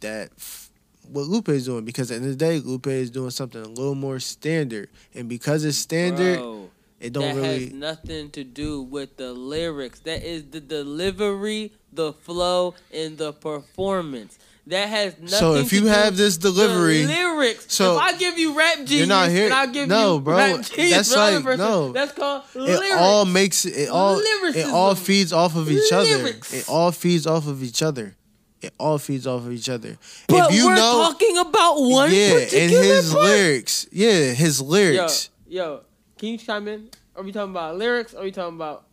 [0.01, 0.71] that f-
[1.09, 1.85] what Lupe is doing.
[1.85, 4.89] Because at the end of the day, Lupe is doing something a little more standard.
[5.15, 6.71] And because it's standard, Bro,
[7.05, 7.65] it don't that really.
[7.65, 10.01] has nothing to do with the lyrics.
[10.01, 14.39] That is the delivery, the flow, and the performance.
[14.67, 15.29] That has nothing.
[15.29, 17.67] So if you have this delivery- the lyrics.
[17.69, 20.37] so if I give you rap genius, you're not here- I give no, you bro,
[20.37, 21.93] rap genius that's like- person, no.
[21.93, 22.87] That's called lyrics.
[22.87, 26.29] it all makes it all it all feeds off of each other.
[26.51, 28.17] It all feeds off of each other.
[28.63, 29.99] It all feeds off of each other.
[30.27, 33.25] But if you we're know, talking about one yeah, and his part.
[33.25, 35.29] lyrics, yeah, his lyrics.
[35.47, 35.81] Yo, yo,
[36.19, 36.91] can you chime in?
[37.17, 38.15] Are we talking about lyrics?
[38.15, 38.87] Or are we talking about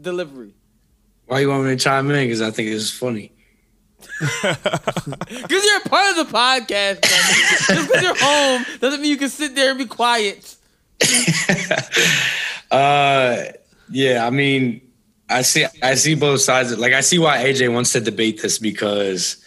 [0.00, 0.54] delivery?
[1.26, 2.26] Why you want me to chime in?
[2.26, 3.32] Because I think it's funny.
[4.00, 7.02] Because you're a part of the podcast.
[7.02, 10.56] Just because you're home doesn't mean you can sit there and be quiet.
[12.70, 13.44] Uh,
[13.90, 14.82] yeah, I mean,
[15.26, 16.76] I see, I see both sides.
[16.76, 19.42] Like, I see why AJ wants to debate this because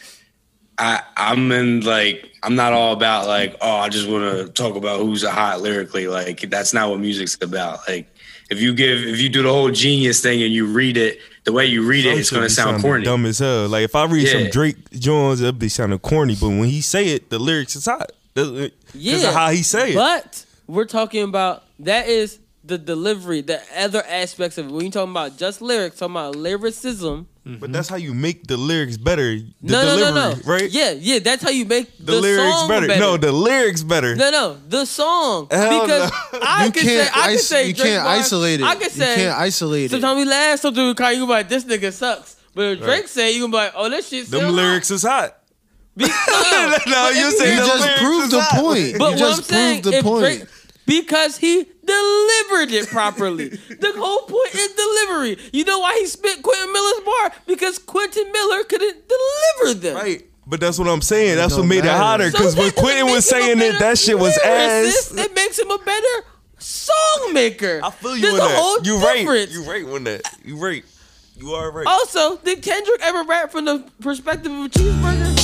[0.81, 4.75] I, I'm in like, I'm not all about like, oh, I just want to talk
[4.75, 6.07] about who's a hot lyrically.
[6.07, 7.87] Like, that's not what music's about.
[7.87, 8.07] Like,
[8.49, 11.51] if you give, if you do the whole genius thing and you read it the
[11.53, 13.05] way you read it, it's gonna sound corny.
[13.05, 13.67] dumb as hell.
[13.69, 14.33] Like if I read Yeah.
[14.33, 16.35] some Drake Jones, it'll be sounding corny.
[16.35, 18.11] But when he say it, the lyrics is hot.
[18.33, 19.95] Because Yeah, of how he say it.
[19.95, 24.71] But we're talking about that is the delivery, the other aspects of it.
[24.71, 27.27] When you talking about just lyrics, talking about lyricism.
[27.43, 27.71] But mm-hmm.
[27.71, 29.35] that's how you make the lyrics better.
[29.35, 30.39] The no, no, delivery, no, no.
[30.45, 30.69] right?
[30.69, 31.17] Yeah, yeah.
[31.17, 32.87] That's how you make the, The, lyrics song better.
[32.87, 32.99] better.
[32.99, 34.15] No, the lyrics better.
[34.15, 35.47] No, no, the song.
[35.49, 36.39] Hell because no.
[36.43, 38.63] I You can can't say, I can say you Drake can't bars, isolate it.
[38.63, 39.89] I can You say can't isolate it.
[39.91, 41.11] Sometimes we laugh, sometimes we cry.
[41.11, 42.35] You gonna be like, this nigga sucks.
[42.53, 43.09] But if Drake Right.
[43.09, 44.27] say, you gonna be like, oh, this shit.
[44.29, 45.37] Them still lyrics is hot.
[45.97, 48.61] Be- no, No, you if say You the just lyrics proved is the hot.
[48.61, 48.97] point.
[48.99, 50.49] But you what just I'm saying, proved the if point.
[50.91, 53.47] Drake, because he delivered it properly.
[53.69, 55.37] the whole point is delivery.
[55.53, 57.31] You know why he spit Quentin Miller's bar?
[57.47, 59.95] Because Quentin Miller couldn't deliver them.
[59.95, 60.25] Right.
[60.47, 61.37] But that's what I'm saying.
[61.37, 61.97] That's what made it matter.
[61.97, 62.31] hotter.
[62.31, 65.13] So Because when Quentin was saying it, that shit was ass.
[65.13, 65.17] lyricist.
[65.25, 66.25] It makes him a better
[66.57, 67.79] song maker.
[67.83, 68.85] I feel you There's on a whole that.
[68.85, 69.17] You right.
[69.19, 69.53] difference.
[69.53, 70.21] You right on that.
[70.43, 70.83] You right.
[71.37, 71.87] You are right.
[71.87, 75.37] Also, did Kendrick ever rap from the perspective of a cheeseburger?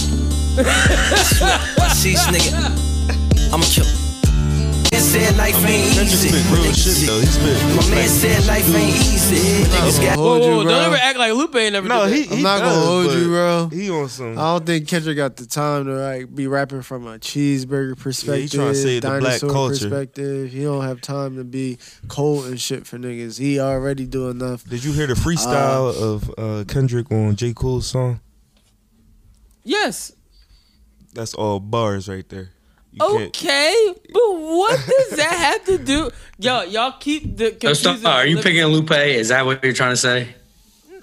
[1.93, 3.53] Cease, nigga.
[3.53, 4.06] I'm a killer.
[5.07, 6.29] Man said life ain't easy.
[6.53, 7.19] real shit though.
[7.19, 7.63] He spit.
[7.77, 9.63] My man said life ain't easy.
[9.63, 12.23] Niggas got whoa, whoa, don't ever act like Lupe ain't never No, did he.
[12.23, 12.29] that.
[12.31, 13.69] he I'm not gonna does, hold you, bro.
[13.71, 14.37] He on some.
[14.37, 18.49] I don't think Kendrick got the time to like be rapping from a cheeseburger perspective,
[18.59, 19.89] tryna save the black culture.
[19.89, 20.51] perspective.
[20.51, 21.77] He don't have time to be
[22.09, 23.39] cold and shit for niggas.
[23.39, 24.65] He already do enough.
[24.65, 28.19] Did you hear the freestyle of uh, Kendrick on J Cole's song?
[29.63, 30.11] Yes.
[31.13, 32.49] That's all bars right there.
[32.99, 36.09] You can't- Okay, but what does that have to do?
[36.39, 38.05] Yo, y'all keep the oh, So, confusing.
[38.05, 38.91] Are you picking Lupe?
[38.91, 40.35] Is that what you're trying to say?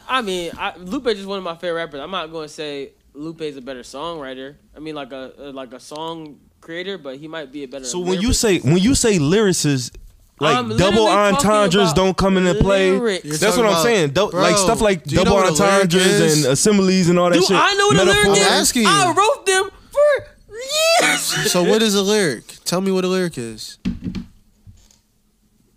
[0.08, 2.00] I mean, I, Lupe is just one of my favorite rappers.
[2.00, 4.54] I'm not going to say Lupe is a better songwriter.
[4.76, 7.84] I mean, like a, a like a song creator, but he might be a better.
[7.84, 9.96] So when you say when you say lyricist,
[10.40, 12.90] like I'm double entendres don't come into play.
[12.92, 13.24] lyrics.
[13.24, 14.10] You're That's what I'm about- saying.
[14.10, 17.08] Dou- Bro, like stuff like do you know double what a lyric entendres and assemblies
[17.08, 17.56] and all that Do shit.
[17.58, 18.46] I know what a lyric is?
[18.46, 18.88] I'm asking you.
[18.90, 20.28] I wrote them for years.
[21.46, 22.46] So what is a lyric?
[22.64, 23.78] Tell me what a lyric is.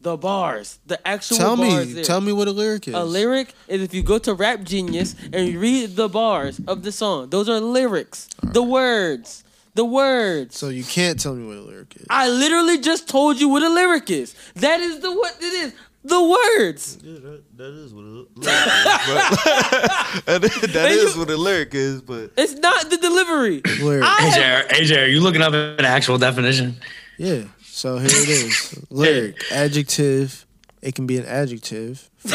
[0.02, 1.46] the bars, the actual bars.
[1.46, 1.96] Tell bars.
[1.96, 2.04] me.
[2.04, 2.94] Tell me what a lyric is.
[2.94, 6.84] A lyric is if you go to Rap Genius and you read the bars of
[6.84, 7.30] the song.
[7.30, 8.30] Those are lyrics.
[8.42, 9.44] The words.
[9.74, 10.58] The words.
[10.58, 12.06] So you can't tell me what a lyric is.
[12.10, 14.34] I literally just told you what a lyric is.
[14.56, 15.74] That is the what it is.
[16.08, 16.22] The
[16.58, 16.98] words.
[17.04, 18.44] Yeah, that, that is what a lyric is.
[18.44, 18.44] But-
[20.26, 23.62] that And is you- what a lyric is, but It's not the delivery.
[23.82, 24.04] Lyric.
[24.06, 26.78] I AJ, AJ, are you looking up an actual definition?
[27.18, 27.44] Yeah.
[27.64, 28.86] So here it is.
[28.90, 30.46] Lyric, adjective.
[30.82, 32.10] It can be an adjective.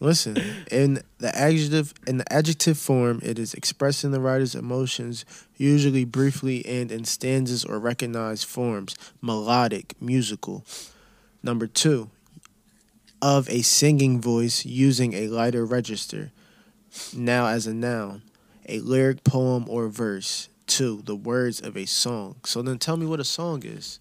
[0.00, 0.36] Listen,
[0.70, 5.24] in the adjective in the adjective form, it is expressing the writer's emotions,
[5.56, 10.64] usually briefly and in stanzas or recognized forms, melodic, musical.
[11.44, 12.10] Number two,
[13.20, 16.32] of a singing voice using a lighter register.
[17.14, 18.22] Now as a noun,
[18.66, 20.48] a lyric, poem, or verse.
[20.66, 22.36] Two, the words of a song.
[22.44, 24.00] So then tell me what a song is.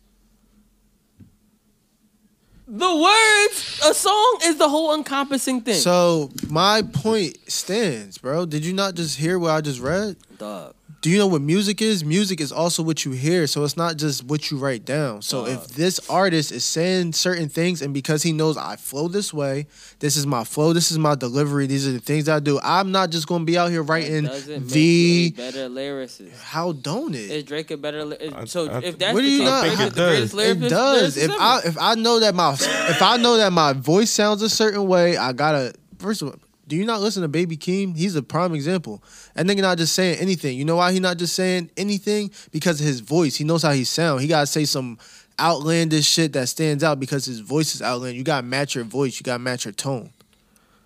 [2.65, 3.81] the words.
[3.85, 5.75] A song is the whole encompassing thing.
[5.75, 8.45] So my point stands, bro.
[8.45, 10.15] Did you not just hear what I just read?
[10.37, 10.73] Dog.
[11.03, 12.05] Do you know what music is?
[12.05, 15.21] Music is also what you hear, so it's not just what you write down.
[15.21, 15.67] So if uh.
[15.75, 19.67] this artist is saying certain things, and because he knows I flow this way,
[19.99, 22.57] this is my flow, this is my delivery, these are the things I do.
[22.63, 25.31] I'm not just gonna be out here writing doesn't make the.
[25.31, 26.39] better lyricist.
[26.39, 27.29] How don't it?
[27.29, 28.05] Is Drake a better?
[28.05, 30.33] Li- so I- if that's What do you case, not- Drake think it does.
[30.33, 31.17] It does.
[31.17, 31.31] If.
[31.37, 34.87] I if I know that my if I know that my voice sounds a certain
[34.87, 36.35] way, I gotta first of all.
[36.73, 37.95] Do you not listen to Baby Keem?
[37.95, 39.03] He's a prime example.
[39.35, 40.57] And nigga not just saying anything.
[40.57, 42.31] You know why he not just saying anything?
[42.51, 43.35] Because of his voice.
[43.35, 44.21] He knows how he sound.
[44.21, 44.97] He gotta say some
[45.39, 48.17] outlandish shit that stands out because his voice is outlandish.
[48.17, 49.19] You gotta match your voice.
[49.19, 50.09] You gotta match your tone.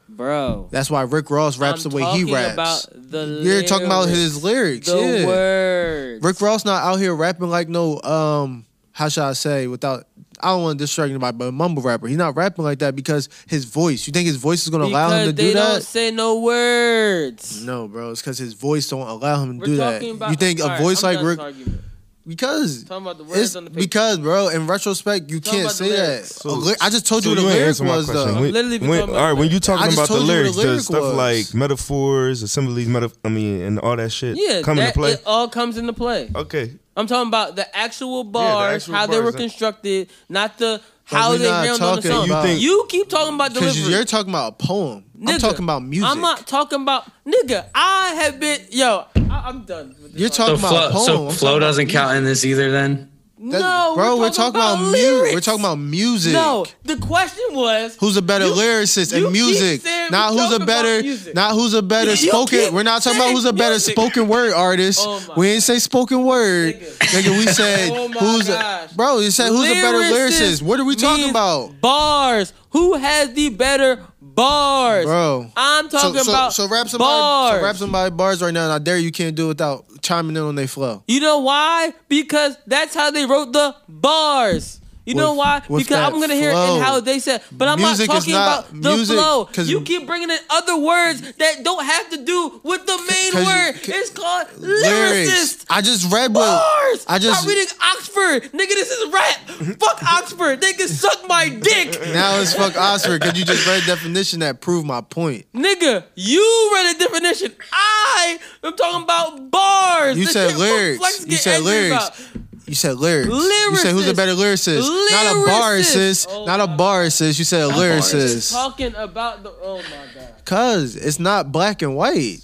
[0.10, 0.68] bro.
[0.72, 2.54] That's why Rick Ross raps I'm the way he raps.
[2.54, 4.88] About the You're talking about his lyrics.
[4.88, 5.26] The yeah.
[5.26, 6.22] words.
[6.22, 10.06] Rick Ross not out here rapping like no um how should I say without
[10.40, 12.08] I don't want to distract anybody, but a mumble rapper.
[12.08, 14.06] He's not rapping like that because his voice.
[14.08, 16.12] You think his voice is gonna allow him to do Because they do don't say
[16.12, 17.64] no words.
[17.64, 18.12] No, bro.
[18.12, 20.04] It's because his voice don't allow him to We're do that.
[20.04, 20.30] about.
[20.30, 21.40] you think all a right, voice I'm like done Rick?
[21.40, 21.82] argument.
[22.28, 23.80] Because Talking about the words it's on the paper.
[23.80, 24.50] because, bro.
[24.50, 25.96] In retrospect, you Talking can't say that.
[26.10, 26.44] lyrics.
[26.44, 28.06] A ly- I just told So you what you a ain't lyric answer my was,
[28.08, 28.34] question.
[28.36, 28.42] though.
[28.42, 30.34] When- literally when- talking about all right, when you talking about the told you what
[30.34, 31.14] a lyrics, lyric stuff was.
[31.14, 35.12] like metaphors, assemblies, meta- I mean, and all that shit yeah, come that, into play?
[35.14, 36.30] it all comes into play.
[36.36, 39.36] Okay, I'm talking about the actual bars, actual how they were bars.
[39.36, 42.26] constructed, not the how we're they not ran on the talking song.
[42.30, 43.94] about- You, You think- keep talking about Because delivery.
[43.96, 45.04] you're talking about a poem.
[45.16, 46.10] I'm Nigga, talking about music.
[46.10, 47.66] I'm not talking about nigga.
[47.74, 49.06] I have been yo.
[49.16, 49.96] I, I'm done.
[50.02, 50.34] With this You're argument.
[50.34, 51.06] So talking about flow, a poem.
[51.06, 52.72] so I'm flow talking doesn't about count in this either.
[52.72, 55.34] Then That- no, bro, we're talking about, mu- lyrics.
[55.36, 56.34] We're talking about music.
[56.34, 59.84] No, the question was Who's a better You- lyricist in music?
[60.10, 61.04] Not who's a better,
[61.36, 62.74] not who's a better spoken.
[62.74, 63.94] We're not talking about who's a better music.
[63.94, 65.02] spoken word artist.
[65.04, 67.38] Oh we ain't say spoken word, nigga.
[67.38, 68.92] We said Oh who's, gosh.
[68.92, 69.20] a, bro.
[69.20, 70.62] You said who's a better Lyricist lyricist?
[70.64, 72.54] What are we talking about, Bars.
[72.72, 74.00] Who has the better
[74.38, 75.06] bars?
[75.06, 75.52] bro?
[75.58, 77.60] I'm talking so, so, about so rap somebody, bars.
[77.60, 80.38] so rap somebody bars right now, and I dare you can't do it without chiming
[80.38, 81.04] in on their flow.
[81.08, 81.94] You know why?
[82.08, 84.80] Because that's how they wrote the bars.
[85.08, 85.62] You know why?
[85.62, 86.76] Because I'm gonna hear it flow.
[86.76, 89.50] in how they said, but I'm Music not talking not- about the music- flow.
[89.64, 93.76] You keep bringing in other words that don't have to do with the main word.
[93.84, 95.66] c- it's called lyricist.
[95.70, 97.06] I just read what Bars.
[97.08, 98.70] I just Stop reading Oxford, nigga.
[98.70, 99.38] This is rap.
[99.80, 100.62] Fuck Oxford.
[100.62, 104.40] They can suck my dick, now it's fuck Oxford because you just read a definition
[104.42, 105.46] that proved my point.
[105.54, 106.04] nigga.
[106.16, 107.54] You read a definition.
[107.72, 110.18] I am talking about bars.
[110.18, 111.26] You The said lyrics.
[111.26, 111.96] You said lyrics.
[111.96, 112.20] about.
[112.68, 113.30] You said lyrics.
[113.30, 114.82] You said who's a better lyricist?
[115.12, 116.28] Not a barist.
[116.30, 117.38] Oh not a barist.
[117.40, 118.52] You said a lyricist.
[118.52, 120.34] Talking about the oh my god.
[120.46, 122.40] Cause it's not black and white.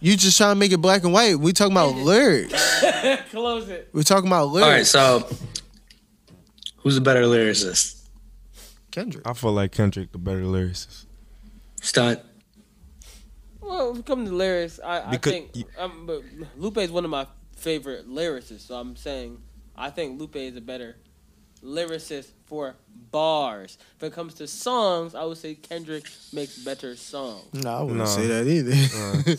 [0.00, 1.36] You just trying to make it black and white.
[1.40, 2.52] We talking about lyrics.
[3.30, 3.88] Close it.
[3.92, 4.94] We talking about lyrics.
[4.94, 5.36] All right, so
[6.78, 8.06] who's a better lyricist?
[8.92, 9.26] Kendrick.
[9.26, 11.06] I feel like Kendrick the better lyricist.
[11.82, 12.20] Stunt.
[13.60, 16.22] Well, if it comes to lyrics, I, I Because think you- um, but
[16.56, 17.26] Lupe is one of my
[17.56, 18.68] favorite lyricists.
[18.68, 19.38] So I'm saying
[19.76, 20.96] I think Lupe is a better
[21.62, 22.76] lyricist for
[23.10, 23.78] bars.
[23.96, 27.44] If it comes to songs, I would say Kendrick makes better songs.
[27.54, 28.04] No, I wouldn't No.
[28.06, 29.36] say that either.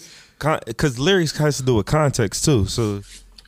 [0.66, 2.66] Because lyrics has to do with context too.
[2.66, 2.98] So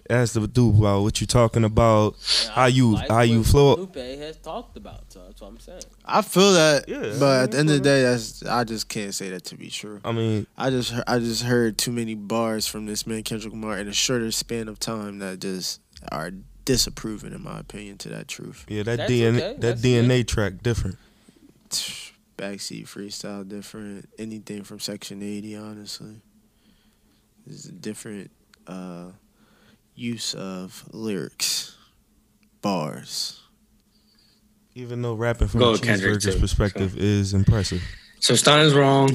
[0.10, 2.16] it has to do about what you're talking about,
[2.54, 3.76] how you Like how you flow.
[3.76, 5.12] Lupe has talked about.
[5.12, 5.82] So that's what I'm saying.
[6.06, 9.14] I feel that, Yeah, but at the end of the day, that's I just can't
[9.14, 10.00] say that to be true.
[10.06, 13.80] I mean, I just I just heard too many bars from this man Kendrick Lamar
[13.80, 15.82] in a shorter span of time that just
[16.12, 16.32] are
[16.68, 18.66] disapproving, in my opinion, to that truth.
[18.68, 19.40] yeah, that That's DNA okay.
[19.40, 20.98] that That's DNA track different.
[22.38, 24.08] Backseat freestyle different.
[24.20, 26.22] Anything from Section 80, honestly.
[27.48, 28.30] Is a different
[28.68, 29.12] uh,
[29.96, 31.76] use of lyrics,
[32.62, 33.42] bars.
[34.76, 36.40] Even though rapping from Go a with cheeseburger's too.
[36.40, 37.82] perspective is impressive.
[38.20, 39.10] So Stunt is wrong.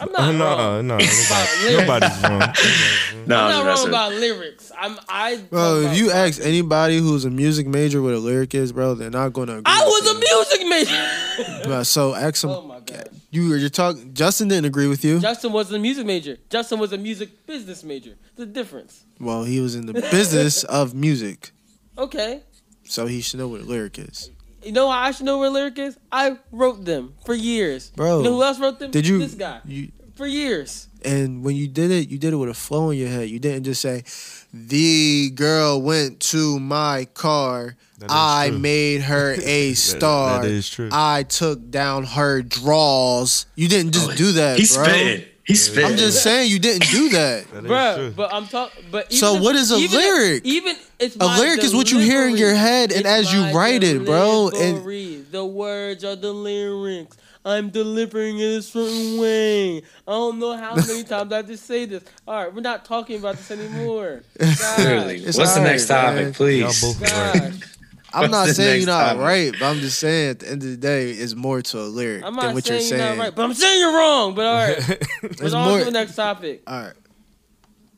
[0.00, 0.86] I'm not no, wrong.
[0.86, 2.54] no, about nobody, nobody's wrong.
[3.28, 4.57] No, I'm I'm not wrong about lyrics.
[4.78, 5.36] I'm I.
[5.50, 9.10] Bro, if you ask anybody who's a music major what a lyric is, bro, they're
[9.10, 9.62] not gonna agree.
[9.66, 11.62] I was a music major.
[11.68, 12.50] Bro, so ask them.
[12.50, 13.08] oh my god.
[13.30, 14.14] You you're talking.
[14.14, 15.18] Justin didn't agree with you.
[15.20, 16.38] Justin was a music major.
[16.48, 18.14] Justin was a music business major.
[18.36, 19.04] The difference.
[19.20, 21.50] Well, he was in the business of music,
[21.98, 22.42] Okay.
[22.84, 24.30] so he should know what a lyric is.
[24.62, 25.96] You know how I should know where lyric is?
[26.10, 27.90] I wrote them for years.
[27.90, 28.90] Bro, You know who else wrote them?
[28.90, 29.60] did you- This guy.
[29.64, 30.87] You For years.
[31.04, 33.28] And when you did it, you did it with a flow in your head.
[33.28, 34.04] You didn't just say,
[34.52, 37.76] "The girl went to my car.
[38.08, 38.58] I true.
[38.58, 40.42] made her a star.
[40.42, 40.88] that is true.
[40.92, 44.84] I took down her draws." You didn't just Oh, do that, He's bro.
[44.84, 45.24] spitting.
[45.44, 45.92] He's spitting.
[45.92, 47.50] I'm just saying you didn't do that.
[47.52, 48.10] That is Bruh, true.
[48.14, 48.84] but I'm talking.
[48.90, 50.44] But So even- what is a even- lyric?
[50.44, 53.32] Even it's A my lyric is what you hear in your head and It's as
[53.32, 54.84] you my write it, bro, and-
[55.32, 57.16] the words are the lyrics.
[57.48, 59.78] I'm delivering it a certain way.
[59.78, 62.04] I don't know how many times I have to say this.
[62.26, 64.22] All right, we're not talking about this anymore.
[64.38, 65.22] Clearly.
[65.24, 66.24] What's the alright, next topic, man.
[66.26, 66.80] Y'all please?
[67.00, 67.64] both
[68.12, 69.22] I'm not saying you're not topic?
[69.22, 71.82] right, but I'm just saying at the end of the day, it's more to a
[71.82, 73.18] lyric I'm than what saying you're you're saying.
[73.18, 74.34] not right, but I'm saying you're wrong.
[74.34, 74.98] But all right,
[75.40, 76.62] let's on more- to the next topic.
[76.66, 76.92] All right,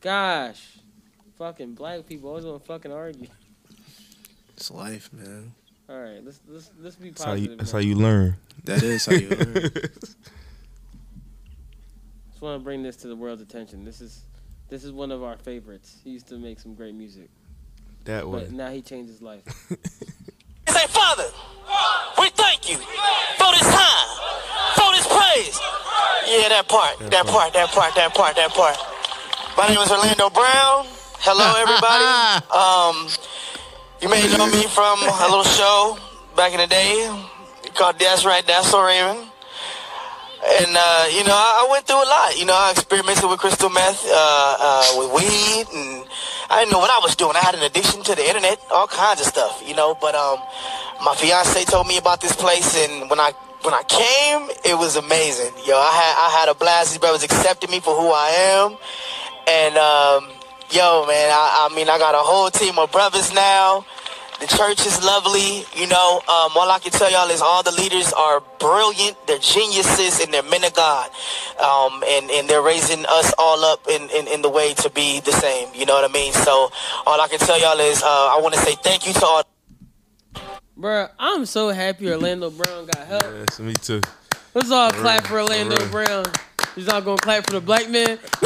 [0.01, 0.77] Gosh,
[1.37, 3.27] fucking black people always want to fucking argue.
[4.55, 5.53] it's life, man.
[5.91, 7.39] All right, let's let's let's be That's how you.
[7.39, 7.57] positive.
[7.57, 8.37] That's how you learn.
[8.63, 9.53] That is how you learn.
[9.73, 10.15] Just
[12.39, 13.83] want to bring this to the world's attention.
[13.83, 14.21] This is
[14.69, 15.97] this is one of our favorites.
[16.01, 17.29] He used to make some great music,
[18.05, 18.39] That way.
[18.39, 19.43] but now he changed his life.
[20.69, 21.27] Say, Father,
[22.19, 24.07] we thank you for this time,
[24.75, 25.59] for this praise.
[26.25, 28.77] Yeah, that part, that part, that part, that part, that part.
[29.57, 30.85] My name is Orlando Brown.
[31.19, 32.05] Hello, everybody.
[32.55, 33.09] um,
[34.01, 35.97] you may know me from a little show
[36.35, 37.07] back in the day
[37.75, 39.29] called That's Right, That's So Raymond.
[40.41, 42.37] And, uh, you know, I, I went through a lot.
[42.37, 46.05] You know, I experimented with crystal meth, uh, uh, with weed, and
[46.49, 47.35] I didn't know what I was doing.
[47.35, 49.95] I had an addiction to the internet, all kinds of stuff, you know.
[50.01, 50.39] But um,
[51.05, 54.95] my fiance told me about this place, and when I when I came, it was
[54.95, 55.53] amazing.
[55.63, 56.89] Yo, I had I had a blast.
[56.89, 58.77] These brothers accepted me for who I am,
[59.47, 60.40] and um,
[60.73, 63.85] yo, man, I, I mean, I got a whole team of brothers now
[64.41, 65.65] The church is lovely.
[65.75, 69.15] You know, um, all I can tell y'all is all the leaders are brilliant.
[69.27, 71.11] They're geniuses and they're men of God.
[71.59, 75.19] Um, and, and they're raising us all up in, in, in the way to be
[75.19, 75.69] the same.
[75.75, 76.33] You know what I mean?
[76.33, 76.71] So
[77.05, 79.43] all I can tell y'all is uh, I want to say thank you to all.
[80.75, 83.23] Bruh, I'm so happy Orlando Brown got help.
[83.23, 84.01] Yes, me too.
[84.55, 85.91] Let's all clap for Orlando word.
[85.91, 86.25] Brown.
[86.75, 88.17] He's not gonna clap for the black man.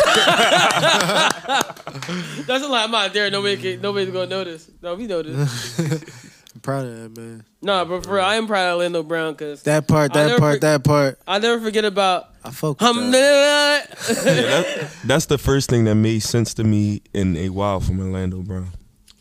[2.45, 2.88] That's a lot.
[2.89, 3.30] I'm out there.
[3.30, 4.69] Nobody can, nobody's gonna notice.
[4.81, 5.80] No, we notice.
[5.80, 7.43] I'm proud of that man.
[7.61, 10.61] nah, but for real, I am proud of Orlando Brown because That part, that part,
[10.61, 11.19] that part.
[11.27, 12.30] I'll never forget about.
[12.43, 17.49] I fuck Yeah, that- that's the first thing that made sense to me in a
[17.49, 18.69] while from Orlando Brown.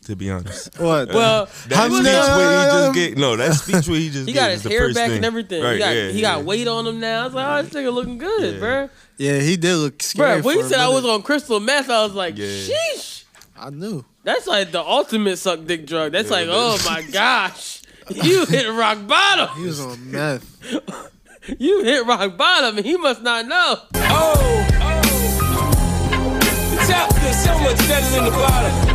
[0.05, 1.09] To be honest, What?
[1.09, 4.09] Well, that he speech was- where he just um, get no, that speech where he
[4.11, 5.15] just He got his hair back thing.
[5.17, 5.63] and everything.
[5.63, 6.35] Right, he got yeah, he yeah.
[6.35, 7.21] got weight on him now.
[7.21, 8.59] I was like, oh, this nigga looking good, Yeah.
[8.61, 8.89] bruh.
[9.17, 10.41] Yeah, he did look scary.
[10.41, 12.45] Bruh, when he for a said I was on crystal meth, I was like, Yeah.
[12.45, 13.23] sheesh.
[13.57, 14.05] I knew.
[14.23, 16.11] That's like the ultimate suck dick drug.
[16.11, 19.49] That's Yeah, like, that- oh my gosh, you hit rock bottom.
[19.57, 21.11] He was on meth.
[21.59, 23.75] You hit rock bottom, and he must not know.
[23.93, 26.31] Oh, oh.
[26.71, 28.94] the top is so much better than the bottom.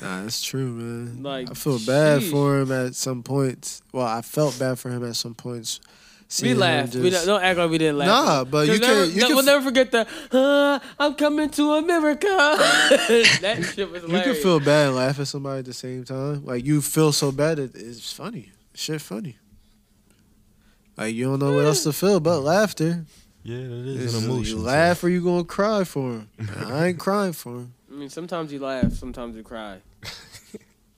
[0.00, 1.22] Nah, that's true, man.
[1.22, 2.30] Like, I feel bad sheesh.
[2.30, 3.82] for him at some points.
[3.92, 5.80] Well, I felt bad for him at some points.
[5.82, 5.90] We
[6.28, 6.94] Seeing him laughed.
[6.94, 8.08] We don't, don't act like we didn't laugh.
[8.08, 11.48] Nah, but you never, can- you no, can we'll never forget the uh, "I'm coming
[11.50, 15.72] to America." that shit was You can feel bad and laugh at somebody at the
[15.72, 16.44] same time.
[16.44, 18.52] Like you feel so bad, it, it's funny.
[18.74, 19.36] Shit, funny.
[20.98, 23.04] Like you don't know what else to feel but laughter.
[23.42, 24.58] Yeah, it is It's an either emotion.
[24.58, 26.28] You laugh or you gonna cry for him.
[26.66, 27.74] I ain't crying for him.
[27.90, 29.78] I mean, sometimes you laugh, sometimes you cry,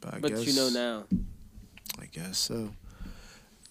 [0.00, 1.04] But, I but you guess- know now.
[2.00, 2.70] I guess so.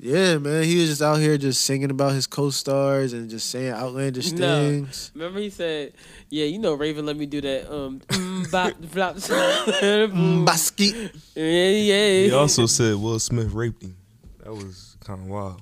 [0.02, 3.74] Yeah, man, he was just out here just singing about his co-stars and just saying
[3.74, 4.38] outlandish No.
[4.70, 5.12] things.
[5.14, 5.92] Remember he said,
[6.30, 8.00] "Yeah, you know, Raven, let me do that." Um,
[8.52, 9.16] bop, flop,
[10.46, 11.12] Basket.
[11.36, 12.24] Yeah, yeah.
[12.28, 13.98] He also said Will Smith raped him.
[14.44, 15.62] That was kind of wild.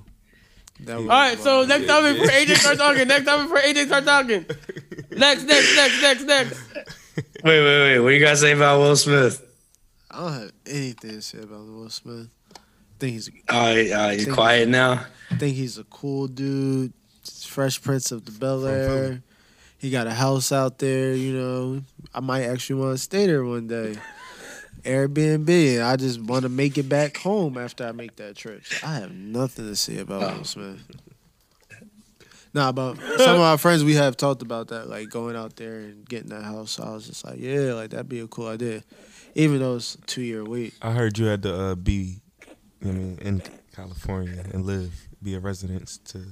[0.80, 4.04] That All right, so next time before AJ start talking, next time before AJ start
[4.04, 4.46] talking,
[5.10, 6.60] next, next, next, next, next.
[7.16, 7.98] Wait, wait, wait.
[7.98, 9.42] What you gotta say about Will Smith?
[10.18, 12.28] I don't have anything to say about Will Smith.
[12.56, 12.58] I
[12.98, 15.04] think he's Oh, uh, he's Think- quiet now.
[15.30, 16.92] I think he's a cool dude.
[17.44, 19.22] Fresh Prince of the Bel Air.
[19.78, 21.82] He got a house out there, you know.
[22.12, 23.94] I might actually want to stay there one day.
[24.82, 25.84] Airbnb.
[25.84, 28.62] I just want to make it back home after I make that trip.
[28.84, 30.36] I have nothing to say about Oh.
[30.38, 30.80] Will Smith.
[32.54, 35.80] Nah, but some of our friends we have talked about that, like going out there
[35.80, 36.72] and getting that house.
[36.72, 38.82] So I was just like, yeah, like that'd be a cool idea,
[39.38, 40.74] even though it's two year wait.
[40.82, 42.20] I heard you had to uh, be,
[42.82, 43.42] you know, I mean, in
[43.74, 44.92] California and live,
[45.22, 46.24] be a resident to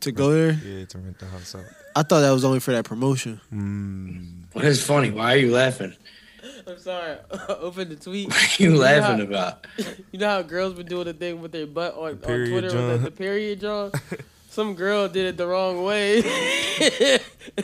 [0.00, 1.64] To go there, yeah, to rent the house out.
[1.94, 3.40] I thought that was only for that promotion.
[3.52, 4.44] Mm.
[4.54, 5.10] What is funny?
[5.10, 5.94] Why are you laughing?
[6.66, 7.18] I'm sorry.
[7.48, 8.28] Open the tweet.
[8.28, 9.66] What are you know laughing how- about?
[10.12, 12.88] You know how girls been doing the thing with their butt on, on Twitter, John.
[12.88, 13.92] with the, the period John.
[14.50, 16.22] Some girl did it the wrong way,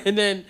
[0.04, 0.44] and then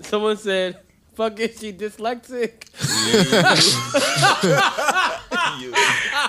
[0.00, 0.78] someone said,
[1.20, 2.64] "Fuck it, she dyslexic."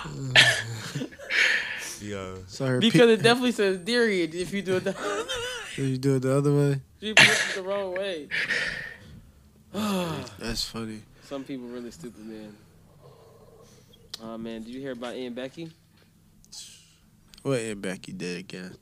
[2.01, 2.33] Yeah.
[2.47, 4.83] So her because it definitely says period if you do it.
[4.83, 4.91] The,
[5.71, 8.27] If you do it the other way, she put it the wrong way.
[10.39, 11.01] that's funny.
[11.23, 12.53] Some people really stupid, man.
[14.21, 15.71] Oh man, did you hear about Aunt Becky?
[17.43, 18.75] What Aunt Becky did again?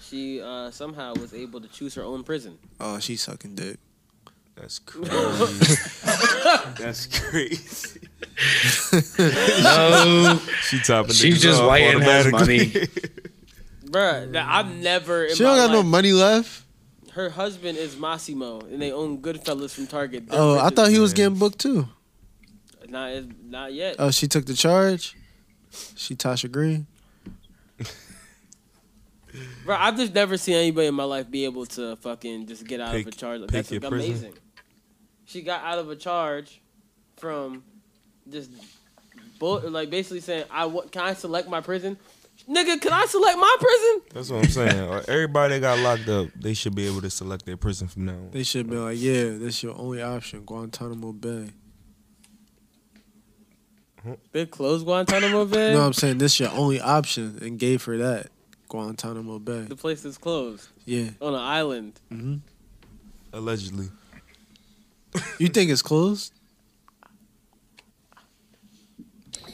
[0.00, 2.58] She uh, somehow was able to choose her own prison.
[2.78, 3.78] Oh, she's sucking dick.
[4.60, 5.10] That's crazy.
[6.78, 8.00] That's crazy.
[9.62, 10.38] No.
[10.62, 11.12] she topping.
[11.14, 12.66] She's just off white and has money.
[13.86, 15.24] Bruh, I've never.
[15.24, 16.64] In She don't got no money left.
[17.12, 20.28] Her husband is Mossimo, and they own Goodfellas from Target.
[20.28, 21.88] They're Oh, I thought as- he was getting booked too.
[22.88, 23.12] Not,
[23.44, 23.96] not yet.
[23.98, 25.14] Oh, she took the charge.
[25.96, 26.86] She Tasha Green.
[29.64, 32.80] Bro, I've just never seen anybody in my life be able to fucking just get
[32.80, 33.40] out of a charge.
[33.42, 34.10] pick That's like, prison.
[34.10, 34.32] amazing.
[35.28, 36.60] She got out of a charge
[37.18, 37.62] from
[38.28, 38.50] just
[39.38, 41.96] bull, like basically saying, "I what can I select my prison?
[42.48, 44.02] Nigga, can I select my prison?
[44.14, 45.02] That's what I'm saying.
[45.06, 48.12] Everybody that got locked up, they should be able to select their prison from now
[48.12, 48.30] on.
[48.30, 51.50] They should be like, yeah, that's your only option, Guantanamo Bay.
[54.32, 55.74] They closed Guantanamo Bay.
[55.74, 58.28] No, I'm saying this your only option, and gave her that
[58.68, 59.62] Guantanamo Bay.
[59.62, 61.10] the place is closed Yeah.
[61.20, 62.00] on an island.
[62.08, 62.36] hmm
[63.32, 63.88] Allegedly.
[65.38, 66.32] You think it's closed?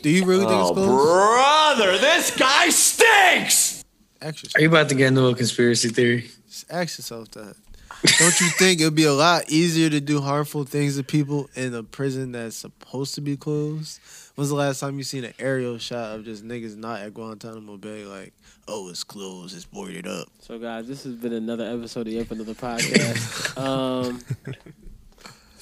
[0.02, 1.76] Do you really think it's Oh, closed?
[1.78, 3.84] brother, this guy stinks!
[4.20, 6.30] Ask Are you about to get into a conspiracy theory?
[6.48, 7.56] just ask yourself that.
[8.18, 11.74] Don't you think it'd be a lot easier to do harmful things to people in
[11.74, 13.98] a prison that's supposed to be closed?
[14.34, 17.78] When's the last time you seen an aerial shot of just niggas not at Guantanamo
[17.78, 18.04] Bay?
[18.04, 18.34] Like,
[18.68, 20.28] oh, it's closed, it's boarded up.
[20.40, 23.56] So, guys, this has been another episode of Yep Another Podcast.
[23.62, 24.58] um, it's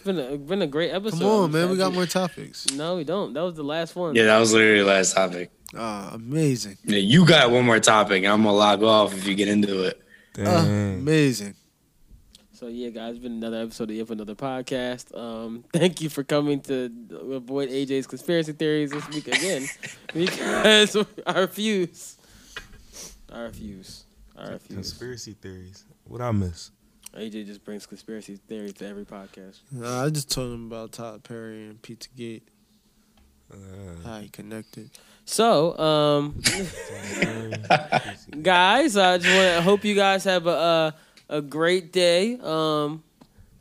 [0.05, 1.19] been a, been a great episode.
[1.21, 2.71] Come on, man, we got more topics.
[2.73, 3.33] No, we don't.
[3.33, 4.15] That was the last one.
[4.15, 5.51] Yeah, that was literally the last topic.
[5.75, 6.77] Ah, amazing.
[6.85, 8.25] Yeah, you got one more topic.
[8.25, 10.03] I'm gonna log off if you get into it.
[10.39, 11.55] Ah, amazing.
[12.63, 15.19] So yeah, guys, it's been another episode of Yep Another Podcast.
[15.19, 16.93] Um, thank you for coming to
[17.33, 19.67] avoid AJ's conspiracy theories this week again,
[20.15, 20.97] because
[21.27, 22.17] I refuse.
[23.33, 24.05] I refuse.
[24.37, 24.75] I refuse.
[24.75, 25.85] Conspiracy theories.
[26.05, 26.71] What I miss?
[27.15, 29.59] AJ just brings conspiracy theories to every podcast.
[29.71, 32.47] Nah, I just told him about Todd Perry and Pizza Gate.
[33.53, 33.57] Uh,
[34.05, 34.91] How he connected.
[35.27, 36.41] So, um,
[38.43, 40.91] guys, I just want to hope you guys have a uh,
[41.29, 42.39] a great day.
[42.43, 43.03] Um,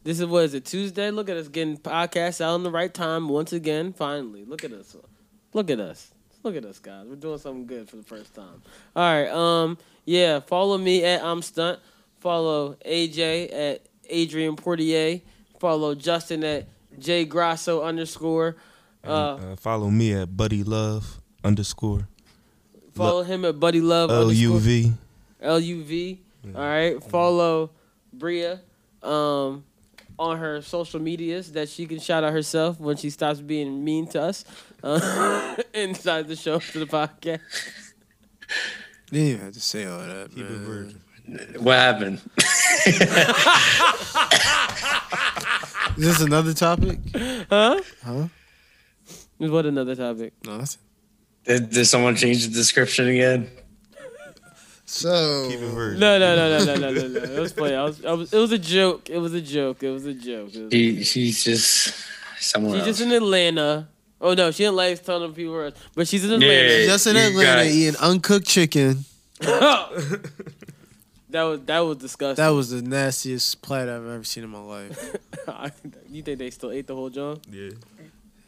[0.04, 1.12] this is what is it Tuesday?
[1.12, 3.94] Look at us getting podcasts out in the right time once again.
[3.94, 4.96] Finally, look at us.
[5.54, 6.12] Look at us.
[6.44, 7.06] Look at us, guys.
[7.08, 8.62] We're doing something good for the first time.
[8.96, 9.30] All right.
[9.30, 9.78] Um.
[10.06, 10.40] Yeah.
[10.40, 11.80] Follow me at I'm Stunt.
[12.22, 15.22] Follow AJ at Adrian Portier.
[15.60, 16.68] Follow Justin at
[17.00, 18.56] J Grasso underscore.
[19.04, 22.08] Uh, uh, follow me at Buddy Love underscore.
[22.94, 24.94] Follow him at Buddy Love L U V.
[25.42, 26.22] L U V.
[26.56, 27.04] All right.
[27.04, 27.72] Follow
[28.14, 28.60] Bria
[29.02, 29.64] um,
[30.20, 34.06] on her social medias that she can shout out herself when she stops being mean
[34.08, 34.46] to us
[34.84, 37.40] uh, inside the show to the podcast.
[39.12, 40.64] You didn't even have to say all that, Keep it man.
[40.66, 41.02] virgin.
[41.60, 42.20] What happened?
[45.98, 47.00] Is this another topic?
[47.50, 47.82] Huh?
[48.04, 48.28] Huh?
[49.38, 50.34] What another topic?
[50.46, 50.78] No, that's
[51.46, 53.50] Did, did someone change the description again?
[54.86, 55.48] so.
[55.50, 56.00] Keep it virgin.
[56.00, 57.20] No, no, no, no, no, no, no, no.
[57.36, 57.76] It was funny.
[57.76, 59.10] I was, I was, it was a joke.
[59.10, 59.84] It was a joke.
[59.84, 60.54] It was a joke.
[60.54, 61.94] It was- She, she's just
[62.40, 62.98] somewhere She's else.
[62.98, 63.88] just in Atlanta.
[64.20, 66.54] Oh no, she didn't like telling people where, but she's in Atlanta.
[66.54, 66.86] Yeah.
[66.88, 69.06] Just in You Atlanta got- eating uncooked chicken.
[71.32, 72.44] That was that was disgusting.
[72.44, 75.16] That was the nastiest platter I've ever seen in my life.
[76.10, 77.40] you think they still ate the whole John?
[77.50, 77.70] Yeah,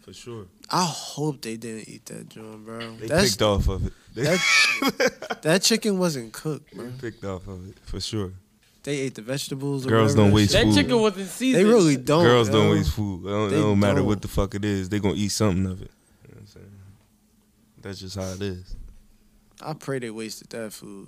[0.01, 0.45] for sure.
[0.69, 2.95] I hope they didn't eat that joint, bro.
[2.97, 3.93] They That's, picked off of it.
[4.13, 6.85] They, that, that chicken wasn't cooked, bro.
[6.89, 8.31] they picked off of it for sure.
[8.83, 9.85] They ate the vegetables.
[9.85, 10.75] Girls whatever don't waste shit- That food.
[10.83, 11.65] chicken wasn't seasoned.
[11.65, 12.23] They really don't.
[12.25, 13.25] Girls don't waste food.
[13.25, 14.07] It don't, it They don't matter don't.
[14.07, 14.89] what the fuck it is.
[14.89, 15.89] They gonna eat something of it.
[16.23, 16.71] You know what I'm saying?
[17.81, 18.75] That's just how it is.
[19.61, 21.07] I pray they wasted that food.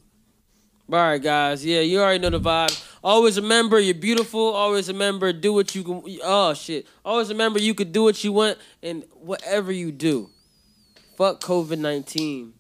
[0.92, 1.66] All right, guys.
[1.66, 2.80] Yeah, you already know the vibe.
[3.04, 4.40] Always remember you're beautiful.
[4.54, 6.04] Always remember do what you can.
[6.24, 6.86] Oh shit.
[7.04, 10.30] Always remember you could do what you want and whatever you do.
[11.18, 12.54] Fuck COVID nineteen.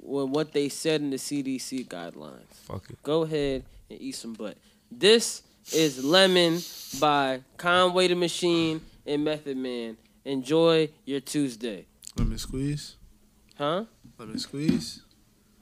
[0.00, 2.52] When what they said in the CDC guidelines.
[2.66, 3.02] Fuck it.
[3.02, 4.58] Go ahead and eat some butt.
[4.90, 5.42] This
[5.72, 6.60] is Lemon
[7.00, 9.96] by Conway the Machine and Method Man.
[10.24, 11.86] Enjoy your Tuesday.
[12.16, 12.96] Lemon squeeze.
[13.56, 13.84] Huh?
[14.18, 15.02] Lemon squeeze.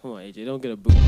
[0.06, 0.44] Come on, AJ.
[0.46, 0.94] Don't get a boot.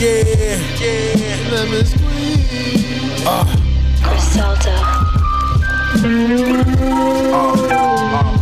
[0.00, 1.50] Yeah, yeah.
[1.52, 3.26] Lemon squeeze.
[3.26, 3.44] Uh.
[4.02, 4.16] Uh,
[7.70, 8.32] uh,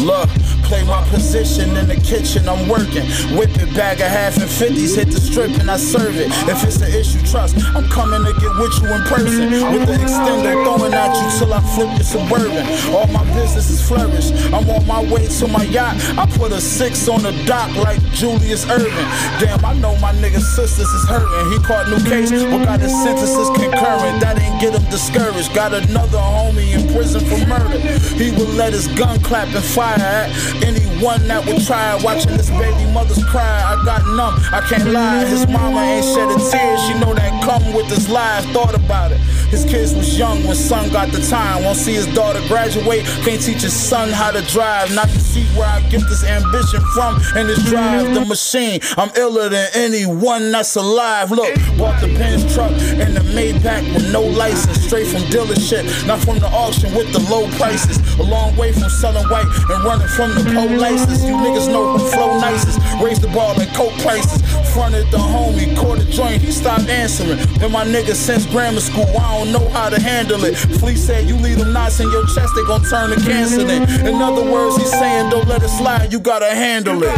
[0.00, 0.28] Look,
[0.64, 3.04] play my position in the kitchen, I'm working.
[3.36, 6.28] Whip it, bag of half and fifties, hit the strip and I serve it.
[6.48, 9.50] If it's an issue, trust, I'm coming to get with you in person.
[9.72, 12.64] With the extender throwing at you till I flip your suburban.
[12.94, 14.32] All my businesses flourish.
[14.52, 15.96] I'm on my way to my yacht.
[16.18, 19.08] I put a six on the dock like Julius Erving.
[19.40, 21.52] Damn, I know my nigga's sisters is hurting.
[21.52, 24.20] He caught new case, but got his sentences concurrent.
[24.20, 25.54] That ain't get him discouraged.
[25.54, 27.78] Got another homie in prison for murder.
[28.16, 31.96] He will let his gun clap and fire at anyone that would try.
[32.02, 34.34] Watching this baby mother's cry, I got numb.
[34.52, 35.24] I can't lie.
[35.24, 36.78] His mama ain't shed a tear.
[36.86, 38.44] She know that come with this life.
[38.52, 39.20] Thought about it.
[39.54, 41.62] His kids was young when son got the time.
[41.62, 43.04] Won't see his daughter graduate.
[43.22, 44.92] Can't teach his son how to drive.
[44.92, 47.22] Not to see where I get this ambition from.
[47.36, 48.80] And this drive the machine.
[48.98, 51.30] I'm iller than anyone that's alive.
[51.30, 54.86] Look, bought the Benz truck and the Maybach with no license.
[54.86, 57.98] Straight from dealership, not from the auction with the low prices.
[58.18, 61.22] A long way from selling white and running from the polices.
[61.24, 62.80] You niggas know who flow nicest.
[63.00, 64.42] Raise the ball and coke prices.
[64.74, 67.38] Fronted the homie, caught a joint, he stopped answering.
[67.60, 70.54] Been my nigga since grammar school, I don't know how to handle it.
[70.80, 73.60] Flea said you leave them knots in your chest, they gon' turn to cancer.
[73.60, 77.10] In other words, he's saying don't let it slide, you gotta handle it.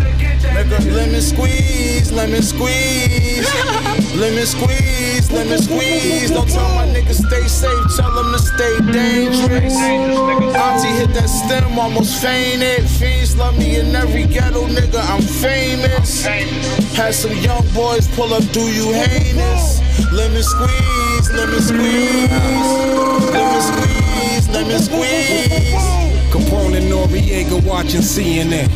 [0.56, 3.46] Nigga, lemon squeeze, lemon squeeze.
[4.16, 6.30] Lemon squeeze, lemon squeeze.
[6.30, 9.74] Don't tell my niggas stay safe, tell them to stay dangerous.
[9.76, 12.88] Auntie hit that stem, almost fainted.
[12.88, 16.24] Fiends love me in every ghetto, nigga, I'm famous.
[16.96, 19.85] Had some young boys pull up, do you heinous?
[20.12, 22.30] Lemon squeeze, lemon squeeze,
[23.32, 26.06] lemon squeeze, lemon squeeze.
[26.30, 28.68] Capone and Noriega watching CNN.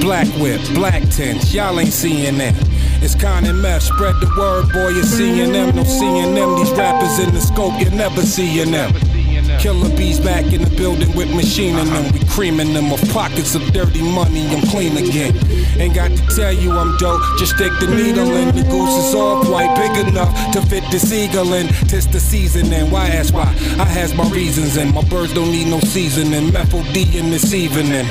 [0.00, 2.54] Black whip, black tents, y'all ain't seeing that.
[3.02, 6.56] It's Con and Meth, spread the word, boy, you're seeing them, no seeing them.
[6.56, 8.92] These rappers in the scope, you're never seeing them.
[9.58, 12.12] Killer bees back in the building with machine in them.
[12.12, 14.46] We creaming them of pockets of dirty money.
[14.48, 15.36] I'm clean again.
[15.80, 17.22] Ain't got to tell you I'm dope.
[17.38, 18.54] Just stick the needle in.
[18.54, 21.68] The goose is all quite big enough to fit the seagull in.
[21.88, 23.48] Tis the season and why ask why?
[23.78, 26.52] I has my reasons and my birds don't need no seasoning.
[26.52, 28.04] Methyl D in this evening.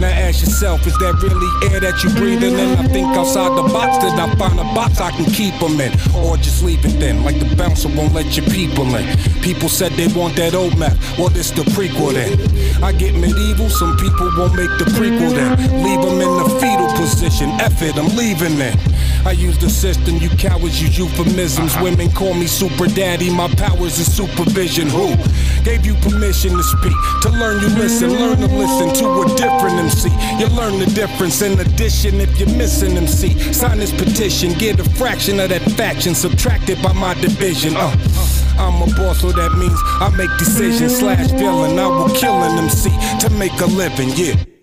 [0.00, 2.78] Now ask yourself, is that really air that you're breathing in?
[2.78, 5.92] I think outside the box that I find a box I can keep them in.
[6.14, 9.06] Or just leave it then, like the bouncer won't let your people in.
[9.40, 10.96] People said they want that old map.
[11.18, 12.34] Well, this the prequel then.
[12.82, 15.56] I get medieval, some people won't make the prequel then.
[15.84, 17.50] Leave them in the fetal position.
[17.60, 18.76] F it, I'm leaving then.
[19.24, 21.74] I use the system, you cowards use euphemisms.
[21.74, 21.84] Uh-huh.
[21.84, 24.88] Women call me super daddy, my powers is supervision.
[24.88, 25.16] Who
[25.64, 26.96] gave you permission to speak?
[27.22, 30.08] To learn, you listen, learn to listen to a different MC.
[30.38, 31.42] You learn the difference.
[31.42, 36.14] In addition, if you're missing MC, sign this petition, get a fraction of that faction
[36.14, 37.74] subtracted by my division.
[37.76, 37.94] Uh.
[38.58, 41.78] I'm a boss, so that means I make decisions slash villain.
[41.78, 42.90] I will kill an MC
[43.20, 44.53] to make a living, yeah.